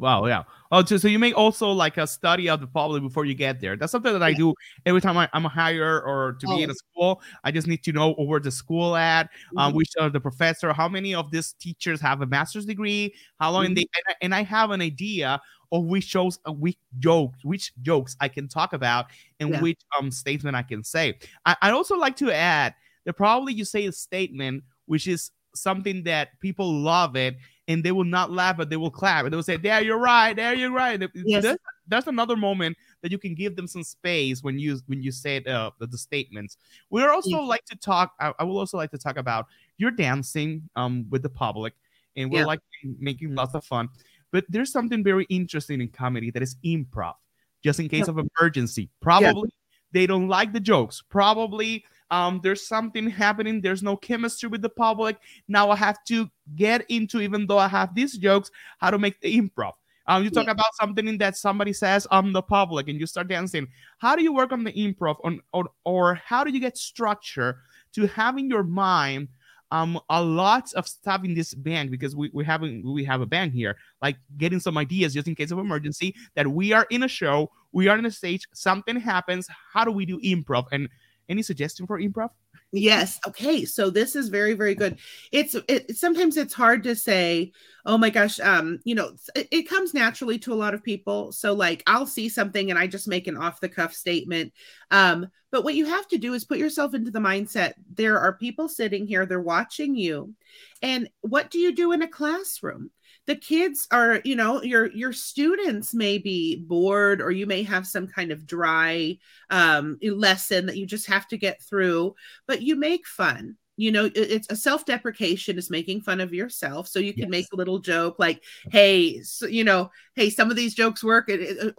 Wow, 0.00 0.26
yeah. 0.26 0.44
Oh, 0.70 0.84
so, 0.84 0.96
so 0.98 1.08
you 1.08 1.18
make 1.18 1.36
also 1.36 1.70
like 1.72 1.96
a 1.96 2.06
study 2.06 2.48
of 2.48 2.60
the 2.60 2.66
public 2.66 3.02
before 3.02 3.24
you 3.24 3.34
get 3.34 3.60
there. 3.60 3.76
That's 3.76 3.90
something 3.90 4.12
that 4.12 4.22
I 4.22 4.32
do 4.32 4.54
every 4.86 5.00
time 5.00 5.16
I, 5.16 5.28
am 5.32 5.46
a 5.46 5.48
hire 5.48 6.02
or 6.02 6.36
to 6.40 6.46
oh. 6.46 6.56
be 6.56 6.62
in 6.62 6.70
a 6.70 6.74
school. 6.74 7.22
I 7.42 7.50
just 7.50 7.66
need 7.66 7.82
to 7.84 7.92
know 7.92 8.12
where 8.14 8.38
the 8.38 8.50
school 8.50 8.96
at, 8.96 9.22
um, 9.22 9.28
mm-hmm. 9.28 9.58
um, 9.58 9.74
which 9.74 9.90
are 9.98 10.10
the 10.10 10.20
professor, 10.20 10.72
how 10.72 10.88
many 10.88 11.14
of 11.14 11.30
these 11.30 11.54
teachers 11.54 12.00
have 12.00 12.20
a 12.22 12.26
master's 12.26 12.66
degree, 12.66 13.14
how 13.40 13.50
long 13.50 13.66
mm-hmm. 13.66 13.74
they, 13.74 13.80
and 13.80 14.04
I, 14.08 14.14
and 14.22 14.34
I, 14.34 14.42
have 14.42 14.70
an 14.70 14.82
idea 14.82 15.40
of 15.72 15.84
which 15.84 16.04
shows, 16.04 16.38
uh, 16.46 16.52
which 16.52 16.76
jokes, 16.98 17.38
which 17.42 17.72
jokes 17.82 18.16
I 18.20 18.28
can 18.28 18.46
talk 18.46 18.74
about, 18.74 19.06
and 19.40 19.50
yeah. 19.50 19.60
which 19.60 19.80
um 19.98 20.10
statement 20.10 20.54
I 20.54 20.62
can 20.62 20.84
say. 20.84 21.18
I, 21.46 21.56
I 21.62 21.70
also 21.70 21.96
like 21.96 22.16
to 22.16 22.30
add 22.30 22.74
that 23.06 23.14
probably 23.14 23.54
you 23.54 23.64
say 23.64 23.86
a 23.86 23.92
statement 23.92 24.64
which 24.86 25.06
is 25.06 25.30
something 25.60 26.02
that 26.04 26.38
people 26.40 26.72
love 26.72 27.16
it 27.16 27.36
and 27.68 27.84
they 27.84 27.92
will 27.92 28.04
not 28.04 28.32
laugh, 28.32 28.56
but 28.56 28.70
they 28.70 28.76
will 28.76 28.90
clap 28.90 29.24
and 29.24 29.32
they 29.32 29.36
will 29.36 29.42
say, 29.42 29.56
"There, 29.56 29.82
you're 29.82 29.98
right. 29.98 30.34
There, 30.34 30.54
you're 30.54 30.72
right." 30.72 31.00
Yes. 31.14 31.42
That's, 31.42 31.62
that's 31.86 32.06
another 32.06 32.36
moment 32.36 32.76
that 33.02 33.12
you 33.12 33.18
can 33.18 33.34
give 33.34 33.56
them 33.56 33.66
some 33.66 33.82
space 33.82 34.42
when 34.42 34.58
you 34.58 34.80
when 34.86 35.02
you 35.02 35.12
say 35.12 35.42
uh, 35.44 35.70
the, 35.78 35.86
the 35.86 35.98
statements. 35.98 36.56
We 36.90 37.04
also 37.04 37.40
like 37.40 37.64
to 37.66 37.76
talk. 37.76 38.12
I, 38.18 38.32
I 38.38 38.44
will 38.44 38.58
also 38.58 38.76
like 38.76 38.90
to 38.92 38.98
talk 38.98 39.18
about 39.18 39.46
your 39.76 39.90
dancing 39.90 40.68
um 40.76 41.06
with 41.10 41.22
the 41.22 41.28
public, 41.28 41.74
and 42.16 42.30
we're 42.30 42.40
yeah. 42.40 42.46
like 42.46 42.60
making 42.98 43.34
lots 43.34 43.54
of 43.54 43.64
fun. 43.64 43.88
But 44.32 44.44
there's 44.48 44.72
something 44.72 45.04
very 45.04 45.24
interesting 45.24 45.80
in 45.80 45.88
comedy 45.88 46.30
that 46.30 46.42
is 46.42 46.56
improv, 46.64 47.14
just 47.62 47.80
in 47.80 47.88
case 47.88 48.06
yeah. 48.06 48.14
of 48.14 48.26
emergency. 48.38 48.90
Probably 49.00 49.50
they 49.92 50.06
don't 50.06 50.28
like 50.28 50.52
the 50.52 50.60
jokes. 50.60 51.02
Probably 51.08 51.84
um, 52.10 52.40
there's 52.42 52.66
something 52.66 53.08
happening. 53.08 53.60
There's 53.60 53.82
no 53.82 53.96
chemistry 53.96 54.48
with 54.48 54.62
the 54.62 54.68
public. 54.68 55.18
Now 55.46 55.70
I 55.70 55.76
have 55.76 56.02
to 56.04 56.30
get 56.56 56.84
into, 56.88 57.20
even 57.20 57.46
though 57.46 57.58
I 57.58 57.68
have 57.68 57.94
these 57.94 58.16
jokes, 58.16 58.50
how 58.78 58.90
to 58.90 58.98
make 58.98 59.20
the 59.20 59.38
improv. 59.40 59.72
Um, 60.06 60.24
you 60.24 60.30
talk 60.30 60.46
yeah. 60.46 60.52
about 60.52 60.74
something 60.80 61.06
in 61.06 61.18
that 61.18 61.36
somebody 61.36 61.74
says 61.74 62.06
on 62.06 62.32
the 62.32 62.40
public 62.40 62.88
and 62.88 62.98
you 62.98 63.06
start 63.06 63.28
dancing. 63.28 63.68
How 63.98 64.16
do 64.16 64.22
you 64.22 64.32
work 64.32 64.52
on 64.52 64.64
the 64.64 64.72
improv 64.72 65.16
on, 65.22 65.40
or, 65.52 65.68
or 65.84 66.14
how 66.14 66.44
do 66.44 66.50
you 66.50 66.60
get 66.60 66.78
structure 66.78 67.58
to 67.92 68.06
have 68.06 68.38
in 68.38 68.48
your 68.48 68.62
mind 68.62 69.28
um 69.70 70.00
a 70.08 70.22
lot 70.22 70.72
of 70.74 70.88
stuff 70.88 71.24
in 71.24 71.34
this 71.34 71.52
band 71.52 71.90
because 71.90 72.16
we, 72.16 72.30
we 72.32 72.42
haven't 72.42 72.90
we 72.90 73.04
have 73.04 73.20
a 73.20 73.26
band 73.26 73.52
here 73.52 73.76
like 74.00 74.16
getting 74.38 74.58
some 74.58 74.78
ideas 74.78 75.12
just 75.12 75.28
in 75.28 75.34
case 75.34 75.50
of 75.50 75.58
emergency 75.58 76.14
that 76.34 76.46
we 76.46 76.72
are 76.72 76.86
in 76.88 77.02
a 77.02 77.08
show 77.08 77.50
we 77.72 77.86
are 77.86 77.98
in 77.98 78.06
a 78.06 78.10
stage 78.10 78.48
something 78.54 78.98
happens 78.98 79.46
how 79.72 79.84
do 79.84 79.92
we 79.92 80.06
do 80.06 80.18
improv 80.20 80.64
and 80.72 80.88
any 81.28 81.42
suggestion 81.42 81.86
for 81.86 82.00
improv? 82.00 82.30
Yes. 82.70 83.18
Okay. 83.26 83.64
So 83.64 83.88
this 83.88 84.14
is 84.14 84.28
very, 84.28 84.52
very 84.52 84.74
good. 84.74 84.98
It's 85.32 85.56
it 85.68 85.96
sometimes 85.96 86.36
it's 86.36 86.52
hard 86.52 86.82
to 86.84 86.94
say, 86.94 87.52
oh 87.86 87.96
my 87.96 88.10
gosh, 88.10 88.38
um, 88.40 88.80
you 88.84 88.94
know, 88.94 89.12
it, 89.34 89.48
it, 89.50 89.68
comes 89.68 89.94
naturally 89.94 90.38
to 90.40 90.52
a 90.52 90.56
lot 90.56 90.74
of 90.74 90.84
people. 90.84 91.32
So 91.32 91.54
like 91.54 91.82
I'll 91.86 92.06
see 92.06 92.28
something 92.28 92.68
and 92.68 92.78
I 92.78 92.86
just 92.86 93.08
make 93.08 93.26
an 93.26 93.38
off 93.38 93.60
the 93.60 93.70
cuff 93.70 93.94
statement. 93.94 94.52
Um, 94.90 95.28
but 95.50 95.64
what 95.64 95.76
you 95.76 95.86
have 95.86 96.06
to 96.08 96.18
do 96.18 96.34
is 96.34 96.44
put 96.44 96.58
yourself 96.58 96.92
into 96.92 97.10
the 97.10 97.20
mindset. 97.20 97.72
There 97.94 98.18
are 98.18 98.34
people 98.34 98.68
sitting 98.68 99.06
here, 99.06 99.24
they're 99.24 99.40
watching 99.40 99.96
you. 99.96 100.34
And 100.82 101.08
what 101.22 101.50
do 101.50 101.58
you 101.58 101.74
do 101.74 101.92
in 101.92 102.02
a 102.02 102.08
classroom? 102.08 102.90
The 103.28 103.36
kids 103.36 103.86
are 103.90 104.22
you 104.24 104.34
know 104.34 104.62
your 104.62 104.90
your 104.92 105.12
students 105.12 105.92
may 105.92 106.16
be 106.16 106.56
bored 106.56 107.20
or 107.20 107.30
you 107.30 107.46
may 107.46 107.62
have 107.62 107.86
some 107.86 108.06
kind 108.08 108.32
of 108.32 108.46
dry 108.46 109.16
um, 109.50 109.98
lesson 110.02 110.64
that 110.64 110.78
you 110.78 110.86
just 110.86 111.06
have 111.06 111.28
to 111.28 111.36
get 111.36 111.62
through 111.62 112.14
but 112.48 112.62
you 112.62 112.74
make 112.74 113.06
fun. 113.06 113.56
You 113.76 113.92
know 113.92 114.10
it's 114.12 114.48
a 114.50 114.56
self-deprecation 114.56 115.56
is 115.56 115.70
making 115.70 116.00
fun 116.00 116.20
of 116.20 116.34
yourself. 116.34 116.88
So 116.88 116.98
you 116.98 117.12
can 117.12 117.24
yes. 117.24 117.30
make 117.30 117.46
a 117.52 117.56
little 117.56 117.78
joke 117.78 118.16
like 118.18 118.42
hey 118.72 119.20
so, 119.22 119.46
you 119.46 119.62
know 119.62 119.90
hey 120.16 120.30
some 120.30 120.50
of 120.50 120.56
these 120.56 120.74
jokes 120.74 121.04
work. 121.04 121.30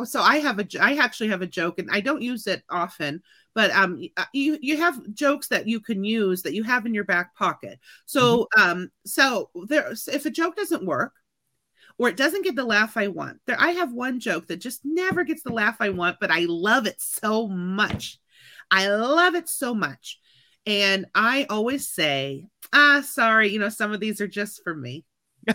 So 0.05 0.21
i 0.21 0.37
have 0.37 0.59
a 0.59 0.67
i 0.79 0.97
actually 0.97 1.29
have 1.29 1.41
a 1.41 1.47
joke 1.47 1.79
and 1.79 1.89
i 1.91 1.99
don't 1.99 2.21
use 2.21 2.47
it 2.47 2.63
often 2.69 3.21
but 3.55 3.71
um 3.71 4.01
uh, 4.15 4.25
you 4.33 4.57
you 4.61 4.77
have 4.77 5.01
jokes 5.13 5.47
that 5.47 5.67
you 5.67 5.79
can 5.79 6.03
use 6.03 6.43
that 6.43 6.53
you 6.53 6.63
have 6.63 6.85
in 6.85 6.93
your 6.93 7.03
back 7.05 7.35
pocket. 7.35 7.79
So 8.05 8.47
mm-hmm. 8.55 8.69
um 8.69 8.91
so 9.05 9.49
there 9.67 9.91
if 9.91 10.25
a 10.27 10.29
joke 10.29 10.55
doesn't 10.55 10.85
work 10.85 11.13
or 11.99 12.09
it 12.09 12.17
doesn't 12.17 12.45
get 12.45 12.55
the 12.55 12.63
laugh 12.63 12.97
I 12.97 13.09
want. 13.09 13.39
There, 13.45 13.59
I 13.59 13.71
have 13.71 13.91
one 13.93 14.19
joke 14.19 14.47
that 14.47 14.61
just 14.61 14.81
never 14.83 15.23
gets 15.23 15.43
the 15.43 15.53
laugh 15.53 15.77
I 15.79 15.89
want, 15.89 16.17
but 16.19 16.31
I 16.31 16.45
love 16.47 16.87
it 16.87 16.99
so 16.99 17.47
much. 17.47 18.17
I 18.71 18.87
love 18.87 19.35
it 19.35 19.49
so 19.49 19.75
much. 19.75 20.19
And 20.65 21.05
I 21.13 21.45
always 21.49 21.89
say, 21.89 22.47
ah, 22.73 23.03
sorry, 23.05 23.49
you 23.49 23.59
know, 23.59 23.69
some 23.69 23.91
of 23.91 23.99
these 23.99 24.21
are 24.21 24.27
just 24.27 24.63
for 24.63 24.73
me. 24.73 25.05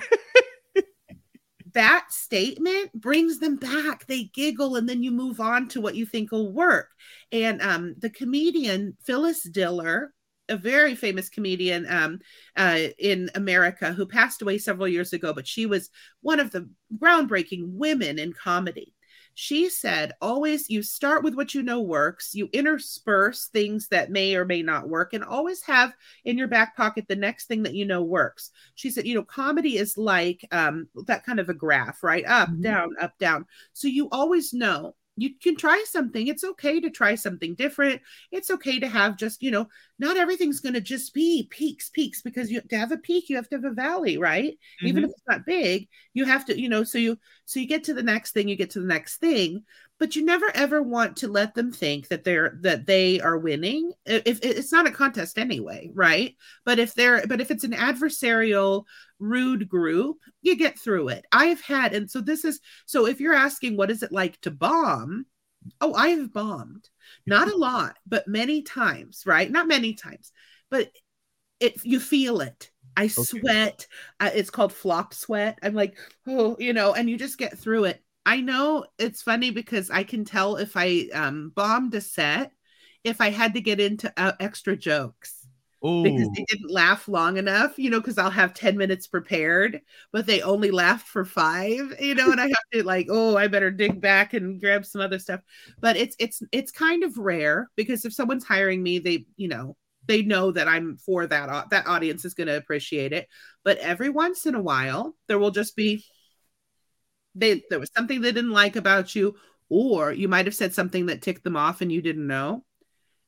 that 1.74 2.06
statement 2.10 2.92
brings 2.92 3.38
them 3.38 3.56
back. 3.56 4.06
They 4.06 4.24
giggle 4.24 4.76
and 4.76 4.88
then 4.88 5.02
you 5.02 5.10
move 5.10 5.40
on 5.40 5.68
to 5.68 5.80
what 5.80 5.96
you 5.96 6.06
think 6.06 6.30
will 6.30 6.52
work. 6.52 6.88
And 7.32 7.60
um, 7.60 7.94
the 7.98 8.10
comedian 8.10 8.96
Phyllis 9.04 9.42
Diller, 9.42 10.13
a 10.48 10.56
very 10.56 10.94
famous 10.94 11.28
comedian 11.28 11.86
um, 11.88 12.20
uh, 12.56 12.78
in 12.98 13.30
America 13.34 13.92
who 13.92 14.06
passed 14.06 14.42
away 14.42 14.58
several 14.58 14.88
years 14.88 15.12
ago, 15.12 15.32
but 15.32 15.46
she 15.46 15.66
was 15.66 15.90
one 16.20 16.40
of 16.40 16.50
the 16.50 16.68
groundbreaking 16.98 17.62
women 17.66 18.18
in 18.18 18.32
comedy. 18.32 18.92
She 19.36 19.68
said, 19.68 20.12
always 20.20 20.70
you 20.70 20.82
start 20.82 21.24
with 21.24 21.34
what 21.34 21.54
you 21.54 21.62
know 21.62 21.80
works, 21.80 22.34
you 22.34 22.48
intersperse 22.52 23.48
things 23.48 23.88
that 23.88 24.10
may 24.10 24.36
or 24.36 24.44
may 24.44 24.62
not 24.62 24.88
work, 24.88 25.12
and 25.12 25.24
always 25.24 25.60
have 25.62 25.92
in 26.24 26.38
your 26.38 26.46
back 26.46 26.76
pocket 26.76 27.06
the 27.08 27.16
next 27.16 27.46
thing 27.46 27.64
that 27.64 27.74
you 27.74 27.84
know 27.84 28.02
works. 28.02 28.50
She 28.76 28.90
said, 28.90 29.06
you 29.06 29.14
know, 29.16 29.24
comedy 29.24 29.76
is 29.76 29.98
like 29.98 30.46
um, 30.52 30.88
that 31.06 31.24
kind 31.26 31.40
of 31.40 31.48
a 31.48 31.54
graph, 31.54 32.04
right? 32.04 32.24
Up, 32.26 32.48
mm-hmm. 32.48 32.62
down, 32.62 32.90
up, 33.00 33.18
down. 33.18 33.46
So 33.72 33.88
you 33.88 34.08
always 34.12 34.52
know 34.52 34.94
you 35.16 35.30
can 35.40 35.56
try 35.56 35.84
something. 35.86 36.26
It's 36.26 36.44
okay 36.44 36.80
to 36.80 36.90
try 36.90 37.14
something 37.14 37.54
different. 37.54 38.02
It's 38.32 38.50
okay 38.50 38.80
to 38.80 38.88
have 38.88 39.16
just, 39.16 39.42
you 39.42 39.50
know, 39.50 39.68
not 39.98 40.16
everything's 40.16 40.60
going 40.60 40.74
to 40.74 40.80
just 40.80 41.14
be 41.14 41.46
peaks, 41.50 41.88
peaks, 41.90 42.20
because 42.20 42.50
you 42.50 42.60
to 42.60 42.76
have 42.76 42.92
a 42.92 42.96
peak, 42.96 43.28
you 43.28 43.36
have 43.36 43.48
to 43.50 43.56
have 43.56 43.64
a 43.64 43.70
valley, 43.70 44.18
right? 44.18 44.52
Mm-hmm. 44.52 44.86
Even 44.86 45.04
if 45.04 45.10
it's 45.10 45.22
not 45.28 45.46
big, 45.46 45.88
you 46.14 46.24
have 46.24 46.44
to, 46.46 46.60
you 46.60 46.68
know, 46.68 46.82
so 46.82 46.98
you, 46.98 47.16
so 47.44 47.60
you 47.60 47.66
get 47.66 47.84
to 47.84 47.94
the 47.94 48.02
next 48.02 48.32
thing, 48.32 48.48
you 48.48 48.56
get 48.56 48.70
to 48.70 48.80
the 48.80 48.86
next 48.86 49.18
thing 49.18 49.62
but 49.98 50.16
you 50.16 50.24
never 50.24 50.50
ever 50.54 50.82
want 50.82 51.16
to 51.16 51.28
let 51.28 51.54
them 51.54 51.72
think 51.72 52.08
that 52.08 52.24
they're 52.24 52.58
that 52.60 52.86
they 52.86 53.20
are 53.20 53.38
winning 53.38 53.92
if 54.06 54.40
it's 54.42 54.72
not 54.72 54.86
a 54.86 54.90
contest 54.90 55.38
anyway 55.38 55.90
right 55.94 56.36
but 56.64 56.78
if 56.78 56.94
they're 56.94 57.26
but 57.26 57.40
if 57.40 57.50
it's 57.50 57.64
an 57.64 57.72
adversarial 57.72 58.84
rude 59.18 59.68
group 59.68 60.18
you 60.42 60.56
get 60.56 60.78
through 60.78 61.08
it 61.08 61.24
i've 61.32 61.60
had 61.60 61.94
and 61.94 62.10
so 62.10 62.20
this 62.20 62.44
is 62.44 62.60
so 62.86 63.06
if 63.06 63.20
you're 63.20 63.34
asking 63.34 63.76
what 63.76 63.90
is 63.90 64.02
it 64.02 64.12
like 64.12 64.40
to 64.40 64.50
bomb 64.50 65.26
oh 65.80 65.94
i 65.94 66.08
have 66.08 66.32
bombed 66.32 66.88
not 67.26 67.48
a 67.48 67.56
lot 67.56 67.96
but 68.06 68.28
many 68.28 68.62
times 68.62 69.22
right 69.26 69.50
not 69.50 69.68
many 69.68 69.94
times 69.94 70.32
but 70.70 70.90
it 71.60 71.84
you 71.84 72.00
feel 72.00 72.40
it 72.40 72.70
I 72.96 73.04
okay. 73.04 73.10
sweat. 73.10 73.86
Uh, 74.20 74.30
it's 74.34 74.50
called 74.50 74.72
flop 74.72 75.14
sweat. 75.14 75.58
I'm 75.62 75.74
like, 75.74 75.96
oh, 76.26 76.56
you 76.58 76.72
know, 76.72 76.94
and 76.94 77.08
you 77.08 77.18
just 77.18 77.38
get 77.38 77.58
through 77.58 77.84
it. 77.84 78.02
I 78.26 78.40
know 78.40 78.86
it's 78.98 79.22
funny 79.22 79.50
because 79.50 79.90
I 79.90 80.02
can 80.02 80.24
tell 80.24 80.56
if 80.56 80.76
I 80.76 81.08
um, 81.12 81.52
bombed 81.54 81.94
a 81.94 82.00
set 82.00 82.52
if 83.04 83.20
I 83.20 83.30
had 83.30 83.54
to 83.54 83.60
get 83.60 83.80
into 83.80 84.12
uh, 84.16 84.32
extra 84.40 84.76
jokes. 84.76 85.46
Ooh. 85.86 86.02
Because 86.02 86.28
they 86.34 86.46
didn't 86.48 86.70
laugh 86.70 87.08
long 87.08 87.36
enough, 87.36 87.78
you 87.78 87.90
know, 87.90 88.00
because 88.00 88.16
I'll 88.16 88.30
have 88.30 88.54
10 88.54 88.78
minutes 88.78 89.06
prepared, 89.06 89.82
but 90.12 90.24
they 90.24 90.40
only 90.40 90.70
laughed 90.70 91.06
for 91.06 91.26
five, 91.26 91.94
you 92.00 92.14
know, 92.14 92.32
and 92.32 92.40
I 92.40 92.46
have 92.46 92.70
to 92.72 92.82
like, 92.82 93.08
oh, 93.10 93.36
I 93.36 93.48
better 93.48 93.70
dig 93.70 94.00
back 94.00 94.32
and 94.32 94.58
grab 94.58 94.86
some 94.86 95.02
other 95.02 95.18
stuff. 95.18 95.40
But 95.80 95.98
it's 95.98 96.16
it's 96.18 96.42
it's 96.52 96.72
kind 96.72 97.04
of 97.04 97.18
rare 97.18 97.68
because 97.76 98.06
if 98.06 98.14
someone's 98.14 98.44
hiring 98.44 98.82
me, 98.82 98.98
they, 98.98 99.26
you 99.36 99.48
know, 99.48 99.76
they 100.06 100.22
know 100.22 100.52
that 100.52 100.68
I'm 100.68 100.96
for 100.96 101.26
that 101.26 101.68
that 101.68 101.86
audience 101.86 102.24
is 102.24 102.32
going 102.32 102.46
to 102.46 102.56
appreciate 102.56 103.12
it. 103.12 103.28
But 103.62 103.76
every 103.76 104.08
once 104.08 104.46
in 104.46 104.54
a 104.54 104.62
while, 104.62 105.14
there 105.28 105.38
will 105.38 105.50
just 105.50 105.76
be 105.76 106.02
they 107.34 107.62
there 107.70 107.80
was 107.80 107.90
something 107.96 108.20
they 108.20 108.32
didn't 108.32 108.50
like 108.50 108.76
about 108.76 109.14
you 109.14 109.36
or 109.68 110.12
you 110.12 110.28
might 110.28 110.46
have 110.46 110.54
said 110.54 110.74
something 110.74 111.06
that 111.06 111.22
ticked 111.22 111.44
them 111.44 111.56
off 111.56 111.80
and 111.80 111.90
you 111.90 112.02
didn't 112.02 112.26
know. 112.26 112.64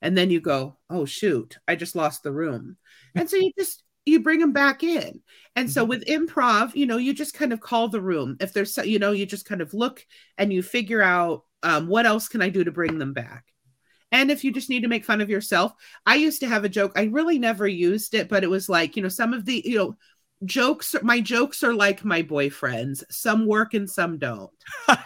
And 0.02 0.16
then 0.16 0.30
you 0.30 0.40
go 0.40 0.76
oh 0.90 1.04
shoot 1.04 1.56
i 1.66 1.74
just 1.74 1.96
lost 1.96 2.22
the 2.22 2.32
room. 2.32 2.76
And 3.14 3.28
so 3.28 3.36
you 3.36 3.52
just 3.58 3.82
you 4.04 4.20
bring 4.20 4.40
them 4.40 4.52
back 4.52 4.82
in. 4.82 5.20
And 5.56 5.70
so 5.70 5.82
mm-hmm. 5.82 5.88
with 5.88 6.04
improv 6.06 6.74
you 6.74 6.86
know 6.86 6.98
you 6.98 7.14
just 7.14 7.34
kind 7.34 7.52
of 7.52 7.60
call 7.60 7.88
the 7.88 8.00
room. 8.00 8.36
If 8.40 8.52
there's 8.52 8.76
you 8.78 8.98
know 8.98 9.12
you 9.12 9.26
just 9.26 9.46
kind 9.46 9.60
of 9.60 9.74
look 9.74 10.04
and 10.38 10.52
you 10.52 10.62
figure 10.62 11.02
out 11.02 11.44
um, 11.62 11.88
what 11.88 12.06
else 12.06 12.28
can 12.28 12.42
i 12.42 12.48
do 12.48 12.64
to 12.64 12.70
bring 12.70 12.98
them 12.98 13.12
back? 13.12 13.44
And 14.12 14.30
if 14.30 14.44
you 14.44 14.52
just 14.52 14.70
need 14.70 14.82
to 14.82 14.88
make 14.88 15.04
fun 15.04 15.20
of 15.20 15.28
yourself 15.28 15.72
i 16.06 16.14
used 16.14 16.40
to 16.40 16.46
have 16.46 16.64
a 16.64 16.68
joke 16.68 16.92
i 16.94 17.04
really 17.04 17.38
never 17.38 17.66
used 17.66 18.14
it 18.14 18.28
but 18.28 18.44
it 18.44 18.50
was 18.50 18.68
like 18.68 18.96
you 18.96 19.02
know 19.02 19.08
some 19.08 19.34
of 19.34 19.44
the 19.44 19.62
you 19.66 19.76
know 19.76 19.96
jokes 20.44 20.94
my 21.02 21.20
jokes 21.20 21.62
are 21.62 21.74
like 21.74 22.04
my 22.04 22.22
boyfriends. 22.22 23.02
Some 23.10 23.46
work 23.46 23.74
and 23.74 23.88
some 23.88 24.18
don't. 24.18 24.50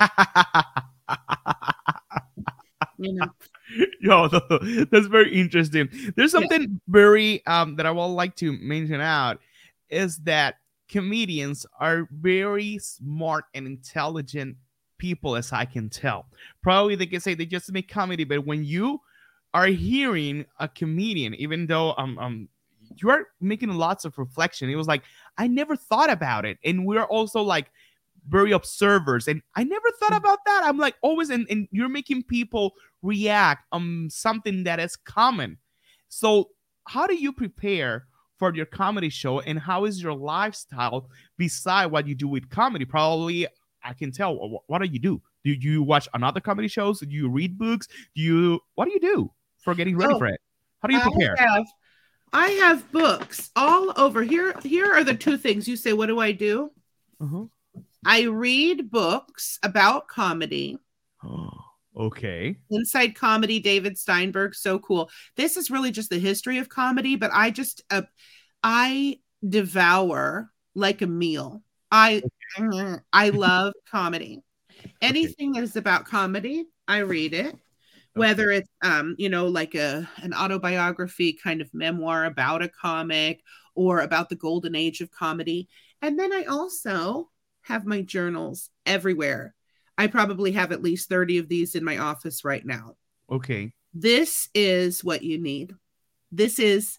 You 3.00 3.14
know? 3.14 3.26
Yo 4.00 4.28
that's 4.90 5.06
very 5.06 5.32
interesting. 5.32 5.88
There's 6.16 6.32
something 6.32 6.62
yeah. 6.62 6.68
very 6.86 7.46
um 7.46 7.76
that 7.76 7.86
i 7.86 7.90
would 7.90 8.04
like 8.06 8.36
to 8.36 8.52
mention 8.60 9.00
out 9.00 9.38
is 9.88 10.18
that 10.18 10.56
comedians 10.88 11.64
are 11.78 12.06
very 12.10 12.78
smart 12.78 13.44
and 13.54 13.66
intelligent 13.66 14.56
people 14.98 15.34
as 15.34 15.50
i 15.52 15.64
can 15.64 15.88
tell. 15.88 16.26
Probably 16.62 16.94
they 16.94 17.06
can 17.06 17.20
say 17.20 17.34
they 17.34 17.46
just 17.46 17.72
make 17.72 17.88
comedy 17.88 18.24
but 18.24 18.44
when 18.44 18.64
you 18.64 19.00
are 19.54 19.66
hearing 19.66 20.44
a 20.58 20.68
comedian 20.68 21.34
even 21.36 21.66
though 21.66 21.94
um, 21.96 22.18
um 22.18 22.48
you 22.96 23.10
are 23.10 23.28
making 23.40 23.70
lots 23.70 24.04
of 24.04 24.18
reflection. 24.18 24.70
It 24.70 24.76
was 24.76 24.88
like 24.88 25.02
i 25.38 25.46
never 25.46 25.76
thought 25.76 26.10
about 26.10 26.44
it. 26.44 26.58
And 26.64 26.86
we're 26.86 27.04
also 27.04 27.42
like 27.42 27.70
very 28.28 28.52
observers. 28.52 29.28
And 29.28 29.42
i 29.54 29.64
never 29.64 29.90
thought 29.98 30.12
mm. 30.12 30.18
about 30.18 30.38
that. 30.46 30.62
I'm 30.64 30.78
like 30.78 30.96
always 31.02 31.30
and, 31.30 31.46
and 31.50 31.68
you're 31.70 31.88
making 31.88 32.24
people 32.24 32.74
react 33.02 33.66
on 33.72 34.08
something 34.10 34.64
that 34.64 34.80
is 34.80 34.96
common. 34.96 35.58
So 36.08 36.50
how 36.86 37.06
do 37.06 37.14
you 37.14 37.32
prepare 37.32 38.06
for 38.38 38.54
your 38.54 38.66
comedy 38.66 39.10
show? 39.10 39.40
And 39.40 39.58
how 39.58 39.84
is 39.84 40.02
your 40.02 40.14
lifestyle 40.14 41.08
beside 41.36 41.86
what 41.86 42.06
you 42.06 42.14
do 42.14 42.28
with 42.28 42.48
comedy? 42.50 42.84
Probably 42.84 43.46
i 43.82 43.92
can 43.94 44.12
tell. 44.12 44.62
What 44.66 44.82
do 44.82 44.88
you 44.88 44.98
do? 44.98 45.22
Do 45.44 45.52
you 45.52 45.82
watch 45.82 46.08
another 46.12 46.40
comedy 46.40 46.68
shows? 46.68 47.00
Do 47.00 47.08
you 47.08 47.28
read 47.28 47.58
books? 47.58 47.86
Do 48.14 48.22
you 48.22 48.60
what 48.74 48.86
do 48.86 48.92
you 48.92 49.00
do 49.00 49.32
for 49.58 49.74
getting 49.74 49.96
ready 49.96 50.14
oh, 50.14 50.18
for 50.18 50.26
it? 50.26 50.40
How 50.80 50.88
do 50.88 50.94
you 50.94 51.00
prepare? 51.00 51.38
I 51.38 51.42
have, 51.42 51.66
I 52.32 52.48
have 52.50 52.90
books 52.92 53.50
all 53.56 53.92
over 53.96 54.22
here 54.22 54.54
here 54.62 54.92
are 54.92 55.04
the 55.04 55.14
two 55.14 55.36
things 55.36 55.66
you 55.66 55.76
say 55.76 55.92
what 55.92 56.06
do 56.06 56.20
i 56.20 56.32
do 56.32 56.70
uh-huh. 57.20 57.44
I 58.04 58.22
read 58.22 58.90
books 58.90 59.58
about 59.62 60.08
comedy. 60.08 60.78
Oh, 61.22 61.50
okay. 61.96 62.56
Inside 62.70 63.14
Comedy, 63.14 63.60
David 63.60 63.98
Steinberg, 63.98 64.54
so 64.54 64.78
cool. 64.78 65.10
This 65.36 65.56
is 65.56 65.70
really 65.70 65.90
just 65.90 66.10
the 66.10 66.18
history 66.18 66.58
of 66.58 66.68
comedy, 66.68 67.16
but 67.16 67.30
I 67.32 67.50
just 67.50 67.82
uh, 67.90 68.02
I 68.62 69.20
devour 69.46 70.50
like 70.74 71.02
a 71.02 71.06
meal. 71.06 71.62
I 71.90 72.22
okay. 72.58 73.02
I 73.12 73.30
love 73.30 73.74
comedy. 73.90 74.42
Anything 75.02 75.50
okay. 75.50 75.60
that 75.60 75.64
is 75.64 75.76
about 75.76 76.06
comedy, 76.06 76.64
I 76.88 76.98
read 76.98 77.34
it. 77.34 77.54
Whether 78.14 78.50
it's 78.50 78.68
um, 78.82 79.14
you 79.18 79.28
know, 79.28 79.46
like 79.46 79.74
a 79.74 80.08
an 80.22 80.34
autobiography 80.34 81.32
kind 81.32 81.60
of 81.60 81.72
memoir 81.72 82.24
about 82.24 82.62
a 82.62 82.68
comic 82.68 83.42
or 83.74 84.00
about 84.00 84.28
the 84.28 84.36
golden 84.36 84.74
age 84.74 85.00
of 85.00 85.10
comedy. 85.10 85.68
And 86.02 86.18
then 86.18 86.32
I 86.32 86.44
also 86.44 87.30
have 87.62 87.86
my 87.86 88.02
journals 88.02 88.70
everywhere. 88.84 89.54
I 89.96 90.06
probably 90.06 90.52
have 90.52 90.72
at 90.72 90.82
least 90.82 91.08
30 91.08 91.38
of 91.38 91.48
these 91.48 91.74
in 91.74 91.84
my 91.84 91.98
office 91.98 92.44
right 92.44 92.64
now. 92.64 92.96
Okay. 93.30 93.72
This 93.92 94.48
is 94.54 95.04
what 95.04 95.22
you 95.22 95.38
need. 95.38 95.74
This 96.32 96.58
is 96.58 96.98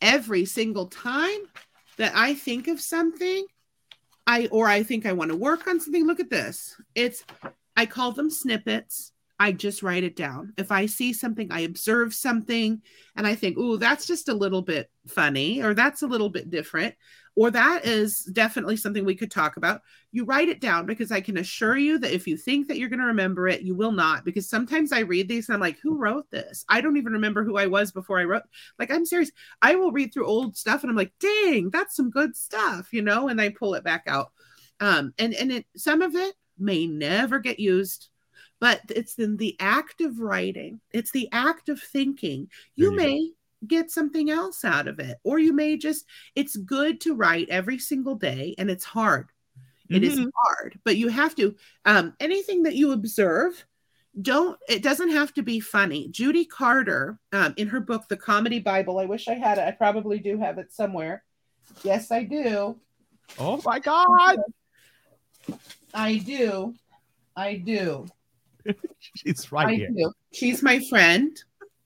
every 0.00 0.44
single 0.44 0.86
time 0.86 1.40
that 1.96 2.12
I 2.14 2.34
think 2.34 2.68
of 2.68 2.80
something, 2.80 3.46
I 4.26 4.48
or 4.50 4.68
I 4.68 4.82
think 4.82 5.06
I 5.06 5.12
want 5.12 5.30
to 5.30 5.36
work 5.36 5.66
on 5.66 5.80
something. 5.80 6.06
Look 6.06 6.20
at 6.20 6.30
this. 6.30 6.76
It's 6.94 7.24
I 7.76 7.86
call 7.86 8.12
them 8.12 8.30
snippets. 8.30 9.11
I 9.42 9.50
just 9.50 9.82
write 9.82 10.04
it 10.04 10.14
down. 10.14 10.52
If 10.56 10.70
I 10.70 10.86
see 10.86 11.12
something, 11.12 11.50
I 11.50 11.62
observe 11.62 12.14
something 12.14 12.80
and 13.16 13.26
I 13.26 13.34
think, 13.34 13.56
oh, 13.58 13.76
that's 13.76 14.06
just 14.06 14.28
a 14.28 14.34
little 14.34 14.62
bit 14.62 14.88
funny 15.08 15.60
or 15.60 15.74
that's 15.74 16.02
a 16.02 16.06
little 16.06 16.30
bit 16.30 16.48
different 16.48 16.94
or 17.34 17.50
that 17.50 17.84
is 17.84 18.20
definitely 18.32 18.76
something 18.76 19.04
we 19.04 19.16
could 19.16 19.32
talk 19.32 19.56
about. 19.56 19.80
You 20.12 20.24
write 20.26 20.48
it 20.48 20.60
down 20.60 20.86
because 20.86 21.10
I 21.10 21.20
can 21.20 21.38
assure 21.38 21.76
you 21.76 21.98
that 21.98 22.14
if 22.14 22.28
you 22.28 22.36
think 22.36 22.68
that 22.68 22.78
you're 22.78 22.88
going 22.88 23.00
to 23.00 23.06
remember 23.06 23.48
it, 23.48 23.62
you 23.62 23.74
will 23.74 23.90
not. 23.90 24.24
Because 24.24 24.48
sometimes 24.48 24.92
I 24.92 25.00
read 25.00 25.26
these 25.26 25.48
and 25.48 25.54
I'm 25.54 25.60
like, 25.60 25.80
who 25.82 25.96
wrote 25.96 26.30
this? 26.30 26.64
I 26.68 26.80
don't 26.80 26.96
even 26.96 27.14
remember 27.14 27.42
who 27.42 27.56
I 27.56 27.66
was 27.66 27.90
before 27.90 28.20
I 28.20 28.24
wrote. 28.24 28.44
Like, 28.78 28.92
I'm 28.92 29.04
serious. 29.04 29.32
I 29.60 29.74
will 29.74 29.90
read 29.90 30.14
through 30.14 30.28
old 30.28 30.56
stuff 30.56 30.84
and 30.84 30.90
I'm 30.90 30.96
like, 30.96 31.14
dang, 31.18 31.70
that's 31.70 31.96
some 31.96 32.10
good 32.10 32.36
stuff, 32.36 32.92
you 32.92 33.02
know, 33.02 33.26
and 33.26 33.40
I 33.40 33.48
pull 33.48 33.74
it 33.74 33.82
back 33.82 34.04
out. 34.06 34.30
Um, 34.78 35.12
and 35.18 35.34
and 35.34 35.50
it, 35.50 35.66
some 35.76 36.00
of 36.00 36.14
it 36.14 36.36
may 36.60 36.86
never 36.86 37.40
get 37.40 37.58
used 37.58 38.08
but 38.62 38.80
it's 38.88 39.18
in 39.18 39.36
the 39.36 39.56
act 39.58 40.00
of 40.00 40.20
writing 40.20 40.80
it's 40.92 41.10
the 41.10 41.28
act 41.32 41.68
of 41.68 41.82
thinking 41.82 42.48
you 42.76 42.92
may 42.92 43.32
get 43.66 43.90
something 43.90 44.30
else 44.30 44.64
out 44.64 44.88
of 44.88 44.98
it. 44.98 45.18
Or 45.24 45.38
you 45.38 45.52
may 45.52 45.76
just, 45.76 46.06
it's 46.34 46.56
good 46.56 47.00
to 47.02 47.14
write 47.14 47.48
every 47.48 47.78
single 47.78 48.14
day 48.14 48.54
and 48.58 48.70
it's 48.70 48.84
hard. 48.84 49.30
It 49.88 50.02
mm-hmm. 50.02 50.22
is 50.24 50.30
hard, 50.44 50.78
but 50.84 50.96
you 50.96 51.08
have 51.08 51.34
to, 51.36 51.54
um, 51.84 52.14
anything 52.18 52.62
that 52.62 52.74
you 52.74 52.92
observe, 52.92 53.64
don't, 54.20 54.58
it 54.68 54.82
doesn't 54.82 55.10
have 55.10 55.32
to 55.34 55.42
be 55.42 55.60
funny. 55.60 56.08
Judy 56.08 56.44
Carter, 56.44 57.18
um, 57.32 57.54
in 57.56 57.68
her 57.68 57.80
book, 57.80 58.08
The 58.08 58.16
Comedy 58.16 58.58
Bible, 58.58 58.98
I 58.98 59.04
wish 59.04 59.28
I 59.28 59.34
had 59.34 59.58
it. 59.58 59.62
I 59.62 59.70
probably 59.72 60.18
do 60.18 60.38
have 60.38 60.58
it 60.58 60.72
somewhere. 60.72 61.24
Yes, 61.82 62.10
I 62.10 62.24
do. 62.24 62.78
Oh 63.38 63.60
my 63.64 63.78
God. 63.78 64.38
I 65.94 66.16
do. 66.16 66.74
I 67.36 67.56
do. 67.56 68.06
She's 69.16 69.50
right 69.52 69.68
I 69.68 69.74
here. 69.74 69.90
Do. 69.90 70.12
She's 70.32 70.62
my 70.62 70.80
friend. 70.88 71.36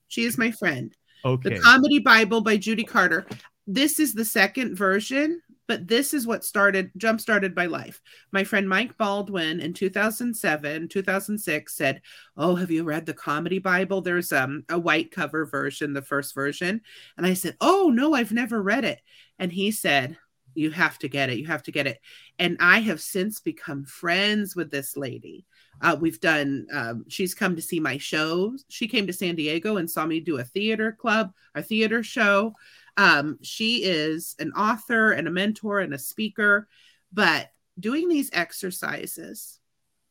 She 0.09 0.25
is 0.25 0.39
my 0.39 0.51
friend. 0.51 0.95
Okay. 1.25 1.51
The 1.51 1.61
Comedy 1.61 1.99
Bible 1.99 2.41
by 2.41 2.57
Judy 2.57 2.85
Carter. 2.85 3.27
This 3.67 3.99
is 3.99 4.15
the 4.15 4.25
second 4.25 4.77
version, 4.77 5.43
but 5.67 5.89
this 5.89 6.15
is 6.15 6.27
what 6.27 6.45
started 6.45 6.93
jump 6.97 7.21
started 7.21 7.57
my 7.57 7.67
life. 7.67 8.01
My 8.31 8.45
friend 8.45 8.69
Mike 8.69 8.97
Baldwin 8.97 9.59
in 9.59 9.73
2007, 9.75 10.89
2006 10.89 11.75
said, 11.77 12.01
"Oh, 12.37 12.55
have 12.55 12.71
you 12.71 12.85
read 12.85 13.07
the 13.07 13.15
Comedy 13.15 13.59
Bible? 13.59 14.01
There's 14.01 14.33
um 14.33 14.65
a 14.69 14.79
white 14.79 15.11
cover 15.11 15.45
version, 15.45 15.93
the 15.93 16.03
first 16.03 16.35
version." 16.35 16.81
And 17.17 17.27
I 17.27 17.35
said, 17.35 17.57
"Oh, 17.61 17.91
no, 17.93 18.15
I've 18.15 18.33
never 18.33 18.63
read 18.63 18.85
it." 18.85 19.01
And 19.39 19.51
he 19.53 19.71
said, 19.73 20.17
"You 20.57 20.71
have 20.71 20.99
to 21.01 21.09
get 21.09 21.31
it. 21.31 21.39
You 21.39 21.47
have 21.47 21.63
to 21.65 21.73
get 21.73 21.87
it." 21.87 22.01
And 22.39 22.57
I 22.61 22.81
have 22.81 23.01
since 23.01 23.41
become 23.41 23.85
friends 23.85 24.57
with 24.57 24.71
this 24.71 24.97
lady. 24.97 25.47
Uh, 25.81 25.97
we've 26.01 26.21
done, 26.21 26.67
um, 26.73 27.05
she's 27.09 27.35
come 27.35 27.55
to 27.55 27.63
see 27.63 27.81
my 27.81 27.99
shows. 27.99 28.65
She 28.69 28.89
came 28.89 29.07
to 29.07 29.13
San 29.13 29.35
Diego 29.35 29.77
and 29.77 29.91
saw 29.91 30.07
me 30.07 30.21
do 30.21 30.39
a 30.39 30.45
theater 30.45 30.93
club, 30.93 31.33
a 31.55 31.63
theater 31.63 32.03
show. 32.03 32.55
Um, 32.97 33.39
she 33.43 33.85
is 33.85 34.37
an 34.39 34.53
author 34.53 35.13
and 35.13 35.29
a 35.29 35.31
mentor 35.31 35.81
and 35.81 35.93
a 35.93 35.99
speaker. 35.99 36.67
But 37.13 37.51
doing 37.79 38.09
these 38.09 38.31
exercises, 38.33 39.61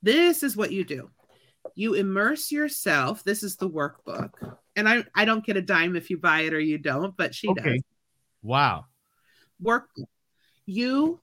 this 0.03 0.43
is 0.43 0.55
what 0.55 0.71
you 0.71 0.83
do 0.83 1.09
you 1.73 1.93
immerse 1.93 2.51
yourself. 2.51 3.23
This 3.23 3.41
is 3.41 3.55
the 3.55 3.69
workbook. 3.69 4.31
And 4.75 4.87
I, 4.87 5.03
I 5.15 5.25
don't 5.25 5.45
get 5.45 5.57
a 5.57 5.61
dime 5.61 5.95
if 5.95 6.09
you 6.09 6.17
buy 6.17 6.41
it 6.41 6.53
or 6.53 6.59
you 6.59 6.77
don't, 6.77 7.15
but 7.17 7.33
she 7.33 7.47
okay. 7.49 7.73
does. 7.73 7.83
Wow. 8.43 8.85
Workbook. 9.63 10.05
You 10.65 11.19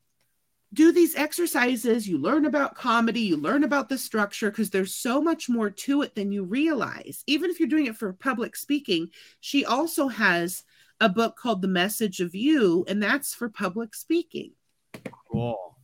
do 0.73 0.91
these 0.91 1.15
exercises, 1.17 2.09
you 2.09 2.19
learn 2.19 2.47
about 2.47 2.75
comedy, 2.75 3.21
you 3.21 3.37
learn 3.37 3.65
about 3.65 3.89
the 3.89 3.99
structure 3.99 4.51
because 4.51 4.71
there's 4.71 4.95
so 4.95 5.21
much 5.21 5.49
more 5.49 5.71
to 5.71 6.03
it 6.03 6.15
than 6.15 6.33
you 6.33 6.45
realize. 6.45 7.23
Even 7.27 7.51
if 7.51 7.61
you're 7.61 7.69
doing 7.69 7.87
it 7.87 7.97
for 7.97 8.13
public 8.15 8.57
speaking, 8.57 9.09
she 9.41 9.65
also 9.65 10.09
has 10.09 10.65
a 11.01 11.09
book 11.09 11.37
called 11.37 11.61
The 11.61 11.69
Message 11.69 12.21
of 12.21 12.35
You, 12.35 12.85
and 12.89 13.03
that's 13.03 13.35
for 13.35 13.49
public 13.49 13.95
speaking. 13.95 14.53
Cool. 15.31 15.77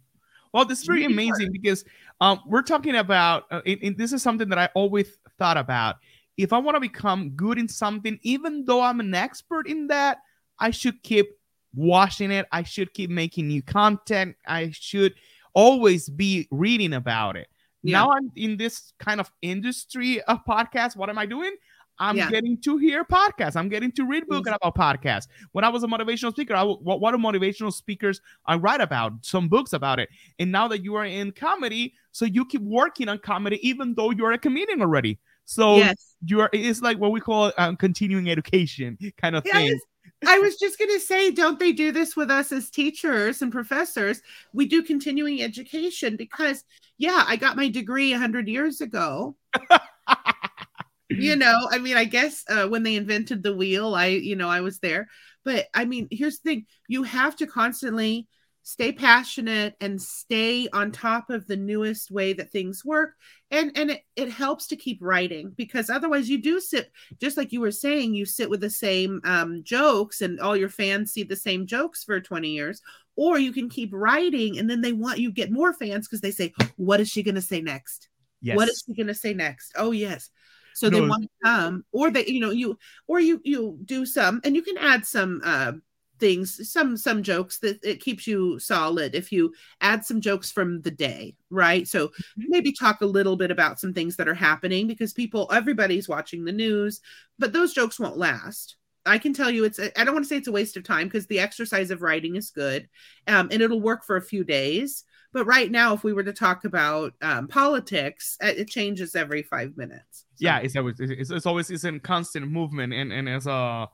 Well, 0.52 0.64
this 0.64 0.80
is 0.80 0.86
very 0.86 1.04
amazing 1.04 1.52
because 1.52 1.84
um, 2.20 2.40
we're 2.46 2.62
talking 2.62 2.96
about, 2.96 3.44
uh, 3.50 3.60
it, 3.66 3.98
this 3.98 4.12
is 4.12 4.22
something 4.22 4.48
that 4.48 4.58
I 4.58 4.70
always 4.74 5.10
thought 5.38 5.58
about. 5.58 5.96
If 6.38 6.52
I 6.52 6.58
want 6.58 6.76
to 6.76 6.80
become 6.80 7.30
good 7.30 7.58
in 7.58 7.68
something, 7.68 8.18
even 8.22 8.64
though 8.64 8.80
I'm 8.80 9.00
an 9.00 9.12
expert 9.12 9.68
in 9.68 9.88
that, 9.88 10.18
I 10.58 10.70
should 10.70 11.02
keep 11.02 11.37
watching 11.74 12.30
it. 12.30 12.46
I 12.52 12.62
should 12.62 12.92
keep 12.94 13.10
making 13.10 13.48
new 13.48 13.62
content. 13.62 14.36
I 14.46 14.70
should 14.72 15.14
always 15.54 16.08
be 16.08 16.48
reading 16.50 16.94
about 16.94 17.36
it. 17.36 17.48
Yeah. 17.82 17.98
Now 17.98 18.12
I'm 18.12 18.30
in 18.36 18.56
this 18.56 18.92
kind 18.98 19.20
of 19.20 19.30
industry 19.42 20.20
of 20.22 20.44
podcasts. 20.44 20.96
What 20.96 21.08
am 21.10 21.18
I 21.18 21.26
doing? 21.26 21.54
I'm 22.00 22.16
yeah. 22.16 22.30
getting 22.30 22.60
to 22.62 22.76
hear 22.76 23.04
podcasts. 23.04 23.56
I'm 23.56 23.68
getting 23.68 23.90
to 23.92 24.04
read 24.04 24.26
books 24.28 24.48
about 24.48 24.76
podcasts. 24.76 25.26
When 25.52 25.64
I 25.64 25.68
was 25.68 25.82
a 25.82 25.86
motivational 25.86 26.30
speaker, 26.30 26.54
I 26.54 26.62
what 26.62 27.00
what 27.00 27.14
are 27.14 27.18
motivational 27.18 27.72
speakers 27.72 28.20
I 28.46 28.56
write 28.56 28.80
about? 28.80 29.12
Some 29.22 29.48
books 29.48 29.72
about 29.72 29.98
it. 29.98 30.08
And 30.38 30.52
now 30.52 30.68
that 30.68 30.84
you 30.84 30.94
are 30.94 31.04
in 31.04 31.32
comedy, 31.32 31.94
so 32.12 32.24
you 32.24 32.44
keep 32.44 32.62
working 32.62 33.08
on 33.08 33.18
comedy 33.18 33.58
even 33.68 33.94
though 33.94 34.10
you're 34.10 34.32
a 34.32 34.38
comedian 34.38 34.80
already. 34.80 35.18
So 35.44 35.76
yes. 35.76 36.14
you're 36.24 36.50
it's 36.52 36.82
like 36.82 36.98
what 36.98 37.10
we 37.10 37.20
call 37.20 37.52
um, 37.58 37.76
continuing 37.76 38.30
education 38.30 38.98
kind 39.16 39.34
of 39.34 39.44
thing. 39.44 39.78
I 40.26 40.38
was 40.38 40.56
just 40.56 40.78
going 40.78 40.90
to 40.90 41.00
say, 41.00 41.30
don't 41.30 41.58
they 41.58 41.72
do 41.72 41.92
this 41.92 42.16
with 42.16 42.30
us 42.30 42.50
as 42.50 42.70
teachers 42.70 43.40
and 43.40 43.52
professors? 43.52 44.20
We 44.52 44.66
do 44.66 44.82
continuing 44.82 45.42
education 45.42 46.16
because, 46.16 46.64
yeah, 46.96 47.24
I 47.26 47.36
got 47.36 47.56
my 47.56 47.68
degree 47.68 48.10
100 48.10 48.48
years 48.48 48.80
ago. 48.80 49.36
you 51.10 51.36
know, 51.36 51.68
I 51.70 51.78
mean, 51.78 51.96
I 51.96 52.04
guess 52.04 52.44
uh, 52.48 52.66
when 52.66 52.82
they 52.82 52.96
invented 52.96 53.42
the 53.42 53.54
wheel, 53.54 53.94
I, 53.94 54.06
you 54.06 54.34
know, 54.34 54.48
I 54.48 54.60
was 54.60 54.80
there. 54.80 55.08
But 55.44 55.66
I 55.72 55.84
mean, 55.84 56.08
here's 56.10 56.40
the 56.40 56.50
thing 56.50 56.66
you 56.88 57.04
have 57.04 57.36
to 57.36 57.46
constantly 57.46 58.26
stay 58.62 58.92
passionate 58.92 59.74
and 59.80 60.00
stay 60.00 60.68
on 60.72 60.92
top 60.92 61.30
of 61.30 61.46
the 61.46 61.56
newest 61.56 62.10
way 62.10 62.32
that 62.32 62.50
things 62.50 62.84
work 62.84 63.14
and 63.50 63.72
and 63.76 63.90
it, 63.90 64.02
it 64.14 64.30
helps 64.30 64.66
to 64.66 64.76
keep 64.76 64.98
writing 65.00 65.50
because 65.56 65.88
otherwise 65.88 66.28
you 66.28 66.40
do 66.40 66.60
sit 66.60 66.90
just 67.18 67.36
like 67.36 67.50
you 67.50 67.60
were 67.60 67.70
saying 67.70 68.12
you 68.12 68.26
sit 68.26 68.50
with 68.50 68.60
the 68.60 68.68
same 68.68 69.20
um, 69.24 69.62
jokes 69.64 70.20
and 70.20 70.38
all 70.40 70.56
your 70.56 70.68
fans 70.68 71.12
see 71.12 71.22
the 71.22 71.34
same 71.34 71.66
jokes 71.66 72.04
for 72.04 72.20
20 72.20 72.48
years 72.48 72.82
or 73.16 73.38
you 73.38 73.52
can 73.52 73.68
keep 73.68 73.90
writing 73.92 74.58
and 74.58 74.68
then 74.68 74.80
they 74.80 74.92
want 74.92 75.18
you 75.18 75.32
get 75.32 75.50
more 75.50 75.72
fans 75.72 76.06
because 76.06 76.20
they 76.20 76.30
say 76.30 76.52
what 76.76 77.00
is 77.00 77.08
she 77.08 77.22
going 77.22 77.34
to 77.34 77.40
say 77.40 77.60
next 77.60 78.08
yes. 78.42 78.56
what 78.56 78.68
is 78.68 78.84
she 78.86 78.94
going 78.94 79.06
to 79.06 79.14
say 79.14 79.32
next 79.32 79.72
oh 79.76 79.92
yes 79.92 80.30
so 80.74 80.88
no. 80.88 81.00
they 81.00 81.06
want 81.06 81.22
to 81.22 81.30
come 81.42 81.84
or 81.92 82.10
they 82.10 82.26
you 82.26 82.40
know 82.40 82.50
you 82.50 82.78
or 83.06 83.18
you 83.18 83.40
you 83.44 83.78
do 83.84 84.04
some 84.04 84.40
and 84.44 84.54
you 84.54 84.62
can 84.62 84.76
add 84.78 85.06
some 85.06 85.40
uh 85.44 85.72
things 86.18 86.70
some 86.70 86.96
some 86.96 87.22
jokes 87.22 87.58
that 87.58 87.82
it 87.84 88.00
keeps 88.00 88.26
you 88.26 88.58
solid 88.58 89.14
if 89.14 89.30
you 89.32 89.52
add 89.80 90.04
some 90.04 90.20
jokes 90.20 90.50
from 90.50 90.80
the 90.82 90.90
day 90.90 91.34
right 91.50 91.86
so 91.88 92.08
mm-hmm. 92.08 92.44
maybe 92.48 92.72
talk 92.72 93.00
a 93.00 93.06
little 93.06 93.36
bit 93.36 93.50
about 93.50 93.80
some 93.80 93.92
things 93.92 94.16
that 94.16 94.28
are 94.28 94.34
happening 94.34 94.86
because 94.86 95.12
people 95.12 95.48
everybody's 95.52 96.08
watching 96.08 96.44
the 96.44 96.52
news 96.52 97.00
but 97.38 97.52
those 97.52 97.72
jokes 97.72 97.98
won't 97.98 98.18
last 98.18 98.76
i 99.06 99.18
can 99.18 99.32
tell 99.32 99.50
you 99.50 99.64
it's 99.64 99.78
i 99.78 100.04
don't 100.04 100.14
want 100.14 100.24
to 100.24 100.28
say 100.28 100.36
it's 100.36 100.48
a 100.48 100.52
waste 100.52 100.76
of 100.76 100.84
time 100.84 101.06
because 101.06 101.26
the 101.26 101.40
exercise 101.40 101.90
of 101.90 102.02
writing 102.02 102.36
is 102.36 102.50
good 102.50 102.88
um, 103.26 103.48
and 103.50 103.62
it'll 103.62 103.80
work 103.80 104.04
for 104.04 104.16
a 104.16 104.22
few 104.22 104.44
days 104.44 105.04
but 105.32 105.44
right 105.44 105.70
now 105.70 105.92
if 105.92 106.04
we 106.04 106.12
were 106.12 106.24
to 106.24 106.32
talk 106.32 106.64
about 106.64 107.12
um, 107.22 107.48
politics 107.48 108.36
it 108.40 108.68
changes 108.68 109.14
every 109.14 109.42
five 109.42 109.76
minutes 109.76 110.26
so. 110.34 110.44
yeah 110.44 110.58
it's 110.58 110.76
always 110.76 110.98
it's, 110.98 111.30
it's 111.30 111.46
always 111.46 111.70
it's 111.70 111.84
in 111.84 112.00
constant 112.00 112.50
movement 112.50 112.92
and 112.92 113.12
and 113.12 113.28
as 113.28 113.46
a 113.46 113.88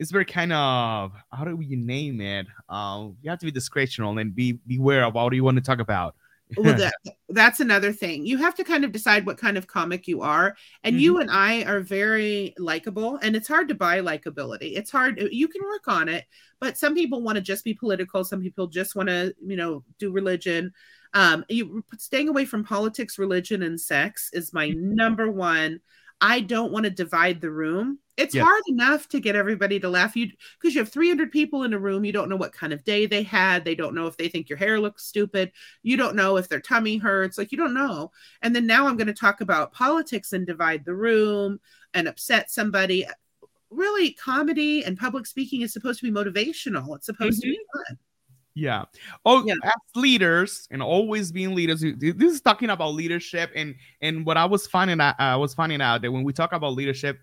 it's 0.00 0.10
very 0.10 0.24
kind 0.24 0.50
of 0.50 1.12
how 1.30 1.44
do 1.44 1.54
we 1.54 1.76
name 1.76 2.22
it? 2.22 2.46
Um, 2.70 3.18
you 3.20 3.28
have 3.28 3.38
to 3.40 3.46
be 3.46 3.52
discretional 3.52 4.18
and 4.18 4.34
be 4.34 4.52
beware 4.66 5.04
of 5.04 5.14
what 5.14 5.34
you 5.34 5.44
want 5.44 5.58
to 5.58 5.62
talk 5.62 5.78
about. 5.78 6.16
well, 6.56 6.74
that, 6.74 6.94
that's 7.28 7.60
another 7.60 7.92
thing. 7.92 8.24
You 8.24 8.38
have 8.38 8.54
to 8.54 8.64
kind 8.64 8.82
of 8.82 8.92
decide 8.92 9.26
what 9.26 9.36
kind 9.36 9.58
of 9.58 9.66
comic 9.66 10.08
you 10.08 10.22
are. 10.22 10.56
And 10.84 10.94
mm-hmm. 10.94 11.02
you 11.02 11.20
and 11.20 11.30
I 11.30 11.64
are 11.64 11.80
very 11.80 12.54
likable, 12.56 13.16
and 13.16 13.36
it's 13.36 13.46
hard 13.46 13.68
to 13.68 13.74
buy 13.74 14.00
likability. 14.00 14.74
It's 14.74 14.90
hard. 14.90 15.20
You 15.30 15.48
can 15.48 15.62
work 15.62 15.86
on 15.86 16.08
it, 16.08 16.24
but 16.60 16.78
some 16.78 16.94
people 16.94 17.20
want 17.20 17.36
to 17.36 17.42
just 17.42 17.62
be 17.62 17.74
political. 17.74 18.24
Some 18.24 18.40
people 18.40 18.68
just 18.68 18.96
want 18.96 19.10
to, 19.10 19.34
you 19.46 19.56
know, 19.56 19.84
do 19.98 20.10
religion. 20.10 20.72
Um, 21.12 21.44
you 21.50 21.84
staying 21.98 22.30
away 22.30 22.46
from 22.46 22.64
politics, 22.64 23.18
religion, 23.18 23.62
and 23.62 23.78
sex 23.78 24.30
is 24.32 24.54
my 24.54 24.70
mm-hmm. 24.70 24.94
number 24.94 25.30
one. 25.30 25.80
I 26.20 26.40
don't 26.40 26.72
want 26.72 26.84
to 26.84 26.90
divide 26.90 27.40
the 27.40 27.50
room 27.50 27.98
it's 28.20 28.34
yes. 28.34 28.44
hard 28.44 28.62
enough 28.68 29.08
to 29.08 29.20
get 29.20 29.34
everybody 29.34 29.80
to 29.80 29.88
laugh 29.88 30.14
you 30.14 30.30
because 30.60 30.74
you 30.74 30.80
have 30.80 30.90
300 30.90 31.32
people 31.32 31.62
in 31.62 31.72
a 31.72 31.78
room 31.78 32.04
you 32.04 32.12
don't 32.12 32.28
know 32.28 32.36
what 32.36 32.52
kind 32.52 32.72
of 32.72 32.84
day 32.84 33.06
they 33.06 33.22
had 33.22 33.64
they 33.64 33.74
don't 33.74 33.94
know 33.94 34.06
if 34.06 34.16
they 34.16 34.28
think 34.28 34.48
your 34.48 34.58
hair 34.58 34.78
looks 34.78 35.06
stupid 35.06 35.50
you 35.82 35.96
don't 35.96 36.16
know 36.16 36.36
if 36.36 36.48
their 36.48 36.60
tummy 36.60 36.98
hurts 36.98 37.38
like 37.38 37.50
you 37.50 37.58
don't 37.58 37.74
know 37.74 38.10
and 38.42 38.54
then 38.54 38.66
now 38.66 38.86
i'm 38.86 38.96
going 38.96 39.06
to 39.06 39.14
talk 39.14 39.40
about 39.40 39.72
politics 39.72 40.32
and 40.32 40.46
divide 40.46 40.84
the 40.84 40.94
room 40.94 41.58
and 41.94 42.06
upset 42.06 42.50
somebody 42.50 43.06
really 43.70 44.12
comedy 44.12 44.84
and 44.84 44.98
public 44.98 45.26
speaking 45.26 45.62
is 45.62 45.72
supposed 45.72 46.00
to 46.00 46.10
be 46.10 46.12
motivational 46.12 46.94
it's 46.96 47.06
supposed 47.06 47.40
mm-hmm. 47.40 47.50
to 47.50 47.56
be 47.56 47.58
mm-hmm. 47.58 47.94
fun 47.94 47.98
yeah. 48.54 48.84
Oh, 49.24 49.44
yeah. 49.44 49.54
as 49.64 49.72
leaders 49.94 50.66
and 50.70 50.82
always 50.82 51.32
being 51.32 51.54
leaders. 51.54 51.80
This 51.80 52.32
is 52.32 52.40
talking 52.40 52.70
about 52.70 52.94
leadership, 52.94 53.50
and 53.54 53.74
and 54.00 54.26
what 54.26 54.36
I 54.36 54.44
was 54.44 54.66
finding 54.66 55.00
out, 55.00 55.14
I 55.18 55.36
was 55.36 55.54
finding 55.54 55.80
out 55.80 56.02
that 56.02 56.12
when 56.12 56.24
we 56.24 56.32
talk 56.32 56.52
about 56.52 56.74
leadership, 56.74 57.18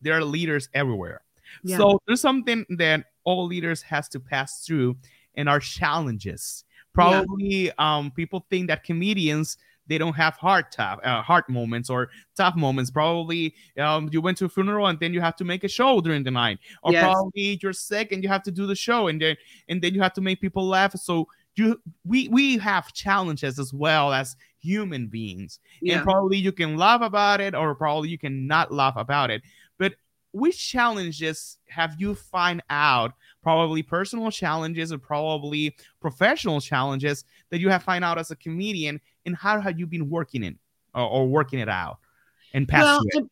there 0.00 0.14
are 0.14 0.24
leaders 0.24 0.68
everywhere. 0.74 1.22
Yeah. 1.62 1.76
So 1.76 2.00
there's 2.06 2.20
something 2.20 2.64
that 2.70 3.06
all 3.24 3.46
leaders 3.46 3.82
has 3.82 4.08
to 4.10 4.20
pass 4.20 4.64
through 4.66 4.96
and 5.34 5.48
are 5.48 5.60
challenges. 5.60 6.64
Probably 6.92 7.66
yeah. 7.66 7.72
um, 7.78 8.10
people 8.10 8.46
think 8.50 8.68
that 8.68 8.84
comedians 8.84 9.56
they 9.86 9.98
don't 9.98 10.14
have 10.14 10.36
hard 10.36 10.66
tough 10.72 10.98
uh, 11.04 11.22
hard 11.22 11.44
moments 11.48 11.90
or 11.90 12.10
tough 12.36 12.56
moments. 12.56 12.90
Probably 12.90 13.54
um, 13.78 14.08
you 14.12 14.20
went 14.20 14.38
to 14.38 14.46
a 14.46 14.48
funeral 14.48 14.86
and 14.86 14.98
then 14.98 15.12
you 15.12 15.20
have 15.20 15.36
to 15.36 15.44
make 15.44 15.64
a 15.64 15.68
show 15.68 16.00
during 16.00 16.24
the 16.24 16.30
night, 16.30 16.58
or 16.82 16.92
yes. 16.92 17.04
probably 17.04 17.58
you're 17.62 17.72
sick 17.72 18.12
and 18.12 18.22
you 18.22 18.28
have 18.28 18.42
to 18.44 18.50
do 18.50 18.66
the 18.66 18.74
show 18.74 19.08
and 19.08 19.20
then 19.20 19.36
and 19.68 19.82
then 19.82 19.94
you 19.94 20.02
have 20.02 20.12
to 20.14 20.20
make 20.20 20.40
people 20.40 20.66
laugh. 20.66 20.94
So 20.94 21.28
you 21.56 21.80
we 22.04 22.28
we 22.28 22.58
have 22.58 22.92
challenges 22.92 23.58
as 23.58 23.72
well 23.72 24.12
as 24.12 24.36
human 24.58 25.08
beings, 25.08 25.60
yeah. 25.80 25.96
and 25.96 26.04
probably 26.04 26.38
you 26.38 26.52
can 26.52 26.76
laugh 26.76 27.02
about 27.02 27.40
it 27.40 27.54
or 27.54 27.74
probably 27.74 28.08
you 28.08 28.18
can 28.18 28.46
not 28.46 28.72
laugh 28.72 28.94
about 28.96 29.30
it 29.30 29.42
But 29.78 29.94
which 30.32 30.58
challenges 30.68 31.58
have 31.68 31.94
you 31.98 32.14
find 32.14 32.62
out 32.70 33.12
probably 33.44 33.82
personal 33.82 34.30
challenges 34.30 34.90
or 34.90 34.98
probably 34.98 35.76
professional 36.00 36.60
challenges 36.60 37.24
that 37.50 37.60
you 37.60 37.68
have 37.68 37.82
find 37.82 38.02
out 38.02 38.18
as 38.18 38.30
a 38.30 38.36
comedian 38.36 38.98
and 39.26 39.36
how 39.36 39.60
have 39.60 39.78
you 39.78 39.86
been 39.86 40.08
working 40.08 40.42
in 40.42 40.58
or, 40.94 41.02
or 41.02 41.26
working 41.28 41.58
it 41.58 41.68
out 41.68 41.98
and 42.54 42.66
pass 42.66 42.82
well, 42.82 43.00
it 43.04 43.24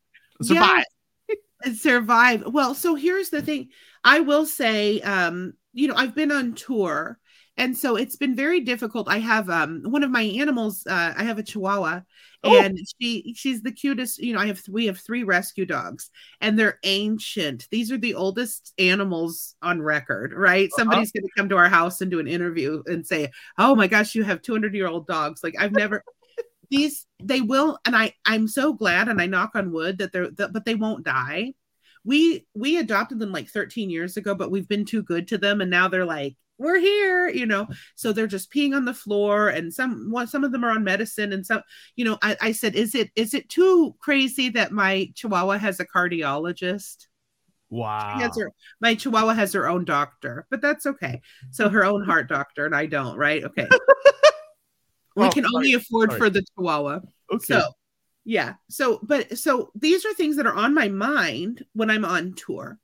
survive. 0.43 0.85
yeah, 1.29 1.73
survive. 1.75 2.45
Well 2.47 2.75
so 2.75 2.95
here's 2.95 3.31
the 3.31 3.41
thing. 3.41 3.71
I 4.05 4.21
will 4.21 4.45
say 4.45 5.01
um 5.01 5.55
you 5.73 5.89
know 5.89 5.95
i've 5.97 6.15
been 6.15 6.31
on 6.31 6.53
tour 6.53 7.19
and 7.57 7.77
so 7.77 7.97
it's 7.97 8.17
been 8.17 8.35
very 8.35 8.61
difficult. 8.61 9.09
I 9.09 9.19
have 9.19 9.51
um 9.51 9.83
one 9.85 10.03
of 10.03 10.11
my 10.11 10.23
animals 10.23 10.87
uh, 10.87 11.15
i 11.17 11.23
have 11.23 11.39
a 11.39 11.43
chihuahua 11.43 12.01
oh. 12.45 12.61
and 12.61 12.79
she 13.01 13.35
she's 13.37 13.63
the 13.63 13.73
cutest 13.73 14.19
you 14.19 14.33
know 14.33 14.41
i 14.41 14.47
have 14.47 14.61
we 14.69 14.87
have 14.87 14.99
three 14.99 15.23
rescue 15.23 15.67
dogs 15.67 16.11
and 16.41 16.59
they're 16.59 16.79
ancient. 16.83 17.69
These 17.71 17.93
are 17.93 17.99
the 17.99 18.15
oldest 18.15 18.73
animals 18.79 19.55
on 19.63 19.83
record 19.83 20.33
right? 20.35 20.69
Uh-huh. 20.69 20.79
somebody's 20.79 21.13
going 21.13 21.25
to 21.25 21.33
come 21.37 21.49
to 21.51 21.57
our 21.57 21.69
house 21.69 22.01
and 22.01 22.11
do 22.11 22.21
an 22.21 22.29
interview 22.29 22.83
and 22.87 23.07
say 23.07 23.31
oh 23.59 23.75
my 23.75 23.87
gosh 23.87 24.15
you 24.15 24.25
have 24.25 24.43
200 24.43 24.75
year 24.75 24.89
old 24.89 25.07
dogs. 25.07 25.43
Like 25.45 25.55
i've 25.59 25.73
never 25.73 26.05
these 26.71 27.07
they 27.23 27.43
will 27.43 27.79
and 27.85 27.95
i 27.95 28.15
i'm 28.25 28.49
so 28.49 28.73
glad 28.73 29.09
and 29.09 29.21
i 29.21 29.27
knock 29.27 29.51
on 29.55 29.73
wood 29.73 29.99
that 29.99 30.11
they're 30.13 30.31
that, 30.31 30.53
but 30.53 30.65
they 30.65 30.75
won't 30.75 31.05
die. 31.05 31.53
We 32.05 32.47
we 32.55 32.79
adopted 32.79 33.19
them 33.19 33.31
like 33.31 33.49
13 33.49 33.91
years 33.91 34.17
ago 34.17 34.35
but 34.35 34.51
we've 34.51 34.69
been 34.69 34.85
too 34.85 35.03
good 35.03 35.29
to 35.29 35.39
them 35.39 35.61
and 35.61 35.71
now 35.71 35.89
they're 35.89 36.07
like 36.07 36.37
we're 36.63 36.79
here 36.79 37.29
you 37.29 37.47
know? 37.47 37.69
So 37.95 38.13
they're 38.13 38.27
just 38.27 38.53
peeing 38.53 38.75
on 38.75 38.85
the 38.85 38.95
floor 38.95 39.49
and 39.49 39.73
some 39.73 40.11
one 40.11 40.27
some 40.27 40.45
of 40.45 40.53
them 40.53 40.65
are 40.65 40.71
on 40.71 40.85
medicine 40.85 41.33
and 41.33 41.45
some 41.45 41.63
you 41.97 42.05
know 42.05 42.19
I, 42.23 42.37
I 42.41 42.53
said 42.53 42.75
is 42.75 42.95
it 42.95 43.11
is 43.17 43.35
it 43.35 43.49
too 43.49 43.95
crazy 44.01 44.49
that 44.51 44.73
my 44.73 45.11
chihuahua 45.15 45.59
has 45.59 45.81
a 45.81 45.87
cardiologist? 45.87 47.07
Wow. 47.71 48.19
her, 48.37 48.53
my 48.83 48.95
chihuahua 48.95 49.33
has 49.33 49.53
her 49.55 49.69
own 49.69 49.85
doctor 49.85 50.47
but 50.51 50.61
that's 50.61 50.87
okay. 50.87 51.21
So 51.51 51.69
her 51.69 51.85
own 51.85 52.05
heart 52.05 52.29
doctor 52.29 52.67
and 52.67 52.75
i 52.75 52.87
don't 52.87 53.17
right? 53.17 53.45
Okay. 53.45 53.69
We 55.15 55.27
oh, 55.27 55.31
can 55.31 55.45
sorry. 55.45 55.55
only 55.55 55.75
afford 55.75 56.11
sorry. 56.11 56.19
for 56.19 56.31
the 56.31 56.43
chihuahua. 56.43 57.01
Okay. 57.31 57.45
So 57.45 57.63
yeah. 58.25 58.55
So 58.71 58.99
but 59.03 59.37
so 59.37 59.71
these 59.75 60.07
are 60.07 60.15
things 60.15 60.37
that 60.37 60.47
are 60.47 60.55
on 60.55 60.75
my 60.75 60.89
mind 60.89 61.65
when 61.75 61.91
i'm 61.91 62.05
on 62.05 62.35
tour 62.35 62.79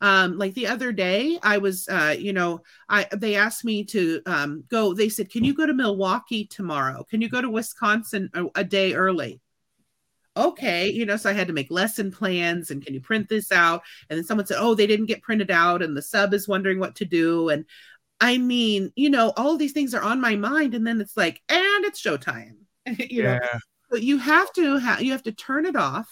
um, 0.00 0.38
like 0.38 0.54
the 0.54 0.66
other 0.66 0.92
day, 0.92 1.38
I 1.42 1.58
was, 1.58 1.88
uh, 1.88 2.14
you 2.18 2.32
know, 2.32 2.60
I 2.88 3.06
they 3.12 3.36
asked 3.36 3.64
me 3.64 3.84
to 3.84 4.22
um, 4.26 4.64
go. 4.68 4.94
They 4.94 5.08
said, 5.08 5.30
"Can 5.30 5.44
you 5.44 5.54
go 5.54 5.66
to 5.66 5.74
Milwaukee 5.74 6.46
tomorrow? 6.46 7.04
Can 7.04 7.20
you 7.20 7.28
go 7.28 7.40
to 7.40 7.50
Wisconsin 7.50 8.30
a, 8.34 8.46
a 8.56 8.64
day 8.64 8.94
early?" 8.94 9.40
okay, 10.36 10.90
you 10.90 11.06
know, 11.06 11.16
so 11.16 11.30
I 11.30 11.32
had 11.32 11.46
to 11.46 11.52
make 11.52 11.70
lesson 11.70 12.10
plans 12.10 12.70
and 12.70 12.84
can 12.84 12.94
you 12.94 13.00
print 13.00 13.28
this 13.28 13.52
out? 13.52 13.82
And 14.08 14.16
then 14.16 14.24
someone 14.24 14.46
said, 14.46 14.58
oh, 14.58 14.74
they 14.74 14.86
didn't 14.86 15.06
get 15.06 15.22
printed 15.22 15.50
out, 15.50 15.82
and 15.82 15.96
the 15.96 16.02
sub 16.02 16.34
is 16.34 16.48
wondering 16.48 16.78
what 16.78 16.96
to 16.96 17.04
do. 17.04 17.48
And 17.50 17.64
I 18.20 18.38
mean, 18.38 18.92
you 18.96 19.10
know, 19.10 19.32
all 19.36 19.56
these 19.56 19.72
things 19.72 19.94
are 19.94 20.02
on 20.02 20.20
my 20.20 20.36
mind, 20.36 20.74
and 20.74 20.86
then 20.86 21.00
it's 21.00 21.16
like, 21.16 21.42
and 21.48 21.84
it's 21.84 22.02
showtime. 22.02 22.56
you 22.86 23.22
yeah. 23.22 23.38
know, 23.38 23.48
but 23.90 24.02
you 24.02 24.18
have 24.18 24.52
to 24.54 24.78
have 24.78 25.02
you 25.02 25.12
have 25.12 25.22
to 25.24 25.32
turn 25.32 25.66
it 25.66 25.76
off, 25.76 26.08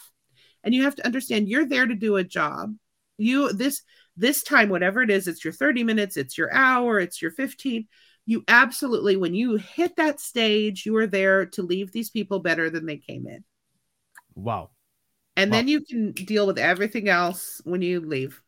and 0.62 0.74
you 0.74 0.85
have 0.85 0.95
to 0.97 1.07
understand 1.07 1.49
you're 1.49 1.66
there 1.66 1.87
to 1.87 1.95
do 1.95 2.16
a 2.16 2.24
job 2.24 2.74
you 3.23 3.53
this 3.53 3.83
this 4.16 4.43
time 4.43 4.68
whatever 4.68 5.03
it 5.03 5.11
is 5.11 5.27
it's 5.27 5.45
your 5.45 5.53
30 5.53 5.85
minutes 5.85 6.16
it's 6.16 6.37
your 6.37 6.53
hour 6.53 7.01
it's 7.01 7.23
your 7.23 7.31
15 7.31 7.87
you 8.27 8.45
absolutely 8.49 9.16
when 9.16 9.35
you 9.35 9.57
hit 9.57 9.97
that 9.97 10.20
stage 10.20 10.87
you 10.87 10.97
are 10.97 11.07
there 11.07 11.47
to 11.47 11.62
leave 11.62 11.93
these 11.93 12.11
people 12.11 12.39
better 12.39 12.70
than 12.70 12.87
they 12.87 12.97
came 12.97 13.27
in. 13.27 13.45
Wow. 14.35 14.70
And 15.37 15.51
wow. 15.51 15.57
then 15.57 15.68
you 15.68 15.81
can 15.81 16.12
deal 16.12 16.47
with 16.47 16.59
everything 16.59 17.09
else 17.09 17.61
when 17.64 17.83
you 17.83 18.01
leave. 18.01 18.41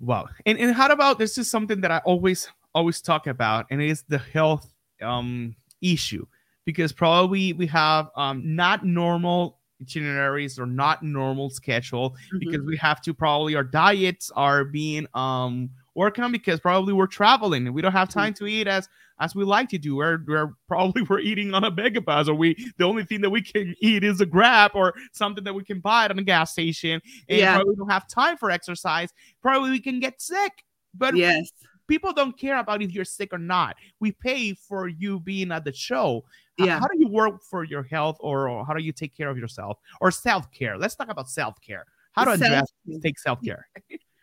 Wow. 0.00 0.28
And, 0.44 0.58
and 0.58 0.74
how 0.74 0.88
about 0.88 1.18
this 1.18 1.38
is 1.38 1.50
something 1.50 1.80
that 1.80 1.90
i 1.90 1.98
always 1.98 2.48
always 2.74 3.00
talk 3.00 3.26
about 3.26 3.66
and 3.70 3.80
it 3.80 3.88
is 3.88 4.04
the 4.08 4.18
health 4.18 4.72
um 5.02 5.54
issue. 5.80 6.26
Because 6.64 6.92
probably 6.92 7.52
we 7.52 7.66
have 7.68 8.10
um 8.16 8.54
not 8.56 8.84
normal 8.84 9.58
itineraries 9.80 10.58
or 10.58 10.66
not 10.66 11.02
normal 11.02 11.50
schedule 11.50 12.10
mm-hmm. 12.10 12.38
because 12.38 12.62
we 12.62 12.76
have 12.76 13.00
to 13.02 13.12
probably 13.12 13.54
our 13.54 13.64
diets 13.64 14.30
are 14.34 14.64
being 14.64 15.06
um 15.14 15.70
working 15.94 16.22
on 16.22 16.32
because 16.32 16.60
probably 16.60 16.92
we're 16.92 17.06
traveling 17.06 17.66
and 17.66 17.74
we 17.74 17.82
don't 17.82 17.92
have 17.92 18.08
time 18.08 18.32
mm-hmm. 18.32 18.44
to 18.44 18.50
eat 18.50 18.66
as 18.66 18.88
as 19.18 19.34
we 19.34 19.44
like 19.44 19.68
to 19.70 19.78
do. 19.78 19.96
We're, 19.96 20.22
we're 20.26 20.52
probably 20.68 21.02
we're 21.08 21.20
eating 21.20 21.54
on 21.54 21.64
a 21.64 21.72
Megabus 21.72 22.28
or 22.28 22.34
we 22.34 22.54
the 22.78 22.84
only 22.84 23.04
thing 23.04 23.20
that 23.22 23.30
we 23.30 23.42
can 23.42 23.74
eat 23.80 24.04
is 24.04 24.20
a 24.20 24.26
grab 24.26 24.72
or 24.74 24.94
something 25.12 25.44
that 25.44 25.54
we 25.54 25.64
can 25.64 25.80
buy 25.80 26.04
at 26.04 26.16
a 26.16 26.22
gas 26.22 26.52
station. 26.52 27.00
And 27.28 27.38
yeah. 27.38 27.56
probably 27.56 27.76
don't 27.76 27.90
have 27.90 28.08
time 28.08 28.36
for 28.36 28.50
exercise. 28.50 29.12
Probably 29.42 29.70
we 29.70 29.80
can 29.80 30.00
get 30.00 30.20
sick. 30.20 30.52
But 30.94 31.14
yes. 31.14 31.50
people 31.88 32.12
don't 32.12 32.38
care 32.38 32.58
about 32.58 32.82
if 32.82 32.92
you're 32.92 33.04
sick 33.04 33.32
or 33.32 33.38
not. 33.38 33.76
We 34.00 34.12
pay 34.12 34.54
for 34.54 34.88
you 34.88 35.20
being 35.20 35.52
at 35.52 35.64
the 35.64 35.72
show. 35.72 36.24
Yeah. 36.58 36.80
How 36.80 36.86
do 36.86 36.98
you 36.98 37.08
work 37.08 37.42
for 37.42 37.64
your 37.64 37.82
health 37.82 38.16
or, 38.20 38.48
or 38.48 38.64
how 38.64 38.72
do 38.74 38.82
you 38.82 38.92
take 38.92 39.16
care 39.16 39.28
of 39.28 39.36
yourself 39.36 39.78
or 40.00 40.10
self 40.10 40.50
care? 40.52 40.78
Let's 40.78 40.94
talk 40.94 41.10
about 41.10 41.28
self 41.28 41.60
care. 41.60 41.84
How 42.12 42.24
do 42.24 42.30
Andrea 42.30 42.64
take 43.02 43.18
self 43.18 43.42
care? 43.42 43.68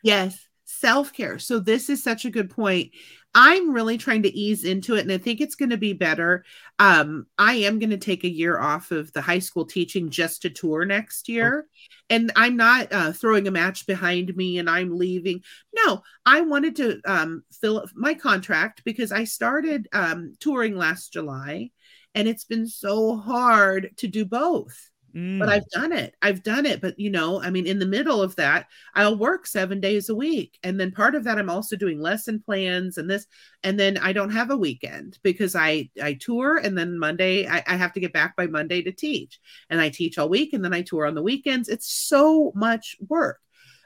yes 0.04 0.48
self 0.66 1.14
care. 1.14 1.40
So, 1.40 1.60
this 1.60 1.90
is 1.90 2.04
such 2.04 2.26
a 2.26 2.32
good 2.32 2.50
point. 2.50 2.92
I'm 3.36 3.72
really 3.72 3.98
trying 3.98 4.24
to 4.24 4.38
ease 4.38 4.64
into 4.64 4.96
it, 4.96 5.02
and 5.02 5.12
I 5.12 5.18
think 5.18 5.42
it's 5.42 5.56
going 5.56 5.72
to 5.72 5.78
be 5.78 5.94
better. 5.94 6.46
Um, 6.78 7.26
I 7.38 7.56
am 7.56 7.80
going 7.80 7.90
to 7.90 7.98
take 7.98 8.24
a 8.24 8.30
year 8.30 8.60
off 8.60 8.92
of 8.92 9.12
the 9.14 9.22
high 9.22 9.40
school 9.40 9.66
teaching 9.66 10.10
just 10.10 10.44
to 10.44 10.50
tour 10.50 10.86
next 10.86 11.28
year. 11.28 11.66
Oh. 11.66 11.70
And 12.10 12.32
I'm 12.36 12.56
not 12.56 12.92
uh, 12.92 13.12
throwing 13.12 13.48
a 13.48 13.52
match 13.52 13.88
behind 13.88 14.36
me 14.36 14.60
and 14.60 14.70
I'm 14.70 14.96
leaving. 14.96 15.42
No, 15.74 16.04
I 16.26 16.42
wanted 16.42 16.76
to 16.76 17.02
um, 17.06 17.44
fill 17.60 17.88
my 17.96 18.14
contract 18.14 18.84
because 18.84 19.12
I 19.12 19.24
started 19.24 19.88
um, 19.94 20.36
touring 20.40 20.76
last 20.76 21.14
July, 21.14 21.72
and 22.16 22.28
it's 22.28 22.46
been 22.46 22.68
so 22.68 23.18
hard 23.18 23.92
to 23.98 24.08
do 24.08 24.26
both. 24.26 24.90
Mm. 25.16 25.38
But 25.38 25.50
I've 25.50 25.70
done 25.70 25.92
it. 25.92 26.16
I've 26.24 26.42
done 26.42 26.66
it. 26.66 26.82
But, 26.82 27.00
you 27.00 27.12
know, 27.12 27.40
I 27.40 27.52
mean, 27.52 27.68
in 27.68 27.78
the 27.78 27.86
middle 27.86 28.22
of 28.22 28.36
that, 28.38 28.68
I'll 28.96 29.16
work 29.16 29.46
seven 29.46 29.80
days 29.80 30.10
a 30.10 30.16
week. 30.16 30.58
And 30.64 30.80
then 30.80 30.92
part 30.92 31.14
of 31.14 31.24
that, 31.26 31.38
I'm 31.38 31.52
also 31.52 31.76
doing 31.76 32.00
lesson 32.00 32.42
plans 32.44 32.98
and 32.98 33.08
this. 33.08 33.28
And 33.64 33.80
then 33.80 33.98
I 34.00 34.12
don't 34.12 34.32
have 34.32 34.50
a 34.50 34.58
weekend 34.58 35.20
because 35.22 35.56
I, 35.56 35.90
I 36.02 36.14
tour. 36.14 36.58
And 36.58 36.76
then 36.76 36.98
Monday, 36.98 37.48
I, 37.48 37.64
I 37.68 37.76
have 37.76 37.94
to 37.94 38.00
get 38.00 38.12
back 38.12 38.36
by 38.36 38.48
Monday 38.48 38.82
to 38.82 38.92
teach. 38.92 39.40
And 39.70 39.80
I 39.80 39.90
teach 39.90 40.18
all 40.18 40.30
week. 40.30 40.54
And 40.54 40.66
then 40.66 40.74
I 40.74 40.82
tour 40.82 41.06
on 41.06 41.14
the 41.14 41.22
weekends. 41.22 41.70
It's 41.70 41.94
so 41.94 42.52
much 42.56 42.98
work. 43.08 43.40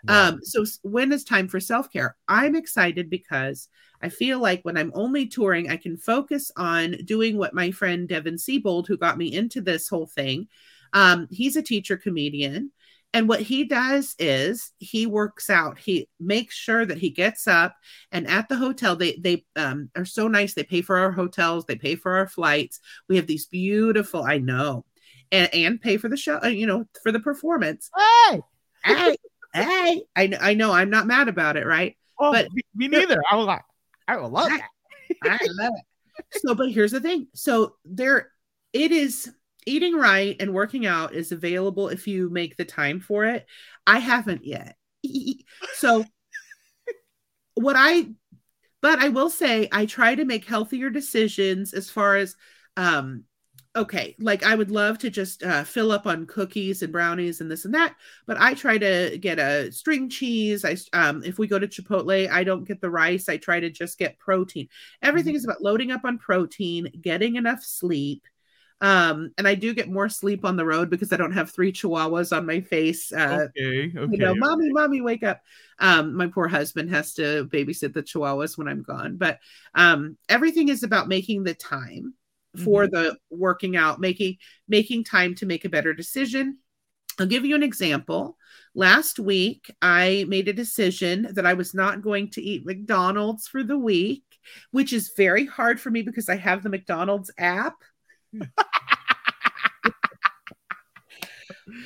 Wow. 0.07 0.29
Um, 0.29 0.39
so 0.43 0.65
when 0.83 1.11
is 1.11 1.23
time 1.23 1.47
for 1.47 1.59
self-care? 1.59 2.15
I'm 2.27 2.55
excited 2.55 3.09
because 3.09 3.69
I 4.01 4.09
feel 4.09 4.39
like 4.39 4.63
when 4.63 4.77
I'm 4.77 4.91
only 4.93 5.27
touring, 5.27 5.69
I 5.69 5.77
can 5.77 5.97
focus 5.97 6.51
on 6.55 6.97
doing 7.05 7.37
what 7.37 7.53
my 7.53 7.71
friend 7.71 8.07
Devin 8.07 8.37
Siebold, 8.37 8.87
who 8.87 8.97
got 8.97 9.17
me 9.17 9.33
into 9.33 9.61
this 9.61 9.89
whole 9.89 10.07
thing, 10.07 10.47
um, 10.93 11.27
he's 11.31 11.55
a 11.55 11.61
teacher 11.61 11.97
comedian. 11.97 12.71
And 13.13 13.27
what 13.29 13.39
he 13.39 13.63
does 13.63 14.15
is 14.19 14.73
he 14.77 15.07
works 15.07 15.49
out. 15.49 15.79
He 15.79 16.09
makes 16.19 16.55
sure 16.55 16.85
that 16.85 16.97
he 16.97 17.09
gets 17.09 17.47
up 17.47 17.75
and 18.11 18.27
at 18.27 18.49
the 18.49 18.57
hotel, 18.57 18.95
they 18.95 19.15
they 19.15 19.45
um, 19.55 19.89
are 19.95 20.05
so 20.05 20.27
nice. 20.27 20.53
They 20.53 20.63
pay 20.63 20.81
for 20.81 20.97
our 20.97 21.11
hotels, 21.11 21.65
they 21.65 21.77
pay 21.77 21.95
for 21.95 22.17
our 22.17 22.27
flights. 22.27 22.79
We 23.07 23.15
have 23.15 23.25
these 23.25 23.45
beautiful, 23.45 24.23
I 24.23 24.37
know, 24.37 24.85
and, 25.31 25.51
and 25.53 25.81
pay 25.81 25.97
for 25.97 26.09
the 26.09 26.17
show, 26.17 26.39
uh, 26.43 26.47
you 26.47 26.67
know, 26.67 26.85
for 27.01 27.11
the 27.11 27.21
performance. 27.21 27.89
Hey, 28.29 28.41
hey, 28.83 29.15
hey! 29.63 30.03
I 30.15 30.37
I 30.39 30.53
know 30.53 30.71
I'm 30.71 30.89
not 30.89 31.07
mad 31.07 31.27
about 31.27 31.57
it, 31.57 31.65
right? 31.65 31.97
Oh, 32.19 32.31
but 32.31 32.47
me, 32.73 32.87
neither. 32.87 33.21
I 33.29 33.35
was 33.35 33.45
like, 33.45 33.61
I 34.07 34.17
will 34.17 34.29
love 34.29 34.49
that. 34.49 34.69
I 35.23 35.37
love 35.59 35.73
it. 35.75 36.25
So, 36.41 36.55
but 36.55 36.71
here's 36.71 36.91
the 36.91 36.99
thing. 36.99 37.27
So 37.33 37.75
there, 37.85 38.31
it 38.73 38.91
is 38.91 39.31
eating 39.67 39.95
right 39.95 40.35
and 40.39 40.53
working 40.53 40.85
out 40.85 41.13
is 41.13 41.31
available 41.31 41.89
if 41.89 42.07
you 42.07 42.29
make 42.29 42.57
the 42.57 42.65
time 42.65 42.99
for 42.99 43.25
it. 43.25 43.45
I 43.85 43.99
haven't 43.99 44.45
yet. 44.45 44.75
so 45.73 46.05
what 47.55 47.75
I 47.77 48.07
but 48.81 48.99
I 48.99 49.09
will 49.09 49.29
say 49.29 49.67
I 49.71 49.85
try 49.85 50.15
to 50.15 50.25
make 50.25 50.45
healthier 50.45 50.89
decisions 50.89 51.73
as 51.73 51.89
far 51.89 52.15
as 52.15 52.35
um 52.77 53.23
okay, 53.77 54.15
like 54.19 54.43
I 54.43 54.55
would 54.55 54.71
love 54.71 54.97
to 54.99 55.09
just 55.09 55.43
uh, 55.43 55.63
fill 55.63 55.91
up 55.91 56.07
on 56.07 56.25
cookies 56.25 56.81
and 56.81 56.91
brownies 56.91 57.39
and 57.39 57.49
this 57.49 57.65
and 57.65 57.73
that, 57.73 57.95
but 58.25 58.39
I 58.39 58.53
try 58.53 58.77
to 58.77 59.17
get 59.17 59.39
a 59.39 59.71
string 59.71 60.09
cheese. 60.09 60.65
I 60.65 60.75
um, 60.93 61.23
if 61.23 61.37
we 61.37 61.47
go 61.47 61.59
to 61.59 61.67
Chipotle, 61.67 62.29
I 62.29 62.43
don't 62.43 62.67
get 62.67 62.81
the 62.81 62.89
rice. 62.89 63.29
I 63.29 63.37
try 63.37 63.59
to 63.59 63.69
just 63.69 63.97
get 63.97 64.19
protein. 64.19 64.67
Everything 65.01 65.31
mm-hmm. 65.31 65.37
is 65.37 65.45
about 65.45 65.61
loading 65.61 65.91
up 65.91 66.01
on 66.03 66.17
protein, 66.17 66.91
getting 67.01 67.35
enough 67.35 67.63
sleep, 67.63 68.23
um, 68.81 69.31
and 69.37 69.47
I 69.47 69.55
do 69.55 69.73
get 69.73 69.89
more 69.89 70.09
sleep 70.09 70.45
on 70.45 70.55
the 70.55 70.65
road 70.65 70.89
because 70.89 71.11
I 71.11 71.17
don't 71.17 71.31
have 71.31 71.49
three 71.49 71.71
chihuahuas 71.71 72.35
on 72.35 72.45
my 72.45 72.61
face. 72.61 73.11
Uh, 73.11 73.47
okay, 73.57 73.91
okay. 73.95 74.11
You 74.11 74.17
know, 74.17 74.35
mommy, 74.35 74.71
mommy, 74.71 75.01
wake 75.01 75.23
up. 75.23 75.41
Um, 75.79 76.15
my 76.15 76.27
poor 76.27 76.47
husband 76.47 76.89
has 76.91 77.13
to 77.15 77.45
babysit 77.45 77.93
the 77.93 78.03
chihuahuas 78.03 78.57
when 78.57 78.67
I'm 78.67 78.83
gone. 78.83 79.17
But 79.17 79.39
um, 79.73 80.17
everything 80.29 80.69
is 80.69 80.83
about 80.83 81.07
making 81.07 81.43
the 81.43 81.53
time 81.53 82.13
for 82.63 82.85
mm-hmm. 82.85 82.95
the 82.95 83.17
working 83.29 83.75
out, 83.75 83.99
making 83.99 84.37
making 84.67 85.03
time 85.03 85.35
to 85.35 85.45
make 85.45 85.65
a 85.65 85.69
better 85.69 85.93
decision. 85.93 86.57
I'll 87.19 87.25
give 87.25 87.45
you 87.45 87.55
an 87.55 87.63
example. 87.63 88.37
Last 88.75 89.17
week, 89.19 89.73
I 89.81 90.25
made 90.27 90.47
a 90.47 90.53
decision 90.53 91.29
that 91.33 91.47
I 91.47 91.55
was 91.55 91.73
not 91.73 92.03
going 92.03 92.29
to 92.31 92.41
eat 92.41 92.65
McDonald's 92.65 93.47
for 93.47 93.63
the 93.63 93.77
week, 93.77 94.23
which 94.69 94.93
is 94.93 95.13
very 95.17 95.47
hard 95.47 95.81
for 95.81 95.89
me 95.89 96.03
because 96.03 96.29
I 96.29 96.35
have 96.35 96.61
the 96.61 96.69
McDonald's 96.69 97.31
app 97.39 97.73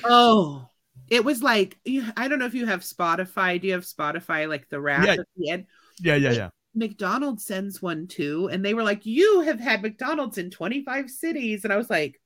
oh, 0.03 0.67
it 1.09 1.23
was 1.25 1.41
like 1.43 1.77
I 2.17 2.27
don't 2.27 2.39
know 2.39 2.45
if 2.45 2.53
you 2.53 2.65
have 2.65 2.81
Spotify. 2.81 3.61
Do 3.61 3.67
you 3.67 3.73
have 3.73 3.83
Spotify 3.83 4.47
like 4.47 4.69
the 4.69 4.79
rap 4.81 5.05
yeah. 5.05 5.13
at 5.13 5.19
the 5.35 5.49
end? 5.49 5.65
Yeah, 5.99 6.15
yeah, 6.15 6.31
yeah. 6.31 6.49
McDonald's 6.73 7.45
sends 7.45 7.81
one 7.81 8.07
too, 8.07 8.49
and 8.51 8.63
they 8.63 8.73
were 8.73 8.83
like, 8.83 9.05
"You 9.05 9.41
have 9.41 9.59
had 9.59 9.81
McDonald's 9.81 10.37
in 10.37 10.49
25 10.49 11.09
cities," 11.09 11.63
and 11.63 11.73
I 11.73 11.77
was 11.77 11.89
like, 11.89 12.19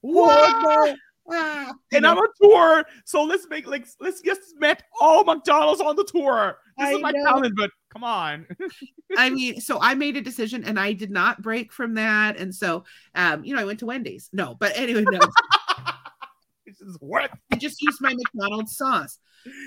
"What?" 0.00 0.96
Ah, 1.30 1.72
and 1.92 2.06
I'm 2.06 2.18
a 2.18 2.26
tour, 2.40 2.84
so 3.04 3.22
let's 3.22 3.46
make 3.48 3.66
like 3.66 3.86
let's 4.00 4.20
just 4.20 4.40
met 4.58 4.82
all 5.00 5.24
McDonald's 5.24 5.80
on 5.80 5.94
the 5.94 6.04
tour. 6.04 6.58
This 6.76 6.88
I 6.88 6.92
is 6.94 7.00
my 7.00 7.12
know. 7.12 7.24
talent, 7.24 7.54
but 7.56 7.70
come 7.92 8.02
on. 8.02 8.46
I 9.16 9.30
mean, 9.30 9.60
so 9.60 9.78
I 9.80 9.94
made 9.94 10.16
a 10.16 10.20
decision 10.20 10.64
and 10.64 10.80
I 10.80 10.92
did 10.92 11.10
not 11.10 11.40
break 11.40 11.72
from 11.72 11.94
that. 11.94 12.38
And 12.38 12.54
so 12.54 12.84
um, 13.14 13.44
you 13.44 13.54
know, 13.54 13.60
I 13.60 13.64
went 13.64 13.78
to 13.80 13.86
Wendy's. 13.86 14.30
No, 14.32 14.56
but 14.58 14.76
anyway, 14.76 15.04
no. 15.08 15.20
this 16.66 16.80
is 16.80 16.96
what 17.00 17.30
I 17.52 17.56
just 17.56 17.80
used 17.80 18.00
my 18.00 18.14
McDonald's 18.14 18.76
sauce. 18.76 19.18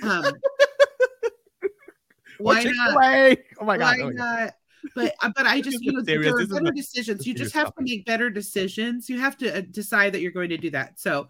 Um 0.02 0.24
why 2.38 2.62
not? 2.64 3.38
Oh 3.60 3.64
my 3.64 3.78
god. 3.78 3.98
Why 3.98 4.02
oh, 4.02 4.10
not? 4.10 4.54
but 4.94 5.14
uh, 5.22 5.30
but 5.34 5.46
I 5.46 5.60
just 5.62 5.82
you 5.82 5.92
know 5.92 6.02
there 6.02 6.20
are 6.20 6.46
better 6.46 6.72
decisions. 6.72 7.26
You 7.26 7.34
just 7.34 7.54
have 7.54 7.74
to 7.74 7.82
make 7.82 8.04
better 8.04 8.30
decisions. 8.30 9.08
You 9.08 9.20
have 9.20 9.36
to 9.38 9.58
uh, 9.58 9.62
decide 9.70 10.12
that 10.12 10.20
you're 10.20 10.32
going 10.32 10.50
to 10.50 10.58
do 10.58 10.70
that. 10.70 11.00
So 11.00 11.28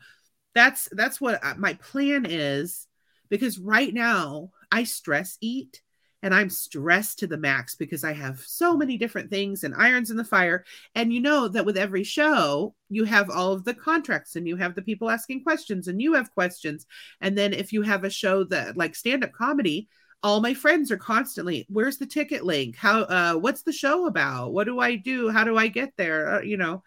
that's 0.54 0.88
that's 0.92 1.20
what 1.20 1.44
uh, 1.44 1.54
my 1.56 1.74
plan 1.74 2.26
is 2.28 2.86
because 3.28 3.58
right 3.58 3.92
now 3.92 4.50
I 4.70 4.84
stress 4.84 5.36
eat 5.40 5.82
and 6.22 6.34
I'm 6.34 6.50
stressed 6.50 7.18
to 7.20 7.26
the 7.26 7.36
max 7.36 7.74
because 7.74 8.02
I 8.02 8.12
have 8.12 8.40
so 8.40 8.76
many 8.76 8.96
different 8.96 9.30
things 9.30 9.64
and 9.64 9.74
irons 9.74 10.10
in 10.10 10.16
the 10.16 10.24
fire. 10.24 10.64
And 10.94 11.12
you 11.12 11.20
know 11.20 11.46
that 11.48 11.66
with 11.66 11.76
every 11.76 12.04
show, 12.04 12.74
you 12.88 13.04
have 13.04 13.30
all 13.30 13.52
of 13.52 13.64
the 13.64 13.74
contracts 13.74 14.34
and 14.34 14.48
you 14.48 14.56
have 14.56 14.74
the 14.74 14.82
people 14.82 15.10
asking 15.10 15.42
questions 15.42 15.88
and 15.88 16.00
you 16.00 16.14
have 16.14 16.34
questions. 16.34 16.86
And 17.20 17.36
then 17.36 17.52
if 17.52 17.72
you 17.72 17.82
have 17.82 18.04
a 18.04 18.10
show 18.10 18.44
that 18.44 18.76
like 18.76 18.94
stand 18.94 19.24
up 19.24 19.32
comedy, 19.32 19.88
all 20.22 20.40
my 20.40 20.54
friends 20.54 20.90
are 20.90 20.96
constantly 20.96 21.66
where's 21.68 21.98
the 21.98 22.06
ticket 22.06 22.44
link? 22.44 22.76
How 22.76 23.00
uh 23.02 23.34
what's 23.34 23.62
the 23.62 23.72
show 23.72 24.06
about? 24.06 24.52
What 24.52 24.64
do 24.64 24.80
i 24.80 24.96
do? 24.96 25.28
How 25.28 25.44
do 25.44 25.56
i 25.56 25.68
get 25.68 25.92
there? 25.96 26.36
Uh, 26.36 26.42
you 26.42 26.56
know 26.56 26.82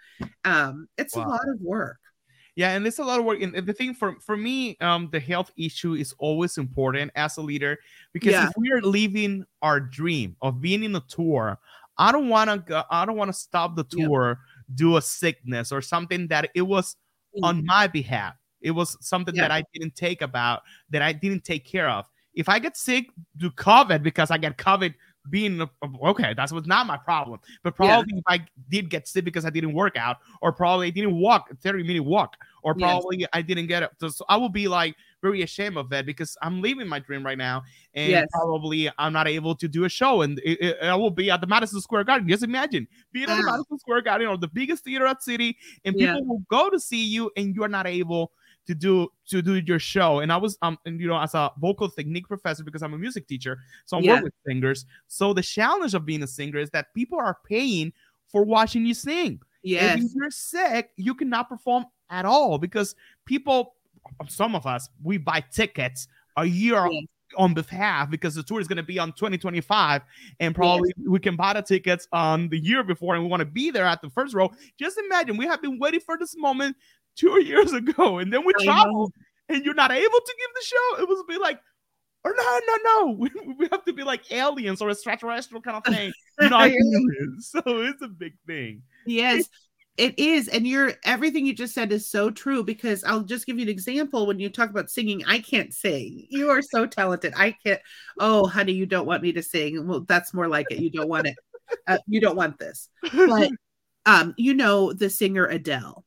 um 0.45 0.87
it's 0.97 1.15
wow. 1.15 1.25
a 1.25 1.29
lot 1.29 1.47
of 1.53 1.61
work. 1.61 1.99
Yeah 2.55 2.71
and 2.71 2.85
it's 2.85 2.99
a 2.99 3.03
lot 3.03 3.19
of 3.19 3.25
work 3.25 3.41
and 3.41 3.55
the 3.55 3.73
thing 3.73 3.93
for 3.93 4.15
for 4.19 4.35
me 4.35 4.77
um 4.81 5.09
the 5.11 5.19
health 5.19 5.51
issue 5.57 5.93
is 5.93 6.13
always 6.19 6.57
important 6.57 7.11
as 7.15 7.37
a 7.37 7.41
leader 7.41 7.77
because 8.11 8.33
yeah. 8.33 8.47
if 8.47 8.53
we 8.57 8.71
are 8.71 8.81
living 8.81 9.45
our 9.61 9.79
dream 9.79 10.35
of 10.41 10.59
being 10.59 10.83
in 10.83 10.95
a 10.95 11.03
tour 11.07 11.57
i 11.97 12.11
don't 12.11 12.27
want 12.27 12.67
to 12.67 12.85
i 12.91 13.05
don't 13.05 13.15
want 13.15 13.29
to 13.29 13.37
stop 13.37 13.77
the 13.77 13.85
tour 13.85 14.39
do 14.75 14.97
a 14.97 15.01
sickness 15.01 15.71
or 15.71 15.81
something 15.81 16.27
that 16.27 16.49
it 16.53 16.61
was 16.61 16.95
mm-hmm. 17.35 17.45
on 17.45 17.65
my 17.65 17.87
behalf. 17.87 18.35
It 18.61 18.71
was 18.71 18.97
something 18.99 19.35
that 19.35 19.51
i 19.51 19.63
didn't 19.73 19.95
take 19.95 20.21
about 20.21 20.63
that 20.89 21.01
i 21.01 21.13
didn't 21.13 21.45
take 21.45 21.65
care 21.65 21.89
of 21.89 22.05
if 22.39 22.47
I 22.47 22.57
get 22.57 22.77
sick 22.77 23.09
do 23.35 23.49
COVID 23.51 24.01
because 24.01 24.31
I 24.31 24.37
get 24.37 24.57
COVID 24.57 24.93
being 25.29 25.61
okay, 26.03 26.33
that 26.33 26.51
was 26.51 26.65
not 26.65 26.87
my 26.87 26.95
problem. 26.95 27.39
But 27.63 27.75
probably 27.75 28.13
yeah. 28.13 28.19
if 28.19 28.23
I 28.27 28.45
did 28.69 28.89
get 28.89 29.07
sick 29.07 29.25
because 29.25 29.43
I 29.45 29.49
didn't 29.49 29.73
work 29.73 29.97
out, 29.97 30.17
or 30.41 30.53
probably 30.53 30.87
I 30.87 30.89
didn't 30.91 31.19
walk 31.19 31.49
a 31.51 31.55
30 31.55 31.83
minute 31.83 32.03
walk, 32.03 32.37
or 32.63 32.73
probably 32.73 33.19
yes. 33.19 33.29
I 33.33 33.41
didn't 33.41 33.67
get 33.67 33.83
it. 33.83 33.91
So, 33.99 34.25
I 34.29 34.37
will 34.37 34.49
be 34.49 34.69
like 34.69 34.95
very 35.21 35.41
ashamed 35.41 35.75
of 35.75 35.89
that 35.89 36.05
because 36.05 36.37
I'm 36.41 36.61
living 36.61 36.87
my 36.87 36.99
dream 36.99 37.25
right 37.25 37.37
now, 37.37 37.63
and 37.93 38.09
yes. 38.09 38.27
probably 38.31 38.89
I'm 38.97 39.11
not 39.11 39.27
able 39.27 39.55
to 39.55 39.67
do 39.67 39.83
a 39.83 39.89
show, 39.89 40.21
and 40.21 40.39
it, 40.39 40.61
it, 40.61 40.77
I 40.81 40.95
will 40.95 41.11
be 41.11 41.29
at 41.29 41.41
the 41.41 41.47
Madison 41.47 41.81
Square 41.81 42.05
Garden. 42.05 42.29
Just 42.29 42.43
imagine 42.43 42.87
being 43.11 43.29
at 43.29 43.35
the 43.35 43.43
uh-huh. 43.43 43.51
Madison 43.51 43.79
Square 43.79 44.03
Garden 44.03 44.27
or 44.27 44.37
the 44.37 44.47
biggest 44.47 44.85
theater 44.85 45.05
at 45.05 45.21
city, 45.21 45.57
and 45.83 45.95
people 45.97 46.15
yeah. 46.15 46.21
will 46.23 46.43
go 46.49 46.69
to 46.69 46.79
see 46.79 47.03
you, 47.03 47.29
and 47.35 47.53
you 47.53 47.63
are 47.63 47.69
not 47.69 47.85
able 47.85 48.31
to 48.69 48.75
do 48.75 49.11
to 49.27 49.41
do 49.41 49.55
your 49.55 49.79
show 49.79 50.19
and 50.19 50.31
i 50.31 50.37
was 50.37 50.55
um 50.61 50.77
and 50.85 51.01
you 51.01 51.07
know 51.07 51.17
as 51.17 51.33
a 51.33 51.51
vocal 51.57 51.89
technique 51.89 52.27
professor 52.27 52.63
because 52.63 52.83
i'm 52.83 52.93
a 52.93 52.97
music 52.99 53.27
teacher 53.27 53.57
so 53.85 53.97
i 53.97 53.99
yeah. 53.99 54.13
work 54.13 54.25
with 54.25 54.33
singers 54.45 54.85
so 55.07 55.33
the 55.33 55.41
challenge 55.41 55.95
of 55.95 56.05
being 56.05 56.21
a 56.21 56.27
singer 56.27 56.59
is 56.59 56.69
that 56.69 56.93
people 56.93 57.17
are 57.17 57.39
paying 57.43 57.91
for 58.27 58.43
watching 58.43 58.85
you 58.85 58.93
sing 58.93 59.39
yeah 59.63 59.95
if 59.97 60.03
you're 60.13 60.29
sick 60.29 60.91
you 60.97 61.15
cannot 61.15 61.49
perform 61.49 61.83
at 62.11 62.25
all 62.25 62.59
because 62.59 62.95
people 63.25 63.73
some 64.27 64.53
of 64.53 64.67
us 64.67 64.87
we 65.01 65.17
buy 65.17 65.43
tickets 65.51 66.07
a 66.37 66.45
year 66.45 66.87
on 67.37 67.53
behalf 67.53 68.09
because 68.09 68.35
the 68.35 68.43
tour 68.43 68.59
is 68.59 68.67
going 68.67 68.77
to 68.77 68.83
be 68.83 68.99
on 68.99 69.11
2025 69.13 70.01
and 70.39 70.55
probably 70.55 70.91
yes. 70.97 71.07
we 71.07 71.19
can 71.19 71.35
buy 71.35 71.53
the 71.53 71.61
tickets 71.61 72.07
on 72.11 72.49
the 72.49 72.57
year 72.57 72.83
before 72.83 73.15
and 73.15 73.23
we 73.23 73.29
want 73.29 73.41
to 73.41 73.45
be 73.45 73.71
there 73.71 73.85
at 73.85 74.01
the 74.01 74.09
first 74.09 74.33
row. 74.33 74.51
Just 74.79 74.97
imagine 74.97 75.37
we 75.37 75.45
have 75.45 75.61
been 75.61 75.79
waiting 75.79 75.99
for 75.99 76.17
this 76.17 76.35
moment 76.37 76.75
two 77.15 77.43
years 77.43 77.73
ago 77.73 78.19
and 78.19 78.31
then 78.31 78.45
we 78.45 78.53
travel 78.63 79.11
and 79.49 79.65
you're 79.65 79.73
not 79.73 79.91
able 79.91 80.19
to 80.19 80.35
give 80.37 80.49
the 80.55 80.65
show. 80.65 81.01
It 81.01 81.09
was 81.09 81.23
be 81.27 81.37
like, 81.37 81.59
or 82.23 82.33
no, 82.37 82.59
no, 82.67 82.77
no. 82.83 83.11
We, 83.17 83.29
we 83.57 83.67
have 83.71 83.83
to 83.85 83.93
be 83.93 84.03
like 84.03 84.31
aliens 84.31 84.81
or 84.81 84.87
a 84.87 84.91
extraterrestrial 84.91 85.61
kind 85.61 85.77
of 85.77 85.83
thing. 85.93 86.11
not 86.39 86.69
humans. 86.69 87.51
So 87.65 87.81
it's 87.81 88.01
a 88.01 88.07
big 88.07 88.33
thing. 88.47 88.83
Yes. 89.05 89.49
It 89.97 90.17
is, 90.17 90.47
and 90.47 90.65
you're 90.65 90.93
everything 91.03 91.45
you 91.45 91.53
just 91.53 91.73
said 91.73 91.91
is 91.91 92.09
so 92.09 92.29
true 92.29 92.63
because 92.63 93.03
I'll 93.03 93.19
just 93.19 93.45
give 93.45 93.57
you 93.57 93.63
an 93.63 93.69
example. 93.69 94.27
When 94.27 94.39
you 94.39 94.47
talk 94.47 94.69
about 94.69 94.89
singing, 94.89 95.25
I 95.27 95.39
can't 95.39 95.73
sing. 95.73 96.25
You 96.29 96.49
are 96.51 96.61
so 96.61 96.85
talented. 96.85 97.33
I 97.35 97.53
can't. 97.65 97.81
Oh, 98.17 98.47
honey, 98.47 98.71
you 98.71 98.85
don't 98.85 99.05
want 99.05 99.21
me 99.21 99.33
to 99.33 99.43
sing. 99.43 99.85
Well, 99.85 100.05
that's 100.07 100.33
more 100.33 100.47
like 100.47 100.67
it. 100.69 100.79
You 100.79 100.89
don't 100.89 101.09
want 101.09 101.27
it. 101.27 101.35
Uh, 101.85 101.97
you 102.07 102.21
don't 102.21 102.37
want 102.37 102.57
this. 102.59 102.87
But 103.13 103.51
um, 104.05 104.35
you 104.37 104.53
know 104.53 104.93
the 104.93 105.09
singer 105.09 105.47
Adele. 105.47 106.05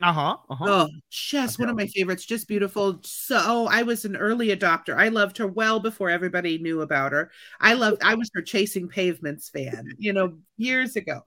Uh-huh, 0.00 0.36
uh-huh. 0.48 0.64
Oh, 0.68 0.88
just 1.10 1.58
one 1.58 1.68
of 1.68 1.76
my 1.76 1.86
favorites. 1.88 2.24
Just 2.24 2.46
beautiful. 2.46 3.00
So 3.02 3.66
I 3.68 3.82
was 3.82 4.04
an 4.04 4.16
early 4.16 4.48
adopter. 4.48 4.96
I 4.96 5.08
loved 5.08 5.38
her 5.38 5.46
well 5.46 5.80
before 5.80 6.08
everybody 6.08 6.58
knew 6.58 6.82
about 6.82 7.10
her. 7.12 7.30
I 7.60 7.74
loved 7.74 8.02
I 8.02 8.14
was 8.14 8.30
her 8.34 8.42
chasing 8.42 8.88
pavements 8.88 9.48
fan, 9.48 9.94
you 9.98 10.12
know, 10.12 10.38
years 10.56 10.94
ago. 10.94 11.22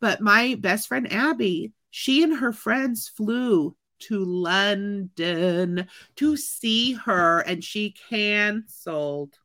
But 0.00 0.20
my 0.20 0.56
best 0.60 0.88
friend 0.88 1.10
Abby, 1.10 1.72
she 1.90 2.22
and 2.22 2.36
her 2.36 2.52
friends 2.52 3.08
flew 3.08 3.74
to 4.00 4.24
London 4.24 5.86
to 6.16 6.36
see 6.36 6.92
her 6.92 7.40
and 7.40 7.64
she 7.64 7.94
canceled. 8.10 9.38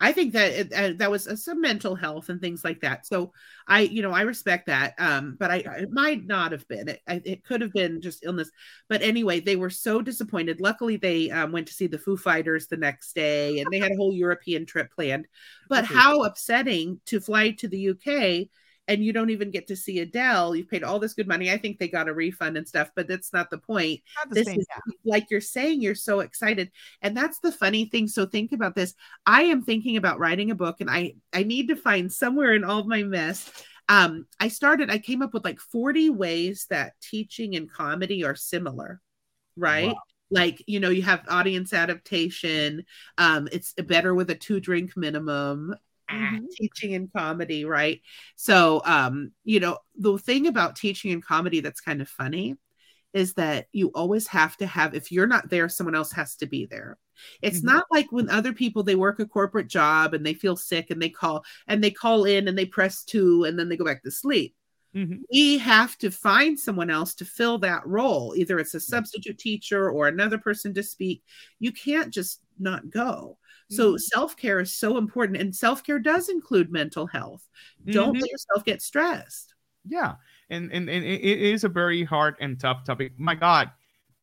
I 0.00 0.12
think 0.12 0.32
that 0.34 0.52
it, 0.52 0.72
uh, 0.72 0.92
that 0.96 1.10
was 1.10 1.26
uh, 1.26 1.34
some 1.34 1.60
mental 1.60 1.94
health 1.94 2.28
and 2.28 2.40
things 2.40 2.64
like 2.64 2.80
that. 2.80 3.06
So 3.06 3.32
I, 3.66 3.80
you 3.80 4.00
know, 4.02 4.12
I 4.12 4.22
respect 4.22 4.66
that. 4.66 4.94
Um, 4.98 5.36
but 5.38 5.50
I, 5.50 5.56
it 5.56 5.90
might 5.90 6.24
not 6.24 6.52
have 6.52 6.66
been. 6.68 6.88
It, 6.88 7.00
it 7.06 7.44
could 7.44 7.60
have 7.60 7.72
been 7.72 8.00
just 8.00 8.24
illness. 8.24 8.50
But 8.88 9.02
anyway, 9.02 9.40
they 9.40 9.56
were 9.56 9.70
so 9.70 10.00
disappointed. 10.00 10.60
Luckily, 10.60 10.96
they 10.96 11.30
um, 11.30 11.50
went 11.50 11.66
to 11.68 11.74
see 11.74 11.88
the 11.88 11.98
Foo 11.98 12.16
Fighters 12.16 12.68
the 12.68 12.76
next 12.76 13.14
day, 13.14 13.58
and 13.58 13.66
they 13.72 13.78
had 13.80 13.92
a 13.92 13.96
whole 13.96 14.14
European 14.14 14.66
trip 14.66 14.92
planned. 14.92 15.26
But 15.68 15.84
how 15.84 16.22
upsetting 16.22 17.00
to 17.06 17.20
fly 17.20 17.50
to 17.52 17.68
the 17.68 17.90
UK 17.90 18.48
and 18.88 19.04
you 19.04 19.12
don't 19.12 19.30
even 19.30 19.50
get 19.50 19.68
to 19.68 19.76
see 19.76 20.00
Adele. 20.00 20.56
You've 20.56 20.70
paid 20.70 20.82
all 20.82 20.98
this 20.98 21.12
good 21.12 21.28
money. 21.28 21.50
I 21.50 21.58
think 21.58 21.78
they 21.78 21.88
got 21.88 22.08
a 22.08 22.14
refund 22.14 22.56
and 22.56 22.66
stuff, 22.66 22.90
but 22.96 23.06
that's 23.06 23.34
not 23.34 23.50
the 23.50 23.58
point. 23.58 24.00
Not 24.16 24.30
the 24.30 24.34
this 24.36 24.46
same, 24.46 24.60
is 24.60 24.66
yeah. 24.68 24.94
like 25.04 25.26
you're 25.30 25.42
saying, 25.42 25.82
you're 25.82 25.94
so 25.94 26.20
excited. 26.20 26.72
And 27.02 27.14
that's 27.14 27.38
the 27.40 27.52
funny 27.52 27.84
thing. 27.84 28.08
So 28.08 28.24
think 28.24 28.52
about 28.52 28.74
this. 28.74 28.94
I 29.26 29.42
am 29.42 29.62
thinking 29.62 29.98
about 29.98 30.18
writing 30.18 30.50
a 30.50 30.54
book 30.54 30.80
and 30.80 30.90
I 30.90 31.14
I 31.32 31.42
need 31.42 31.68
to 31.68 31.76
find 31.76 32.10
somewhere 32.10 32.54
in 32.54 32.64
all 32.64 32.80
of 32.80 32.86
my 32.86 33.02
mess. 33.02 33.50
Um, 33.90 34.26
I 34.40 34.48
started, 34.48 34.90
I 34.90 34.98
came 34.98 35.22
up 35.22 35.32
with 35.32 35.44
like 35.44 35.60
40 35.60 36.10
ways 36.10 36.66
that 36.68 36.94
teaching 37.00 37.56
and 37.56 37.70
comedy 37.70 38.24
are 38.24 38.34
similar, 38.34 39.00
right? 39.56 39.88
Wow 39.88 40.02
like 40.30 40.62
you 40.66 40.78
know 40.78 40.90
you 40.90 41.00
have 41.00 41.24
audience 41.28 41.72
adaptation 41.72 42.84
um 43.16 43.48
it's 43.50 43.72
better 43.72 44.14
with 44.14 44.28
a 44.28 44.34
two 44.34 44.60
drink 44.60 44.94
minimum 44.94 45.74
mm-hmm. 46.10 46.46
teaching 46.52 46.92
in 46.92 47.08
comedy, 47.14 47.64
right? 47.64 48.00
So, 48.36 48.82
um, 48.84 49.32
you 49.44 49.60
know, 49.60 49.78
the 49.96 50.18
thing 50.18 50.46
about 50.46 50.76
teaching 50.76 51.10
in 51.10 51.20
comedy 51.20 51.60
that's 51.60 51.80
kind 51.80 52.00
of 52.00 52.08
funny 52.08 52.56
is 53.14 53.34
that 53.34 53.66
you 53.72 53.88
always 53.94 54.26
have 54.28 54.56
to 54.58 54.66
have, 54.66 54.94
if 54.94 55.10
you're 55.10 55.26
not 55.26 55.48
there, 55.50 55.68
someone 55.68 55.94
else 55.94 56.12
has 56.12 56.36
to 56.36 56.46
be 56.46 56.66
there. 56.66 56.98
It's 57.42 57.58
mm-hmm. 57.58 57.68
not 57.68 57.86
like 57.90 58.12
when 58.12 58.28
other 58.28 58.52
people 58.52 58.82
they 58.82 58.94
work 58.94 59.18
a 59.18 59.26
corporate 59.26 59.68
job 59.68 60.14
and 60.14 60.24
they 60.24 60.34
feel 60.34 60.56
sick 60.56 60.90
and 60.90 61.00
they 61.00 61.08
call 61.08 61.44
and 61.66 61.82
they 61.82 61.90
call 61.90 62.24
in 62.24 62.48
and 62.48 62.56
they 62.56 62.66
press 62.66 63.04
two 63.04 63.44
and 63.44 63.58
then 63.58 63.68
they 63.68 63.76
go 63.76 63.84
back 63.84 64.02
to 64.04 64.10
sleep. 64.10 64.54
Mm-hmm. 64.94 65.18
We 65.32 65.58
have 65.58 65.96
to 65.98 66.10
find 66.10 66.58
someone 66.58 66.90
else 66.90 67.14
to 67.16 67.24
fill 67.24 67.58
that 67.58 67.86
role. 67.86 68.34
Either 68.36 68.58
it's 68.58 68.74
a 68.74 68.80
substitute 68.80 69.38
teacher 69.38 69.90
or 69.90 70.08
another 70.08 70.38
person 70.38 70.72
to 70.74 70.82
speak. 70.82 71.22
You 71.58 71.72
can't 71.72 72.12
just 72.12 72.40
not 72.58 72.88
go. 72.90 73.38
So 73.70 73.90
mm-hmm. 73.90 73.98
self-care 73.98 74.60
is 74.60 74.74
so 74.74 74.96
important 74.96 75.38
and 75.38 75.54
self-care 75.54 75.98
does 75.98 76.28
include 76.28 76.72
mental 76.72 77.06
health. 77.06 77.46
Don't 77.86 78.14
mm-hmm. 78.14 78.20
let 78.20 78.30
yourself 78.30 78.64
get 78.64 78.82
stressed. 78.82 79.54
Yeah. 79.86 80.14
And, 80.50 80.72
and 80.72 80.88
and 80.88 81.04
it 81.04 81.20
is 81.20 81.64
a 81.64 81.68
very 81.68 82.04
hard 82.04 82.36
and 82.40 82.58
tough 82.58 82.84
topic. 82.84 83.12
My 83.18 83.34
god, 83.34 83.70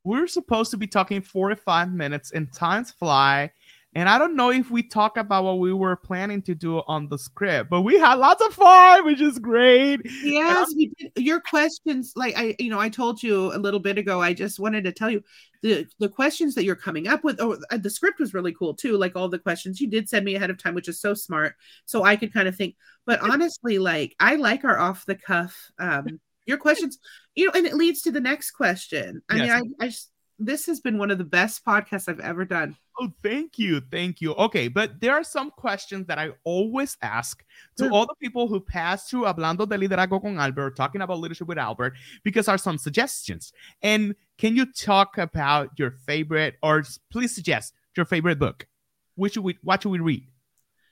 we're 0.03 0.27
supposed 0.27 0.71
to 0.71 0.77
be 0.77 0.87
talking 0.87 1.21
45 1.21 1.91
minutes 1.91 2.31
and 2.31 2.51
times 2.51 2.91
fly 2.91 3.51
and 3.95 4.09
I 4.09 4.17
don't 4.17 4.35
know 4.35 4.51
if 4.51 4.69
we 4.69 4.83
talk 4.83 5.15
about 5.15 5.45
what 5.45 5.59
we 5.59 5.71
were 5.71 5.95
planning 5.95 6.41
to 6.43 6.53
do 6.53 6.79
on 6.85 7.07
the 7.07 7.17
script, 7.17 7.69
but 7.69 7.81
we 7.81 7.97
had 7.97 8.15
lots 8.15 8.45
of 8.45 8.53
fun, 8.53 9.05
which 9.05 9.21
is 9.21 9.39
great. 9.39 10.01
Yes, 10.21 10.67
we 10.75 10.91
did. 10.97 11.11
Your 11.15 11.39
questions, 11.39 12.11
like 12.17 12.37
I, 12.37 12.57
you 12.59 12.69
know, 12.69 12.79
I 12.79 12.89
told 12.89 13.23
you 13.23 13.53
a 13.53 13.57
little 13.57 13.79
bit 13.79 13.97
ago. 13.97 14.21
I 14.21 14.33
just 14.33 14.59
wanted 14.59 14.83
to 14.83 14.91
tell 14.91 15.09
you 15.09 15.23
the 15.63 15.87
the 15.99 16.09
questions 16.09 16.55
that 16.55 16.65
you're 16.65 16.75
coming 16.75 17.07
up 17.07 17.23
with. 17.23 17.37
Oh, 17.39 17.57
uh, 17.71 17.77
the 17.77 17.89
script 17.89 18.19
was 18.19 18.33
really 18.33 18.53
cool 18.53 18.73
too. 18.73 18.97
Like 18.97 19.15
all 19.15 19.29
the 19.29 19.39
questions 19.39 19.79
you 19.79 19.87
did 19.87 20.09
send 20.09 20.25
me 20.25 20.35
ahead 20.35 20.49
of 20.49 20.61
time, 20.61 20.75
which 20.75 20.89
is 20.89 20.99
so 20.99 21.13
smart. 21.13 21.55
So 21.85 22.03
I 22.03 22.17
could 22.17 22.33
kind 22.33 22.49
of 22.49 22.55
think. 22.55 22.75
But 23.05 23.21
honestly, 23.21 23.79
like 23.79 24.13
I 24.19 24.35
like 24.35 24.65
our 24.65 24.77
off 24.77 25.05
the 25.05 25.15
cuff. 25.15 25.71
Um, 25.79 26.19
your 26.45 26.57
questions, 26.57 26.99
you 27.33 27.45
know, 27.45 27.53
and 27.55 27.65
it 27.65 27.75
leads 27.75 28.01
to 28.03 28.11
the 28.11 28.19
next 28.19 28.51
question. 28.51 29.21
I 29.29 29.37
yes. 29.37 29.61
mean, 29.61 29.73
I, 29.79 29.85
I 29.85 29.87
just 29.87 30.11
this 30.39 30.65
has 30.65 30.79
been 30.79 30.97
one 30.97 31.11
of 31.11 31.17
the 31.17 31.23
best 31.23 31.63
podcasts 31.65 32.09
I've 32.09 32.19
ever 32.19 32.45
done. 32.45 32.75
Oh, 32.99 33.11
thank 33.23 33.59
you. 33.59 33.81
Thank 33.91 34.21
you. 34.21 34.33
Okay, 34.35 34.67
but 34.67 34.99
there 35.01 35.13
are 35.13 35.23
some 35.23 35.51
questions 35.51 36.07
that 36.07 36.17
I 36.17 36.31
always 36.43 36.97
ask 37.01 37.43
to 37.77 37.87
hmm. 37.87 37.93
all 37.93 38.05
the 38.05 38.15
people 38.21 38.47
who 38.47 38.59
pass 38.59 39.09
through 39.09 39.23
Hablando 39.23 39.67
de 39.67 39.77
Liderazgo 39.77 40.21
con 40.21 40.37
Albert, 40.39 40.75
talking 40.75 41.01
about 41.01 41.19
leadership 41.19 41.47
with 41.47 41.57
Albert, 41.57 41.93
because 42.23 42.47
are 42.47 42.57
some 42.57 42.77
suggestions. 42.77 43.51
And 43.81 44.15
can 44.37 44.55
you 44.55 44.65
talk 44.71 45.17
about 45.17 45.71
your 45.77 45.91
favorite, 45.91 46.55
or 46.63 46.83
please 47.11 47.35
suggest 47.35 47.73
your 47.95 48.05
favorite 48.05 48.39
book? 48.39 48.67
Which 49.15 49.33
should 49.33 49.43
we, 49.43 49.57
what 49.61 49.83
should 49.83 49.91
we 49.91 49.99
read? 49.99 50.25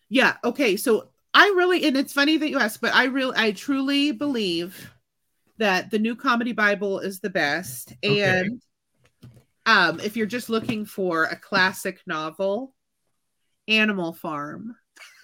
Yeah. 0.10 0.38
Okay. 0.44 0.78
So 0.78 1.10
I 1.34 1.48
really, 1.56 1.86
and 1.86 1.98
it's 1.98 2.14
funny 2.14 2.38
that 2.38 2.50
you 2.50 2.60
asked, 2.60 2.82
but 2.82 2.94
I 2.94 3.06
really, 3.06 3.36
I 3.38 3.52
truly 3.52 4.12
believe 4.12 4.94
that 5.58 5.90
the 5.90 6.00
New 6.00 6.16
Comedy 6.16 6.52
Bible 6.52 7.00
is 7.00 7.20
the 7.20 7.30
best. 7.30 7.94
Okay. 8.04 8.50
Um, 9.66 10.00
if 10.00 10.18
you're 10.18 10.26
just 10.26 10.50
looking 10.50 10.86
for 10.86 11.26
a 11.26 11.36
classic 11.36 12.02
novel, 12.06 12.74
Animal 13.68 14.14
Farm. 14.14 14.76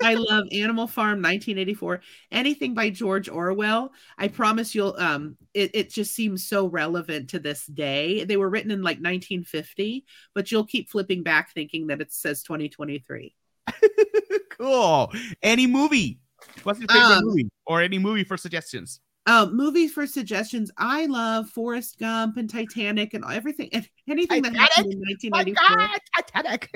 I 0.02 0.16
love 0.16 0.46
Animal 0.52 0.88
Farm 0.88 1.22
1984. 1.22 2.02
Anything 2.32 2.74
by 2.74 2.90
George 2.90 3.30
Orwell. 3.30 3.92
I 4.18 4.30
promise 4.30 4.74
you'll 4.74 4.96
um 4.98 5.38
it, 5.54 5.72
it 5.74 5.90
just 5.92 6.14
seems 6.16 6.48
so 6.48 6.68
relevant 6.68 7.32
to 7.32 7.40
this 7.40 7.66
day. 7.66 8.24
They 8.24 8.38
were 8.38 8.50
written 8.50 8.72
in 8.72 8.82
like 8.82 8.98
1950, 8.98 10.06
but 10.34 10.52
you'll 10.52 10.66
keep 10.66 10.90
flipping 10.90 11.24
back 11.24 11.54
thinking 11.54 11.88
that 11.88 12.02
it 12.02 12.14
says 12.14 12.44
2023. 12.44 13.36
cool. 14.58 15.12
Any 15.42 15.68
movie? 15.68 16.20
What's 16.64 16.80
your 16.80 16.88
favorite 16.88 17.18
um, 17.18 17.26
movie? 17.26 17.50
Or 17.66 17.82
any 17.82 18.00
movie 18.00 18.24
for 18.24 18.38
suggestions? 18.38 19.02
Uh, 19.30 19.46
movies 19.52 19.94
for 19.94 20.08
suggestions. 20.08 20.72
I 20.76 21.06
love 21.06 21.52
Forrest 21.52 22.00
Gump 22.00 22.38
and 22.38 22.50
Titanic 22.50 23.14
and 23.14 23.24
everything 23.32 23.70
and 23.74 23.88
anything 24.08 24.42
Titanic? 24.42 24.60
that 24.60 24.72
happened 24.72 24.94
in 24.94 25.00
1994. 25.02 25.78
God, 25.78 26.00
Titanic. 26.18 26.72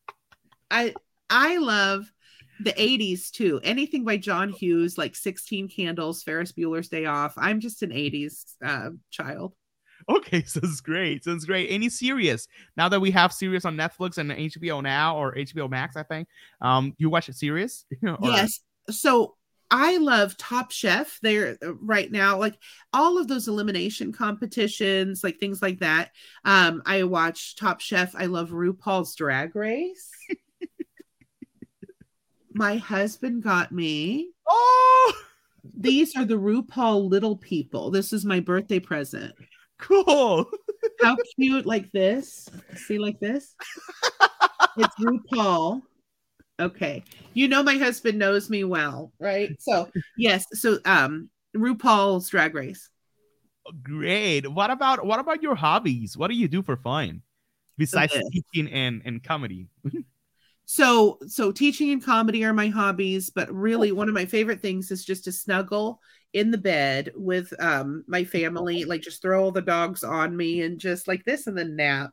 I 0.70 0.94
I 1.28 1.58
love 1.58 2.04
the 2.60 2.72
80s 2.74 3.32
too. 3.32 3.60
Anything 3.64 4.04
by 4.04 4.16
John 4.16 4.50
Hughes, 4.50 4.96
like 4.96 5.16
16 5.16 5.70
Candles, 5.70 6.22
Ferris 6.22 6.52
Bueller's 6.52 6.88
Day 6.88 7.06
Off. 7.06 7.34
I'm 7.36 7.58
just 7.58 7.82
an 7.82 7.90
80s 7.90 8.44
uh, 8.64 8.90
child. 9.10 9.52
Okay, 10.08 10.42
sounds 10.44 10.80
great. 10.80 11.24
Sounds 11.24 11.44
great. 11.44 11.68
Any 11.68 11.88
series 11.88 12.46
now 12.76 12.88
that 12.90 13.00
we 13.00 13.10
have 13.10 13.32
series 13.32 13.64
on 13.64 13.76
Netflix 13.76 14.18
and 14.18 14.30
HBO 14.30 14.84
now 14.84 15.16
or 15.16 15.34
HBO 15.34 15.68
Max, 15.68 15.96
I 15.96 16.04
think. 16.04 16.28
Um, 16.60 16.94
you 16.98 17.10
watch 17.10 17.28
a 17.28 17.32
series? 17.32 17.86
yes. 18.22 18.60
So 18.88 19.34
I 19.72 19.96
love 19.96 20.36
Top 20.36 20.70
Chef 20.70 21.18
there 21.22 21.56
uh, 21.64 21.74
right 21.76 22.12
now, 22.12 22.38
like 22.38 22.58
all 22.92 23.16
of 23.16 23.26
those 23.26 23.48
elimination 23.48 24.12
competitions, 24.12 25.24
like 25.24 25.40
things 25.40 25.62
like 25.62 25.80
that. 25.80 26.10
Um, 26.44 26.82
I 26.84 27.04
watch 27.04 27.56
Top 27.56 27.80
Chef. 27.80 28.14
I 28.14 28.26
love 28.26 28.50
RuPaul's 28.50 29.14
Drag 29.14 29.56
Race. 29.56 30.10
My 32.54 32.76
husband 32.76 33.42
got 33.42 33.72
me. 33.72 34.32
Oh, 34.46 35.12
these 35.74 36.14
are 36.16 36.26
the 36.26 36.34
RuPaul 36.34 37.08
little 37.08 37.38
people. 37.38 37.90
This 37.90 38.12
is 38.12 38.26
my 38.26 38.40
birthday 38.40 38.78
present. 38.78 39.34
Cool. 39.78 40.50
How 41.00 41.16
cute, 41.36 41.64
like 41.64 41.90
this. 41.92 42.46
See, 42.76 42.98
like 42.98 43.18
this. 43.20 43.54
It's 44.78 44.94
RuPaul 44.96 45.82
Okay. 46.60 47.02
You 47.34 47.48
know 47.48 47.62
my 47.62 47.76
husband 47.76 48.18
knows 48.18 48.50
me 48.50 48.64
well, 48.64 49.12
right? 49.18 49.50
So, 49.58 49.88
yes. 50.16 50.44
So, 50.52 50.78
um 50.84 51.30
RuPaul's 51.56 52.28
Drag 52.28 52.54
Race. 52.54 52.88
Great. 53.82 54.50
What 54.50 54.70
about 54.70 55.04
what 55.04 55.20
about 55.20 55.42
your 55.42 55.54
hobbies? 55.54 56.16
What 56.16 56.28
do 56.28 56.36
you 56.36 56.48
do 56.48 56.62
for 56.62 56.76
fun? 56.76 57.22
besides 57.78 58.12
okay. 58.12 58.22
teaching 58.30 58.72
and 58.72 59.02
and 59.04 59.22
comedy? 59.22 59.68
so 60.64 61.18
so 61.26 61.52
teaching 61.52 61.90
and 61.90 62.04
comedy 62.04 62.44
are 62.44 62.52
my 62.52 62.68
hobbies, 62.68 63.30
but 63.30 63.52
really 63.52 63.92
one 63.92 64.08
of 64.08 64.14
my 64.14 64.26
favorite 64.26 64.60
things 64.60 64.90
is 64.90 65.04
just 65.04 65.24
to 65.24 65.32
snuggle 65.32 66.00
in 66.32 66.50
the 66.50 66.58
bed 66.58 67.10
with 67.14 67.52
um 67.60 68.04
my 68.06 68.24
family, 68.24 68.84
like 68.84 69.02
just 69.02 69.22
throw 69.22 69.42
all 69.42 69.52
the 69.52 69.62
dogs 69.62 70.04
on 70.04 70.36
me 70.36 70.62
and 70.62 70.78
just 70.78 71.08
like 71.08 71.24
this 71.24 71.46
and 71.46 71.56
then 71.56 71.76
nap. 71.76 72.10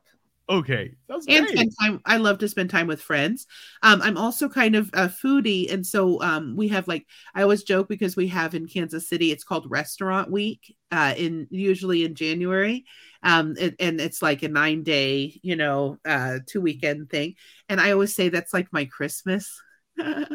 Okay, 0.50 0.96
that's 1.08 1.26
and 1.28 1.48
spend 1.48 1.72
time. 1.80 2.00
I 2.04 2.16
love 2.16 2.38
to 2.38 2.48
spend 2.48 2.70
time 2.70 2.88
with 2.88 3.00
friends. 3.00 3.46
Um, 3.84 4.02
I'm 4.02 4.16
also 4.16 4.48
kind 4.48 4.74
of 4.74 4.90
a 4.92 5.08
foodie, 5.08 5.72
and 5.72 5.86
so 5.86 6.20
um, 6.22 6.56
we 6.56 6.66
have 6.68 6.88
like 6.88 7.06
I 7.36 7.42
always 7.42 7.62
joke 7.62 7.88
because 7.88 8.16
we 8.16 8.26
have 8.28 8.52
in 8.56 8.66
Kansas 8.66 9.08
City. 9.08 9.30
It's 9.30 9.44
called 9.44 9.70
Restaurant 9.70 10.28
Week. 10.28 10.76
Uh, 10.90 11.14
in 11.16 11.46
usually 11.50 12.04
in 12.04 12.16
January, 12.16 12.84
um, 13.22 13.54
it, 13.60 13.76
and 13.78 14.00
it's 14.00 14.22
like 14.22 14.42
a 14.42 14.48
nine 14.48 14.82
day, 14.82 15.38
you 15.44 15.54
know, 15.54 15.98
uh, 16.04 16.38
two 16.48 16.60
weekend 16.60 17.10
thing. 17.10 17.36
And 17.68 17.80
I 17.80 17.92
always 17.92 18.16
say 18.16 18.28
that's 18.28 18.52
like 18.52 18.72
my 18.72 18.86
Christmas. 18.86 19.62
oh, 20.00 20.26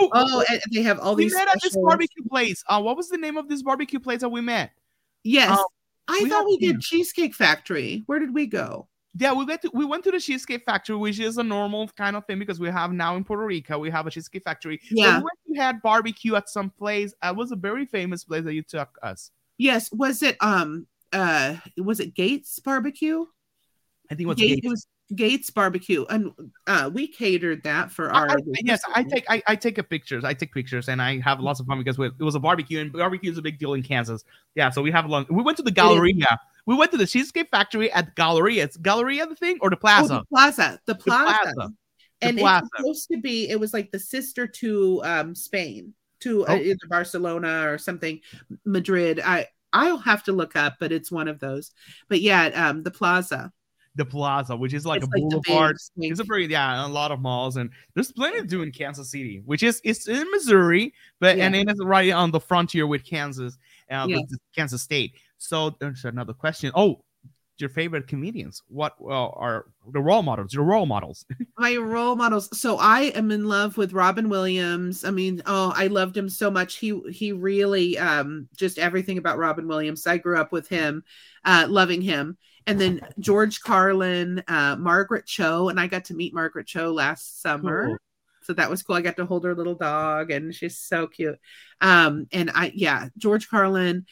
oh 0.00 0.44
and 0.50 0.60
they 0.70 0.82
have 0.82 0.98
all 0.98 1.14
we 1.14 1.24
these. 1.24 1.32
We 1.32 1.38
met 1.38 1.48
at 1.48 1.62
this 1.62 1.74
barbecue 1.76 2.24
place. 2.28 2.62
Uh, 2.68 2.82
what 2.82 2.98
was 2.98 3.08
the 3.08 3.16
name 3.16 3.38
of 3.38 3.48
this 3.48 3.62
barbecue 3.62 4.00
place 4.00 4.20
that 4.20 4.28
we 4.28 4.42
met? 4.42 4.72
Yes, 5.24 5.58
um, 5.58 5.64
I 6.08 6.20
we 6.24 6.28
thought 6.28 6.44
we 6.44 6.58
did 6.58 6.82
Cheesecake 6.82 7.34
Factory. 7.34 8.02
Where 8.04 8.18
did 8.18 8.34
we 8.34 8.46
go? 8.46 8.86
Yeah, 9.18 9.32
we 9.32 9.44
went 9.44 9.62
to 9.62 9.70
we 9.74 9.84
went 9.84 10.04
to 10.04 10.10
the 10.10 10.20
Cheesecake 10.20 10.64
Factory, 10.64 10.96
which 10.96 11.18
is 11.18 11.38
a 11.38 11.42
normal 11.42 11.88
kind 11.88 12.16
of 12.16 12.24
thing 12.26 12.38
because 12.38 12.60
we 12.60 12.68
have 12.68 12.92
now 12.92 13.16
in 13.16 13.24
Puerto 13.24 13.44
Rico 13.44 13.78
we 13.78 13.90
have 13.90 14.06
a 14.06 14.10
Cheesecake 14.10 14.44
Factory. 14.44 14.80
Yeah, 14.90 15.18
we 15.18 15.24
went 15.24 15.38
to 15.46 15.60
had 15.60 15.82
barbecue 15.82 16.36
at 16.36 16.48
some 16.48 16.70
place. 16.70 17.12
It 17.22 17.34
was 17.34 17.52
a 17.52 17.56
very 17.56 17.86
famous 17.86 18.24
place 18.24 18.44
that 18.44 18.54
you 18.54 18.62
took 18.62 18.96
us. 19.02 19.30
Yes, 19.56 19.90
was 19.92 20.22
it 20.22 20.36
um 20.40 20.86
uh 21.12 21.56
was 21.76 22.00
it 22.00 22.14
Gates 22.14 22.58
Barbecue? 22.60 23.24
I 24.10 24.14
think 24.14 24.22
it 24.22 24.26
was 24.26 24.36
Gates. 24.36 24.54
Gates. 24.54 24.66
It 24.66 24.68
was 24.68 24.86
Gates 25.14 25.50
Barbecue, 25.50 26.04
and 26.10 26.32
uh, 26.66 26.90
we 26.92 27.08
catered 27.08 27.62
that 27.62 27.90
for 27.90 28.12
our. 28.12 28.30
I, 28.30 28.36
yes, 28.62 28.82
I 28.94 29.02
take 29.02 29.24
I, 29.28 29.42
I 29.46 29.56
take 29.56 29.78
a 29.78 29.82
pictures. 29.82 30.22
I 30.22 30.34
take 30.34 30.52
pictures, 30.52 30.88
and 30.88 31.00
I 31.00 31.20
have 31.20 31.40
lots 31.40 31.60
of 31.60 31.66
fun 31.66 31.78
because 31.78 31.96
we, 31.96 32.06
it 32.08 32.20
was 32.20 32.34
a 32.34 32.40
barbecue, 32.40 32.80
and 32.80 32.92
barbecue 32.92 33.30
is 33.30 33.38
a 33.38 33.42
big 33.42 33.58
deal 33.58 33.72
in 33.72 33.82
Kansas. 33.82 34.24
Yeah, 34.54 34.68
so 34.68 34.82
we 34.82 34.90
have 34.90 35.06
a 35.06 35.08
long. 35.08 35.24
We 35.30 35.42
went 35.42 35.56
to 35.58 35.62
the 35.62 35.70
Galleria. 35.70 36.38
We 36.68 36.76
went 36.76 36.90
to 36.90 36.98
the 36.98 37.06
Cheesecake 37.06 37.48
Factory 37.48 37.90
at 37.92 38.04
the 38.04 38.12
Galleria. 38.12 38.62
It's 38.62 38.76
Galleria 38.76 39.26
the 39.26 39.34
thing 39.34 39.56
or 39.62 39.70
the 39.70 39.76
Plaza? 39.78 40.16
Oh, 40.16 40.18
the 40.18 40.24
Plaza. 40.26 40.80
The 40.84 40.94
Plaza. 40.94 41.38
The 41.46 41.54
plaza. 41.54 41.72
And 42.20 42.38
plaza. 42.38 42.66
it's 42.66 42.76
supposed 42.76 43.08
to 43.12 43.20
be. 43.22 43.48
It 43.48 43.58
was 43.58 43.72
like 43.72 43.90
the 43.90 43.98
sister 43.98 44.46
to 44.46 45.00
um, 45.02 45.34
Spain, 45.34 45.94
to 46.20 46.44
uh, 46.44 46.50
oh. 46.50 46.56
either 46.56 46.76
Barcelona 46.90 47.66
or 47.70 47.78
something, 47.78 48.20
Madrid. 48.66 49.18
I 49.18 49.46
I'll 49.72 49.96
have 49.96 50.24
to 50.24 50.32
look 50.32 50.56
up, 50.56 50.74
but 50.78 50.92
it's 50.92 51.10
one 51.10 51.26
of 51.26 51.40
those. 51.40 51.70
But 52.10 52.20
yeah, 52.20 52.48
um, 52.48 52.82
the 52.82 52.90
Plaza 52.90 53.50
the 53.98 54.04
plaza, 54.04 54.56
which 54.56 54.72
is 54.72 54.86
like 54.86 55.02
it's 55.02 55.08
a 55.08 55.10
like 55.10 55.28
boulevard. 55.28 55.76
It's 55.96 56.20
a 56.20 56.24
very 56.24 56.46
yeah, 56.46 56.86
a 56.86 56.88
lot 56.88 57.10
of 57.10 57.20
malls, 57.20 57.56
and 57.56 57.68
there's 57.94 58.12
plenty 58.12 58.40
to 58.40 58.46
do 58.46 58.62
in 58.62 58.70
Kansas 58.70 59.10
City, 59.10 59.42
which 59.44 59.62
is 59.64 59.80
it's 59.84 60.06
in 60.06 60.24
Missouri, 60.30 60.94
but 61.18 61.36
yeah. 61.36 61.46
and 61.46 61.56
it's 61.56 61.84
right 61.84 62.12
on 62.12 62.30
the 62.30 62.38
frontier 62.38 62.86
with 62.86 63.04
Kansas, 63.04 63.58
uh, 63.90 64.06
yeah. 64.08 64.18
with 64.18 64.38
Kansas 64.54 64.82
State. 64.82 65.14
So 65.38 65.76
there's 65.80 66.04
another 66.04 66.32
question. 66.32 66.72
Oh, 66.74 67.00
your 67.60 67.70
favorite 67.70 68.06
comedians? 68.06 68.62
What 68.68 68.94
well, 69.00 69.34
are 69.36 69.66
the 69.92 70.00
role 70.00 70.22
models? 70.22 70.52
Your 70.54 70.64
role 70.64 70.86
models? 70.86 71.24
My 71.58 71.76
role 71.76 72.16
models. 72.16 72.56
So 72.58 72.78
I 72.78 73.12
am 73.14 73.30
in 73.30 73.46
love 73.46 73.76
with 73.76 73.92
Robin 73.92 74.28
Williams. 74.28 75.04
I 75.04 75.10
mean, 75.10 75.42
oh, 75.46 75.72
I 75.74 75.88
loved 75.88 76.16
him 76.16 76.28
so 76.28 76.50
much. 76.50 76.76
He 76.76 77.00
he 77.10 77.32
really 77.32 77.98
um 77.98 78.48
just 78.56 78.78
everything 78.78 79.18
about 79.18 79.38
Robin 79.38 79.66
Williams. 79.66 80.06
I 80.06 80.18
grew 80.18 80.38
up 80.38 80.52
with 80.52 80.68
him, 80.68 81.02
uh, 81.44 81.66
loving 81.68 82.02
him. 82.02 82.36
And 82.66 82.78
then 82.78 83.00
George 83.18 83.62
Carlin, 83.62 84.42
uh, 84.46 84.76
Margaret 84.76 85.24
Cho, 85.24 85.70
and 85.70 85.80
I 85.80 85.86
got 85.86 86.04
to 86.06 86.14
meet 86.14 86.34
Margaret 86.34 86.66
Cho 86.66 86.92
last 86.92 87.40
summer. 87.40 87.86
Cool. 87.86 87.96
So 88.42 88.52
that 88.54 88.68
was 88.68 88.82
cool. 88.82 88.96
I 88.96 89.00
got 89.00 89.16
to 89.16 89.24
hold 89.26 89.44
her 89.44 89.54
little 89.54 89.74
dog, 89.74 90.30
and 90.30 90.54
she's 90.54 90.78
so 90.78 91.06
cute. 91.06 91.38
Um, 91.80 92.26
and 92.30 92.50
I, 92.54 92.72
yeah, 92.74 93.08
George 93.16 93.48
Carlin, 93.48 94.04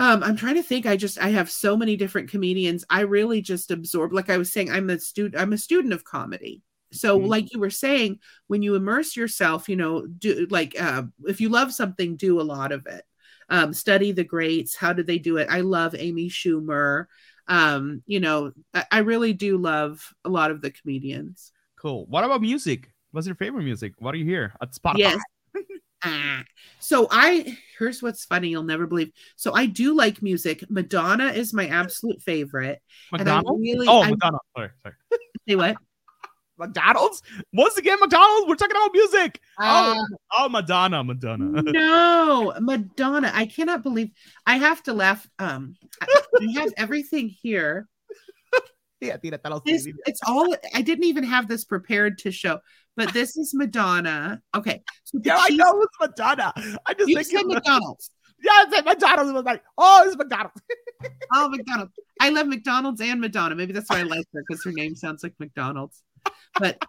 um, 0.00 0.22
I'm 0.22 0.34
trying 0.34 0.54
to 0.54 0.62
think. 0.62 0.86
I 0.86 0.96
just 0.96 1.18
I 1.18 1.28
have 1.28 1.50
so 1.50 1.76
many 1.76 1.94
different 1.94 2.30
comedians. 2.30 2.86
I 2.88 3.00
really 3.02 3.42
just 3.42 3.70
absorb. 3.70 4.14
Like 4.14 4.30
I 4.30 4.38
was 4.38 4.50
saying, 4.50 4.70
I'm 4.70 4.88
a 4.88 4.98
student. 4.98 5.40
I'm 5.40 5.52
a 5.52 5.58
student 5.58 5.92
of 5.92 6.04
comedy. 6.04 6.62
So, 6.90 7.18
mm-hmm. 7.18 7.28
like 7.28 7.52
you 7.52 7.60
were 7.60 7.68
saying, 7.68 8.18
when 8.46 8.62
you 8.62 8.76
immerse 8.76 9.14
yourself, 9.14 9.68
you 9.68 9.76
know, 9.76 10.06
do 10.06 10.46
like 10.48 10.74
uh, 10.80 11.02
if 11.26 11.38
you 11.38 11.50
love 11.50 11.74
something, 11.74 12.16
do 12.16 12.40
a 12.40 12.42
lot 12.42 12.72
of 12.72 12.86
it. 12.86 13.04
Um, 13.50 13.74
study 13.74 14.12
the 14.12 14.24
greats. 14.24 14.74
How 14.74 14.94
did 14.94 15.06
they 15.06 15.18
do 15.18 15.36
it? 15.36 15.48
I 15.50 15.60
love 15.60 15.94
Amy 15.94 16.30
Schumer. 16.30 17.04
Um, 17.46 18.02
you 18.06 18.20
know, 18.20 18.52
I, 18.72 18.84
I 18.90 18.98
really 19.00 19.34
do 19.34 19.58
love 19.58 20.14
a 20.24 20.30
lot 20.30 20.50
of 20.50 20.62
the 20.62 20.70
comedians. 20.70 21.52
Cool. 21.76 22.06
What 22.06 22.24
about 22.24 22.40
music? 22.40 22.90
What's 23.10 23.26
your 23.26 23.36
favorite 23.36 23.64
music? 23.64 23.94
What 23.98 24.12
do 24.12 24.18
you 24.18 24.24
hear 24.24 24.54
at 24.62 24.72
Spotify? 24.72 24.98
Yes. 24.98 25.20
Ah. 26.02 26.44
So 26.78 27.06
I 27.10 27.58
here's 27.78 28.02
what's 28.02 28.24
funny, 28.24 28.48
you'll 28.48 28.62
never 28.62 28.86
believe. 28.86 29.12
So 29.36 29.52
I 29.54 29.66
do 29.66 29.94
like 29.96 30.22
music. 30.22 30.64
Madonna 30.68 31.28
is 31.28 31.52
my 31.52 31.66
absolute 31.68 32.22
favorite. 32.22 32.80
McDonald's? 33.12 33.60
Really, 33.60 33.86
oh, 33.88 34.02
I, 34.02 34.10
Madonna. 34.10 34.38
Sorry, 34.56 34.70
sorry. 34.82 34.94
Say 35.48 35.56
what? 35.56 35.76
McDonald's? 36.58 37.22
Once 37.52 37.78
again, 37.78 37.98
McDonald's. 38.00 38.46
We're 38.46 38.54
talking 38.54 38.76
about 38.76 38.92
music. 38.92 39.40
Uh, 39.58 39.94
oh, 39.96 40.06
oh, 40.38 40.48
Madonna, 40.48 41.02
Madonna. 41.02 41.62
no, 41.66 42.52
Madonna. 42.60 43.32
I 43.34 43.46
cannot 43.46 43.82
believe. 43.82 44.10
I 44.46 44.58
have 44.58 44.82
to 44.84 44.92
laugh. 44.92 45.26
Um, 45.38 45.74
I, 46.02 46.22
I 46.40 46.60
have 46.60 46.72
everything 46.76 47.28
here. 47.28 47.88
Yeah, 49.00 49.16
this, 49.64 49.88
it's 50.06 50.20
all. 50.26 50.54
I 50.74 50.82
didn't 50.82 51.04
even 51.04 51.24
have 51.24 51.48
this 51.48 51.64
prepared 51.64 52.18
to 52.18 52.30
show 52.30 52.60
but 52.96 53.12
this 53.14 53.36
is 53.36 53.54
Madonna. 53.54 54.42
Okay. 54.54 54.82
So 55.04 55.18
yeah, 55.22 55.36
I 55.38 55.48
know 55.50 55.80
it's 55.82 55.96
Madonna. 56.00 56.52
I 56.86 56.94
just 56.94 57.08
you 57.08 57.22
said 57.22 57.46
McDonald's. 57.46 58.10
Yeah, 58.42 58.50
I 58.52 58.66
said 58.70 58.84
McDonald's. 58.84 59.32
was 59.32 59.44
like, 59.44 59.62
oh, 59.78 60.04
it's 60.06 60.16
McDonald's. 60.16 60.60
oh, 61.34 61.48
McDonald's. 61.48 61.92
I 62.20 62.30
love 62.30 62.46
McDonald's 62.46 63.00
and 63.00 63.20
Madonna. 63.20 63.54
Maybe 63.54 63.72
that's 63.72 63.88
why 63.88 64.00
I 64.00 64.02
like 64.02 64.26
her 64.34 64.42
because 64.46 64.62
her 64.64 64.72
name 64.72 64.94
sounds 64.94 65.22
like 65.22 65.34
McDonald's. 65.38 66.02
But 66.58 66.84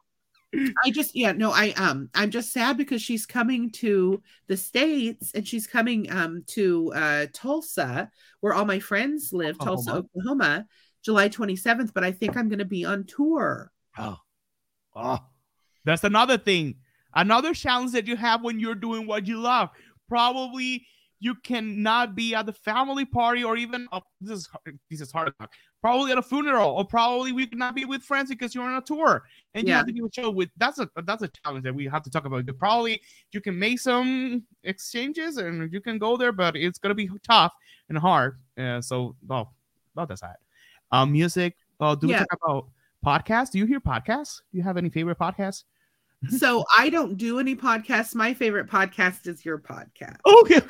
I 0.84 0.91
just 0.91 1.16
yeah 1.16 1.32
no 1.32 1.51
I 1.51 1.70
um 1.78 2.09
I'm 2.14 2.30
just 2.30 2.51
sad 2.51 2.76
because 2.76 3.01
she's 3.01 3.26
coming 3.26 3.72
to 3.72 4.22
the 4.47 4.57
states 4.57 5.32
and 5.34 5.47
she's 5.47 5.66
coming 5.66 6.12
um 6.12 6.43
to 6.47 6.91
uh 6.93 7.28
Tulsa 7.32 8.12
where 8.41 8.53
all 8.53 8.66
my 8.66 8.80
friends 8.80 9.32
live 9.32 9.55
Oklahoma. 9.55 9.76
Tulsa 9.76 9.91
Oklahoma 9.97 10.66
July 11.04 11.30
27th 11.30 11.93
but 11.93 12.04
I 12.04 12.12
think 12.12 12.38
I'm 12.38 12.49
going 12.49 12.60
to 12.60 12.66
be 12.66 12.86
on 12.86 13.06
tour. 13.06 13.72
Oh. 13.97 14.18
Oh. 14.95 15.20
That's 15.86 16.04
another 16.04 16.38
thing. 16.38 16.76
Another 17.14 17.54
challenge 17.54 17.91
that 17.91 18.08
you 18.08 18.16
have 18.16 18.43
when 18.43 18.60
you're 18.60 18.76
doing 18.76 19.08
what 19.08 19.28
you 19.28 19.39
love. 19.39 19.70
Probably 20.08 20.86
you 21.20 21.36
cannot 21.36 22.16
be 22.16 22.34
at 22.34 22.47
the 22.47 22.54
family 22.54 23.06
party 23.06 23.43
or 23.43 23.56
even 23.56 23.88
oh, 23.91 24.02
this 24.20 24.39
is 24.39 24.49
this 24.89 25.02
is 25.02 25.12
hard. 25.12 25.32
Probably 25.82 26.12
at 26.12 26.18
a 26.18 26.22
funeral, 26.22 26.72
or 26.72 26.86
probably 26.86 27.32
we 27.32 27.47
cannot 27.47 27.76
be 27.76 27.86
with 27.86 28.04
friends 28.04 28.30
because 28.30 28.54
you're 28.54 28.64
on 28.64 28.76
a 28.76 28.82
tour 28.82 29.24
and 29.54 29.68
you 29.68 29.74
have 29.74 29.86
to 29.88 29.91
do 29.91 30.06
a 30.06 30.10
show 30.12 30.30
with. 30.30 30.49
That's 30.58 30.80
a 30.80 30.89
that's 31.06 31.24
a 31.24 31.28
challenge 31.28 31.64
that 31.64 31.74
we 31.74 31.86
have 31.86 32.04
to 32.04 32.10
talk 32.10 32.26
about. 32.26 32.45
But 32.45 32.58
probably 32.58 33.02
you 33.32 33.41
can 33.41 33.58
make 33.58 33.80
some 33.80 34.43
exchanges 34.64 35.38
and 35.38 35.72
you 35.72 35.82
can 35.82 35.97
go 35.97 36.18
there, 36.18 36.32
but 36.32 36.56
it's 36.56 36.80
gonna 36.80 36.95
be 36.95 37.10
tough 37.24 37.54
and 37.89 37.97
hard. 37.97 38.39
Uh, 38.58 38.82
so, 38.82 39.16
oh, 39.30 39.49
not 39.95 40.08
that 40.08 40.20
side. 40.20 40.36
Um, 40.92 41.12
music. 41.12 41.56
Oh, 41.80 41.96
do 41.96 42.08
we 42.08 42.14
yeah. 42.14 42.20
talk 42.20 42.39
about 42.44 42.68
podcasts? 43.06 43.52
Do 43.52 43.58
you 43.58 43.66
hear 43.66 43.80
podcasts? 43.80 44.42
Do 44.52 44.58
you 44.58 44.64
have 44.64 44.78
any 44.78 44.89
favorite 44.89 45.18
podcasts? 45.18 45.64
so 46.38 46.64
I 46.78 46.89
don't 46.89 47.18
do 47.18 47.39
any 47.39 47.56
podcasts. 47.56 48.14
My 48.14 48.34
favorite 48.34 48.68
podcast 48.68 49.28
is 49.28 49.44
your 49.44 49.58
podcast. 49.58 50.18
Okay. 50.42 50.62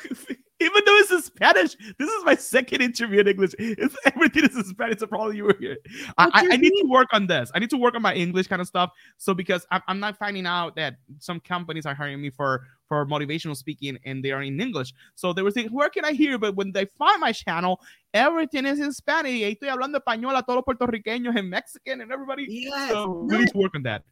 Even 0.62 0.82
though 0.86 0.96
it's 0.96 1.10
in 1.10 1.22
Spanish, 1.22 1.76
this 1.98 2.08
is 2.08 2.24
my 2.24 2.34
second 2.34 2.80
interview 2.82 3.20
in 3.20 3.28
English. 3.28 3.54
It's 3.58 3.96
everything 4.04 4.44
is 4.44 4.56
in 4.56 4.64
Spanish, 4.64 4.98
so 5.00 5.06
probably 5.06 5.36
you 5.36 5.44
were 5.44 5.56
here. 5.58 5.76
I, 6.18 6.30
I, 6.32 6.48
I, 6.52 6.56
need 6.56 6.70
to 6.70 6.86
work 6.88 7.08
on 7.12 7.26
this. 7.26 7.50
I 7.54 7.58
need 7.58 7.70
to 7.70 7.76
work 7.76 7.94
on 7.94 8.02
my 8.02 8.14
English 8.14 8.46
kind 8.46 8.60
of 8.60 8.68
stuff. 8.68 8.90
So 9.18 9.34
because 9.34 9.66
I'm, 9.70 9.82
I'm 9.88 10.00
not 10.00 10.16
finding 10.18 10.46
out 10.46 10.76
that 10.76 10.96
some 11.18 11.40
companies 11.40 11.86
are 11.86 11.94
hiring 11.94 12.20
me 12.20 12.30
for 12.30 12.62
for 12.88 13.06
motivational 13.06 13.56
speaking 13.56 13.98
and 14.04 14.22
they 14.22 14.32
are 14.32 14.42
in 14.42 14.60
English. 14.60 14.92
So 15.14 15.32
they 15.32 15.42
were 15.42 15.50
thinking, 15.50 15.72
where 15.72 15.88
can 15.88 16.04
I 16.04 16.12
hear? 16.12 16.38
But 16.38 16.56
when 16.56 16.72
they 16.72 16.84
find 16.84 17.20
my 17.20 17.32
channel, 17.32 17.80
everything 18.12 18.66
is 18.66 18.80
in 18.80 18.92
Spanish. 18.92 19.40
Y 19.40 19.56
estoy 19.56 19.70
hablando 19.70 19.98
español 19.98 20.36
a 20.36 20.42
todos 20.42 20.56
los 20.56 20.64
puertorriqueños 20.64 21.36
and 21.36 21.48
Mexican 21.48 22.00
and 22.02 22.12
everybody. 22.12 22.46
Yes. 22.48 22.90
So 22.90 23.26
we 23.28 23.38
need 23.38 23.48
to 23.48 23.58
work 23.58 23.72
on 23.74 23.82
that 23.84 24.02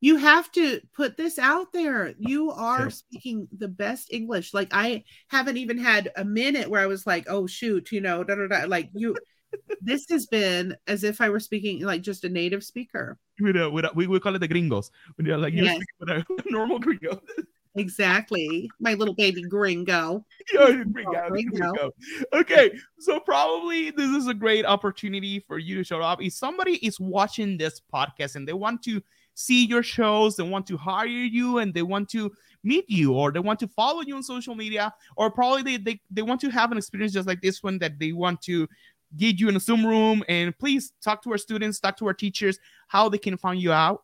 you 0.00 0.16
have 0.16 0.50
to 0.52 0.80
put 0.94 1.16
this 1.16 1.38
out 1.38 1.72
there. 1.72 2.14
You 2.18 2.50
are 2.50 2.90
speaking 2.90 3.48
the 3.56 3.68
best 3.68 4.12
English. 4.12 4.54
Like 4.54 4.68
I 4.72 5.04
haven't 5.28 5.58
even 5.58 5.78
had 5.78 6.10
a 6.16 6.24
minute 6.24 6.68
where 6.68 6.80
I 6.80 6.86
was 6.86 7.06
like, 7.06 7.26
oh 7.28 7.46
shoot, 7.46 7.92
you 7.92 8.00
know, 8.00 8.24
da, 8.24 8.34
da, 8.34 8.46
da. 8.46 8.64
like 8.66 8.90
you 8.94 9.14
this 9.80 10.06
has 10.10 10.26
been 10.26 10.76
as 10.86 11.04
if 11.04 11.20
I 11.20 11.28
were 11.28 11.40
speaking 11.40 11.82
like 11.82 12.02
just 12.02 12.24
a 12.24 12.28
native 12.28 12.64
speaker. 12.64 13.18
Know, 13.38 13.70
we, 13.94 14.06
we 14.06 14.20
call 14.20 14.34
it 14.34 14.38
the 14.38 14.48
gringos 14.48 14.90
when 15.16 15.26
you're 15.26 15.38
like 15.38 15.54
you're 15.54 15.64
yes. 15.64 15.80
with 15.98 16.10
a 16.10 16.24
normal 16.46 16.78
gringo. 16.78 17.20
exactly. 17.74 18.70
My 18.80 18.94
little 18.94 19.14
baby 19.14 19.42
gringo. 19.42 20.24
Yeah, 20.52 20.82
gringo, 20.82 21.28
gringo. 21.28 21.90
Okay, 22.32 22.72
so 22.98 23.20
probably 23.20 23.90
this 23.90 24.10
is 24.10 24.26
a 24.26 24.34
great 24.34 24.64
opportunity 24.64 25.38
for 25.38 25.58
you 25.58 25.76
to 25.76 25.84
show 25.84 26.00
up. 26.00 26.20
If 26.20 26.32
somebody 26.32 26.74
is 26.84 26.98
watching 26.98 27.56
this 27.56 27.80
podcast 27.92 28.34
and 28.34 28.48
they 28.48 28.52
want 28.52 28.82
to 28.84 29.00
see 29.34 29.66
your 29.66 29.82
shows, 29.82 30.36
they 30.36 30.42
want 30.42 30.66
to 30.68 30.76
hire 30.76 31.06
you, 31.06 31.58
and 31.58 31.72
they 31.72 31.82
want 31.82 32.08
to 32.10 32.30
meet 32.62 32.88
you, 32.88 33.14
or 33.14 33.32
they 33.32 33.40
want 33.40 33.58
to 33.60 33.68
follow 33.68 34.02
you 34.02 34.16
on 34.16 34.22
social 34.22 34.54
media, 34.54 34.92
or 35.16 35.30
probably 35.30 35.62
they, 35.62 35.76
they, 35.76 36.00
they 36.10 36.22
want 36.22 36.40
to 36.42 36.50
have 36.50 36.72
an 36.72 36.78
experience 36.78 37.12
just 37.12 37.28
like 37.28 37.40
this 37.40 37.62
one 37.62 37.78
that 37.78 37.98
they 37.98 38.12
want 38.12 38.40
to 38.42 38.68
get 39.16 39.40
you 39.40 39.48
in 39.48 39.56
a 39.56 39.60
Zoom 39.60 39.84
room. 39.86 40.22
And 40.28 40.56
please 40.58 40.92
talk 41.02 41.22
to 41.24 41.32
our 41.32 41.38
students, 41.38 41.80
talk 41.80 41.96
to 41.98 42.06
our 42.06 42.14
teachers, 42.14 42.58
how 42.88 43.08
they 43.08 43.18
can 43.18 43.36
find 43.36 43.60
you 43.60 43.72
out 43.72 44.02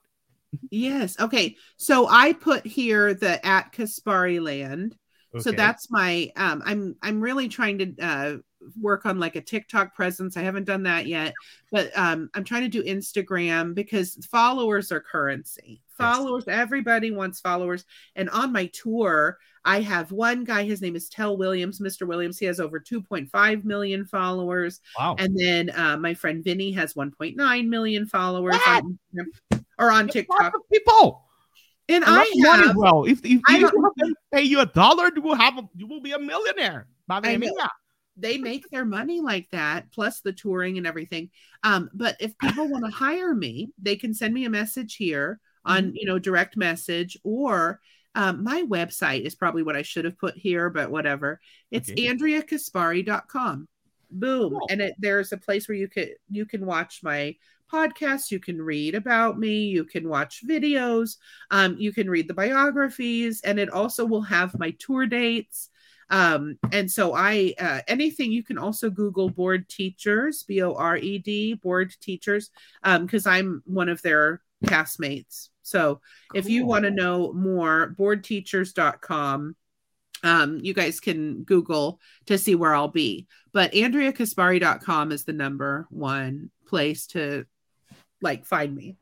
Yes. 0.71 1.19
Okay. 1.21 1.57
So 1.77 2.09
I 2.09 2.33
put 2.33 2.67
here 2.67 3.15
the 3.15 3.45
at 3.45 3.73
Caspari 3.73 4.41
land. 4.41 4.97
Okay. 5.35 5.43
So 5.43 5.53
that's 5.53 5.91
my 5.91 6.31
um 6.37 6.63
I'm 6.65 6.97
I'm 7.03 7.21
really 7.21 7.49
trying 7.49 7.79
to 7.79 7.95
uh 8.01 8.37
work 8.81 9.07
on 9.07 9.19
like 9.19 9.37
a 9.37 9.41
TikTok 9.41 9.95
presence. 9.95 10.37
I 10.37 10.43
haven't 10.43 10.65
done 10.65 10.83
that 10.85 11.07
yet, 11.07 11.35
but 11.71 11.97
um 11.97 12.31
I'm 12.35 12.45
trying 12.45 12.63
to 12.63 12.69
do 12.69 12.83
Instagram 12.83 13.75
because 13.75 14.17
followers 14.31 14.93
are 14.93 15.01
currency. 15.01 15.83
Followers, 15.97 16.45
yes. 16.47 16.59
everybody 16.59 17.11
wants 17.11 17.41
followers. 17.41 17.85
And 18.17 18.29
on 18.31 18.53
my 18.53 18.67
tour, 18.67 19.39
I 19.65 19.81
have 19.81 20.13
one 20.13 20.45
guy, 20.45 20.65
his 20.65 20.81
name 20.83 20.95
is 20.95 21.09
Tell 21.09 21.37
Williams, 21.37 21.81
Mr. 21.81 22.07
Williams. 22.07 22.39
He 22.39 22.47
has 22.47 22.61
over 22.61 22.79
2.5 22.79 23.65
million 23.65 24.05
followers. 24.05 24.81
Wow. 24.99 25.17
And 25.19 25.37
then 25.39 25.71
uh, 25.71 25.97
my 25.97 26.15
friend 26.15 26.45
Vinny 26.45 26.71
has 26.73 26.95
1.9 26.95 27.67
million 27.67 28.07
followers 28.07 28.57
on 28.67 28.99
or 29.79 29.91
on 29.91 30.09
TikTok. 30.09 30.55
People. 30.73 31.23
And 31.89 32.05
I 32.05 32.19
have, 32.45 32.65
money, 32.65 32.73
well, 32.77 33.05
if, 33.05 33.25
if, 33.25 33.41
if 33.49 33.73
you 33.97 34.15
pay 34.33 34.43
you 34.43 34.61
a 34.61 34.67
dollar, 34.67 35.11
you 35.15 35.23
will 35.23 35.37
have 35.37 35.57
a, 35.57 35.69
you 35.75 35.87
will 35.87 36.01
be 36.01 36.13
a 36.13 36.19
millionaire. 36.19 36.89
They 38.17 38.39
make 38.39 38.69
their 38.71 38.85
money 38.85 39.21
like 39.21 39.49
that, 39.51 39.93
plus 39.93 40.21
the 40.21 40.33
touring 40.33 40.79
and 40.79 40.87
everything. 40.87 41.31
Um, 41.63 41.91
but 41.93 42.17
if 42.21 42.37
people 42.39 42.69
want 42.69 42.85
to 42.85 42.91
hire 42.97 43.35
me, 43.35 43.71
they 43.81 43.97
can 43.97 44.15
send 44.15 44.33
me 44.33 44.45
a 44.45 44.51
message 44.51 44.97
here 44.97 45.41
on 45.65 45.85
mm-hmm. 45.85 45.97
you 45.97 46.07
know 46.07 46.19
direct 46.19 46.57
message 46.57 47.19
or 47.25 47.81
um, 48.17 48.43
my 48.43 48.63
website 48.63 49.27
is 49.27 49.35
probably 49.35 49.63
what 49.63 49.77
I 49.77 49.83
should 49.83 50.07
have 50.07 50.19
put 50.19 50.37
here, 50.39 50.71
but 50.71 50.91
whatever. 50.91 51.39
It's 51.71 51.91
okay. 51.91 52.07
AndreaCaspari.com. 52.07 53.69
Boom. 54.11 54.53
Cool. 54.53 54.67
And 54.71 54.81
it, 54.81 54.95
there's 54.99 55.33
a 55.33 55.37
place 55.37 55.69
where 55.69 55.77
you 55.77 55.87
can 55.87 56.09
you 56.31 56.47
can 56.47 56.65
watch 56.65 57.01
my 57.03 57.37
podcasts, 57.71 58.31
you 58.31 58.41
can 58.41 58.63
read 58.63 58.95
about 58.95 59.39
me, 59.39 59.67
you 59.67 59.85
can 59.85 60.09
watch 60.09 60.43
videos, 60.49 61.17
um, 61.51 61.77
you 61.79 61.93
can 61.93 62.09
read 62.09 62.29
the 62.29 62.35
biographies, 62.35 63.43
and 63.43 63.59
it 63.59 63.69
also 63.69 64.07
will 64.07 64.23
have 64.23 64.59
my 64.59 64.71
tour 64.79 65.07
dates. 65.07 65.69
Um, 66.09 66.59
and 66.73 66.91
so 66.91 67.15
I 67.15 67.55
uh, 67.59 67.81
anything 67.89 68.33
you 68.33 68.45
can 68.45 68.59
also 68.59 68.91
Google 68.91 69.29
Bored 69.29 69.69
Teachers, 69.69 70.45
B 70.45 70.63
O 70.63 70.75
R 70.75 70.97
E 70.97 71.19
D, 71.19 71.55
Bored 71.55 71.93
Teachers, 72.01 72.51
because 72.83 73.27
um, 73.27 73.33
I'm 73.33 73.63
one 73.65 73.89
of 73.89 74.03
their 74.03 74.41
castmates. 74.65 75.49
So 75.63 76.01
cool. 76.31 76.39
if 76.39 76.49
you 76.49 76.65
want 76.65 76.85
to 76.85 76.91
know 76.91 77.33
more, 77.33 77.95
boredteachers.com. 77.99 79.57
Um, 80.23 80.61
you 80.63 80.73
guys 80.73 80.99
can 80.99 81.43
Google 81.43 82.01
to 82.27 82.39
see 82.39 82.55
where 82.55 82.75
I'll 82.75 82.89
be. 82.89 83.27
But 83.53 83.73
AndreaCaspari.com 83.73 85.13
is 85.13 85.25
the 85.25 85.33
number 85.33 85.87
one 85.91 86.51
place 86.67 87.07
to 87.09 87.47
like 88.23 88.47
find 88.47 88.75
me. 88.75 88.97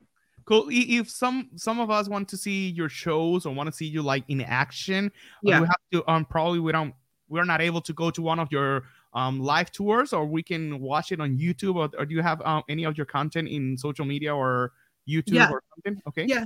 Cool. 0.45 0.67
If 0.71 1.11
some 1.11 1.51
some 1.57 1.81
of 1.81 1.91
us 1.91 2.09
want 2.09 2.29
to 2.29 2.37
see 2.37 2.71
your 2.71 2.89
shows 2.89 3.47
or 3.47 3.55
want 3.55 3.69
to 3.69 3.73
see 3.73 3.87
you 3.87 4.03
like 4.03 4.25
in 4.29 4.41
action, 4.41 5.11
yeah, 5.43 5.61
we 5.61 5.67
have 5.67 5.77
to 5.93 6.11
um 6.11 6.25
probably 6.25 6.61
we 6.61 6.73
don't 6.73 6.95
we're 7.29 7.45
not 7.45 7.61
able 7.61 7.81
to 7.81 7.93
go 7.93 8.11
to 8.11 8.21
one 8.21 8.39
of 8.39 8.53
your 8.53 8.85
um 9.15 9.41
live 9.41 9.71
tours 9.71 10.13
or 10.13 10.27
we 10.27 10.43
can 10.43 10.81
watch 10.81 11.13
it 11.13 11.21
on 11.21 11.39
YouTube 11.39 11.77
or, 11.77 11.89
or 11.99 12.05
do 12.05 12.15
you 12.15 12.23
have 12.23 12.43
um, 12.43 12.63
any 12.69 12.85
of 12.85 12.97
your 12.97 13.07
content 13.07 13.49
in 13.49 13.79
social 13.79 14.05
media 14.05 14.35
or 14.35 14.73
YouTube 15.09 15.35
yeah. 15.35 15.51
or 15.51 15.63
something? 15.75 16.03
Okay. 16.09 16.27
Yeah 16.27 16.45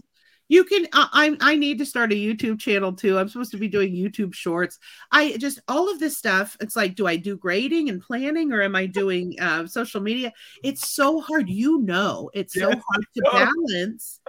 you 0.48 0.64
can 0.64 0.86
I, 0.92 1.36
I 1.40 1.56
need 1.56 1.78
to 1.78 1.86
start 1.86 2.12
a 2.12 2.16
youtube 2.16 2.58
channel 2.58 2.92
too. 2.92 3.18
I'm 3.18 3.28
supposed 3.28 3.52
to 3.52 3.58
be 3.58 3.68
doing 3.68 3.94
youtube 3.94 4.34
shorts. 4.34 4.78
I 5.12 5.36
just 5.36 5.60
all 5.68 5.90
of 5.90 6.00
this 6.00 6.16
stuff 6.16 6.56
it's 6.60 6.74
like 6.74 6.94
do 6.94 7.06
i 7.06 7.16
do 7.16 7.36
grading 7.36 7.88
and 7.88 8.00
planning 8.00 8.52
or 8.52 8.62
am 8.62 8.74
i 8.74 8.86
doing 8.86 9.36
uh, 9.40 9.66
social 9.66 10.00
media? 10.00 10.32
It's 10.64 10.90
so 10.90 11.20
hard. 11.20 11.48
You 11.48 11.82
know 11.82 12.30
it's 12.34 12.54
so 12.54 12.68
hard 12.68 13.06
to 13.16 13.22
balance. 13.30 14.20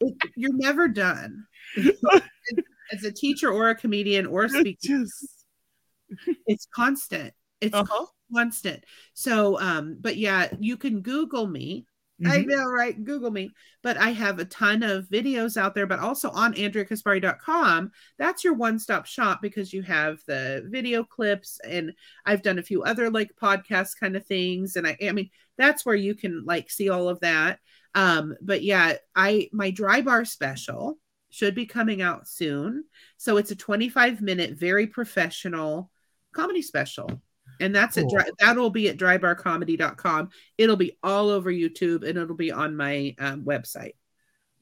It, 0.00 0.14
you're 0.36 0.56
never 0.56 0.88
done. 0.88 1.46
As 2.92 3.02
a 3.02 3.10
teacher 3.10 3.50
or 3.50 3.70
a 3.70 3.74
comedian 3.74 4.26
or 4.26 4.44
a 4.44 4.48
speaker 4.48 5.04
it's 6.46 6.66
constant. 6.72 7.34
It's 7.60 7.74
uh-huh. 7.74 8.06
constant. 8.32 8.84
So 9.14 9.60
um 9.60 9.98
but 10.00 10.16
yeah 10.16 10.48
you 10.60 10.76
can 10.76 11.00
google 11.00 11.46
me 11.46 11.86
Mm-hmm. 12.22 12.32
I 12.32 12.38
know, 12.42 12.70
right? 12.70 13.04
Google 13.04 13.30
me. 13.30 13.50
But 13.82 13.98
I 13.98 14.10
have 14.10 14.38
a 14.38 14.46
ton 14.46 14.82
of 14.82 15.08
videos 15.08 15.56
out 15.56 15.74
there, 15.74 15.86
but 15.86 15.98
also 15.98 16.30
on 16.30 16.54
AndreaCaspari.com. 16.54 17.90
That's 18.18 18.42
your 18.42 18.54
one 18.54 18.78
stop 18.78 19.06
shop 19.06 19.42
because 19.42 19.72
you 19.72 19.82
have 19.82 20.20
the 20.26 20.66
video 20.68 21.04
clips, 21.04 21.60
and 21.68 21.92
I've 22.24 22.42
done 22.42 22.58
a 22.58 22.62
few 22.62 22.82
other 22.82 23.10
like 23.10 23.36
podcast 23.40 24.00
kind 24.00 24.16
of 24.16 24.26
things. 24.26 24.76
And 24.76 24.86
I, 24.86 24.96
I 25.02 25.12
mean, 25.12 25.30
that's 25.58 25.84
where 25.84 25.94
you 25.94 26.14
can 26.14 26.44
like 26.46 26.70
see 26.70 26.88
all 26.88 27.08
of 27.08 27.20
that. 27.20 27.58
Um, 27.94 28.34
but 28.40 28.62
yeah, 28.62 28.94
I 29.14 29.48
my 29.52 29.70
dry 29.70 30.00
bar 30.00 30.24
special 30.24 30.98
should 31.30 31.54
be 31.54 31.66
coming 31.66 32.00
out 32.00 32.26
soon. 32.26 32.84
So 33.18 33.36
it's 33.36 33.50
a 33.50 33.56
25 33.56 34.22
minute, 34.22 34.58
very 34.58 34.86
professional 34.86 35.90
comedy 36.32 36.62
special 36.62 37.20
and 37.60 37.74
that's 37.74 37.96
cool. 37.96 38.08
it 38.18 38.34
that'll 38.38 38.70
be 38.70 38.88
at 38.88 38.96
drybarcomedy.com 38.96 40.28
it'll 40.58 40.76
be 40.76 40.96
all 41.02 41.28
over 41.30 41.50
youtube 41.52 42.06
and 42.08 42.18
it'll 42.18 42.36
be 42.36 42.52
on 42.52 42.76
my 42.76 43.14
um, 43.18 43.42
website. 43.44 43.94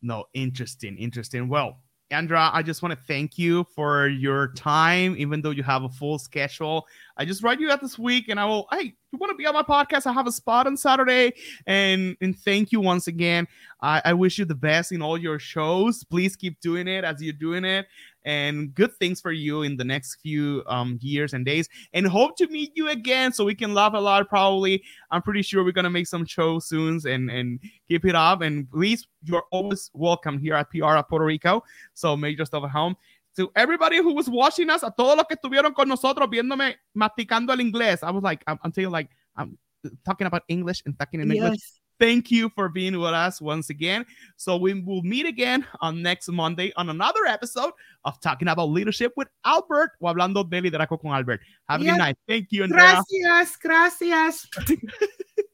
No 0.03 0.24
interesting 0.34 0.99
interesting. 0.99 1.49
Well 1.49 1.80
andra 2.11 2.51
i 2.53 2.62
just 2.62 2.82
want 2.82 2.92
to 2.97 3.05
thank 3.07 3.38
you 3.38 3.64
for 3.74 4.09
your 4.09 4.49
time 4.53 5.16
even 5.16 5.40
though 5.40 5.51
you 5.51 5.62
have 5.62 5.84
a 5.84 5.88
full 5.88 6.18
schedule. 6.18 6.86
I 7.16 7.24
just 7.24 7.42
write 7.42 7.61
you 7.61 7.70
out 7.70 7.80
this 7.80 7.99
week 7.99 8.28
and 8.28 8.38
i 8.38 8.45
will 8.45 8.66
hey 8.70 8.95
you 9.11 9.18
want 9.18 9.30
to 9.30 9.36
be 9.36 9.47
on 9.47 9.55
my 9.55 9.62
podcast 9.62 10.07
i 10.07 10.12
have 10.12 10.26
a 10.26 10.32
spot 10.32 10.66
on 10.66 10.76
saturday. 10.76 11.32
And 11.66 12.16
and 12.20 12.38
thank 12.38 12.72
you 12.72 12.80
once 12.80 13.07
again. 13.07 13.49
I, 13.80 14.03
I 14.05 14.12
wish 14.14 14.38
you 14.38 14.45
the 14.45 14.55
best 14.55 14.92
in 14.92 15.03
all 15.03 15.18
your 15.18 15.38
shows. 15.38 16.05
Please 16.05 16.36
keep 16.36 16.61
doing 16.61 16.88
it 16.88 17.05
as 17.05 17.22
you're 17.22 17.32
doing 17.32 17.64
it 17.64 17.86
and 18.25 18.75
good 18.75 18.95
things 18.97 19.20
for 19.20 19.33
you 19.33 19.62
in 19.62 19.77
the 19.77 19.85
next 19.85 20.16
few 20.16 20.62
um, 20.66 20.99
years 21.01 21.35
and 21.35 21.45
days. 21.45 21.68
And 21.93 22.07
hope 22.07 22.37
to 22.39 22.47
meet 22.49 22.72
you 22.75 22.89
again 22.89 23.33
so 23.33 23.45
we 23.45 23.55
can 23.55 23.75
laugh 23.75 23.93
a 23.95 23.99
lot. 23.99 24.29
Probably, 24.29 24.83
I'm 25.11 25.22
pretty 25.22 25.43
sure 25.43 25.64
we're 25.64 25.72
gonna 25.72 25.91
make 25.91 26.07
some 26.07 26.25
shows 26.25 26.66
soon 26.66 27.01
and 27.07 27.31
and 27.31 27.61
keep 27.89 28.05
it 28.05 28.14
up. 28.14 28.43
And 28.43 28.70
please, 28.70 29.07
you're 29.22 29.45
always 29.51 29.91
welcome 29.95 30.39
here 30.39 30.55
at 30.55 30.70
PR 30.70 30.97
at 30.97 31.09
Puerto 31.09 31.25
Rico. 31.25 31.64
So 31.95 32.16
make 32.16 32.39
yourself 32.39 32.64
at 32.64 32.70
home. 32.70 32.97
To 33.37 33.51
everybody 33.57 33.97
who 33.97 34.14
was 34.14 34.29
watching 34.31 34.70
us, 34.70 34.85
a 34.85 34.95
todos 34.97 35.16
los 35.16 35.27
que 35.27 35.37
estuvieron 35.37 35.75
con 35.75 35.89
nosotros 35.89 36.29
viéndome 36.31 36.77
masticando 36.97 37.53
el 37.53 37.59
inglés, 37.59 38.05
I 38.05 38.12
was 38.12 38.22
like, 38.22 38.45
I'm, 38.47 38.61
I'm 38.62 38.70
telling 38.70 38.87
you, 38.87 38.91
like, 38.91 39.11
I'm 39.37 39.59
talking 40.05 40.29
about 40.29 40.43
English 40.49 40.83
and 40.87 40.97
talking 40.97 41.20
in 41.20 41.33
English. 41.33 41.81
Thank 41.99 42.30
you 42.30 42.51
for 42.51 42.68
being 42.68 42.99
with 42.99 43.12
us 43.12 43.40
once 43.40 43.70
again. 43.70 44.05
So 44.36 44.57
we 44.57 44.74
will 44.80 45.03
meet 45.03 45.26
again 45.26 45.66
on 45.80 46.03
next 46.03 46.28
Monday 46.28 46.72
on 46.76 46.90
another 46.90 47.24
episode 47.26 47.72
of 48.05 48.20
Talking 48.20 48.49
About 48.49 48.70
Leadership 48.70 49.12
with 49.16 49.28
Albert 49.45 49.92
o 50.01 50.07
hablando 50.07 50.49
de 50.49 50.61
liderazgo 50.61 51.01
con 51.01 51.12
Albert. 51.12 51.40
Have 51.68 51.80
a 51.80 51.84
yes. 51.84 51.92
good 51.92 51.99
night. 51.99 52.16
Thank 52.28 52.49
you, 52.51 52.64
Andrea. 52.64 53.03
Gracias, 53.22 53.57
gracias. 53.57 54.49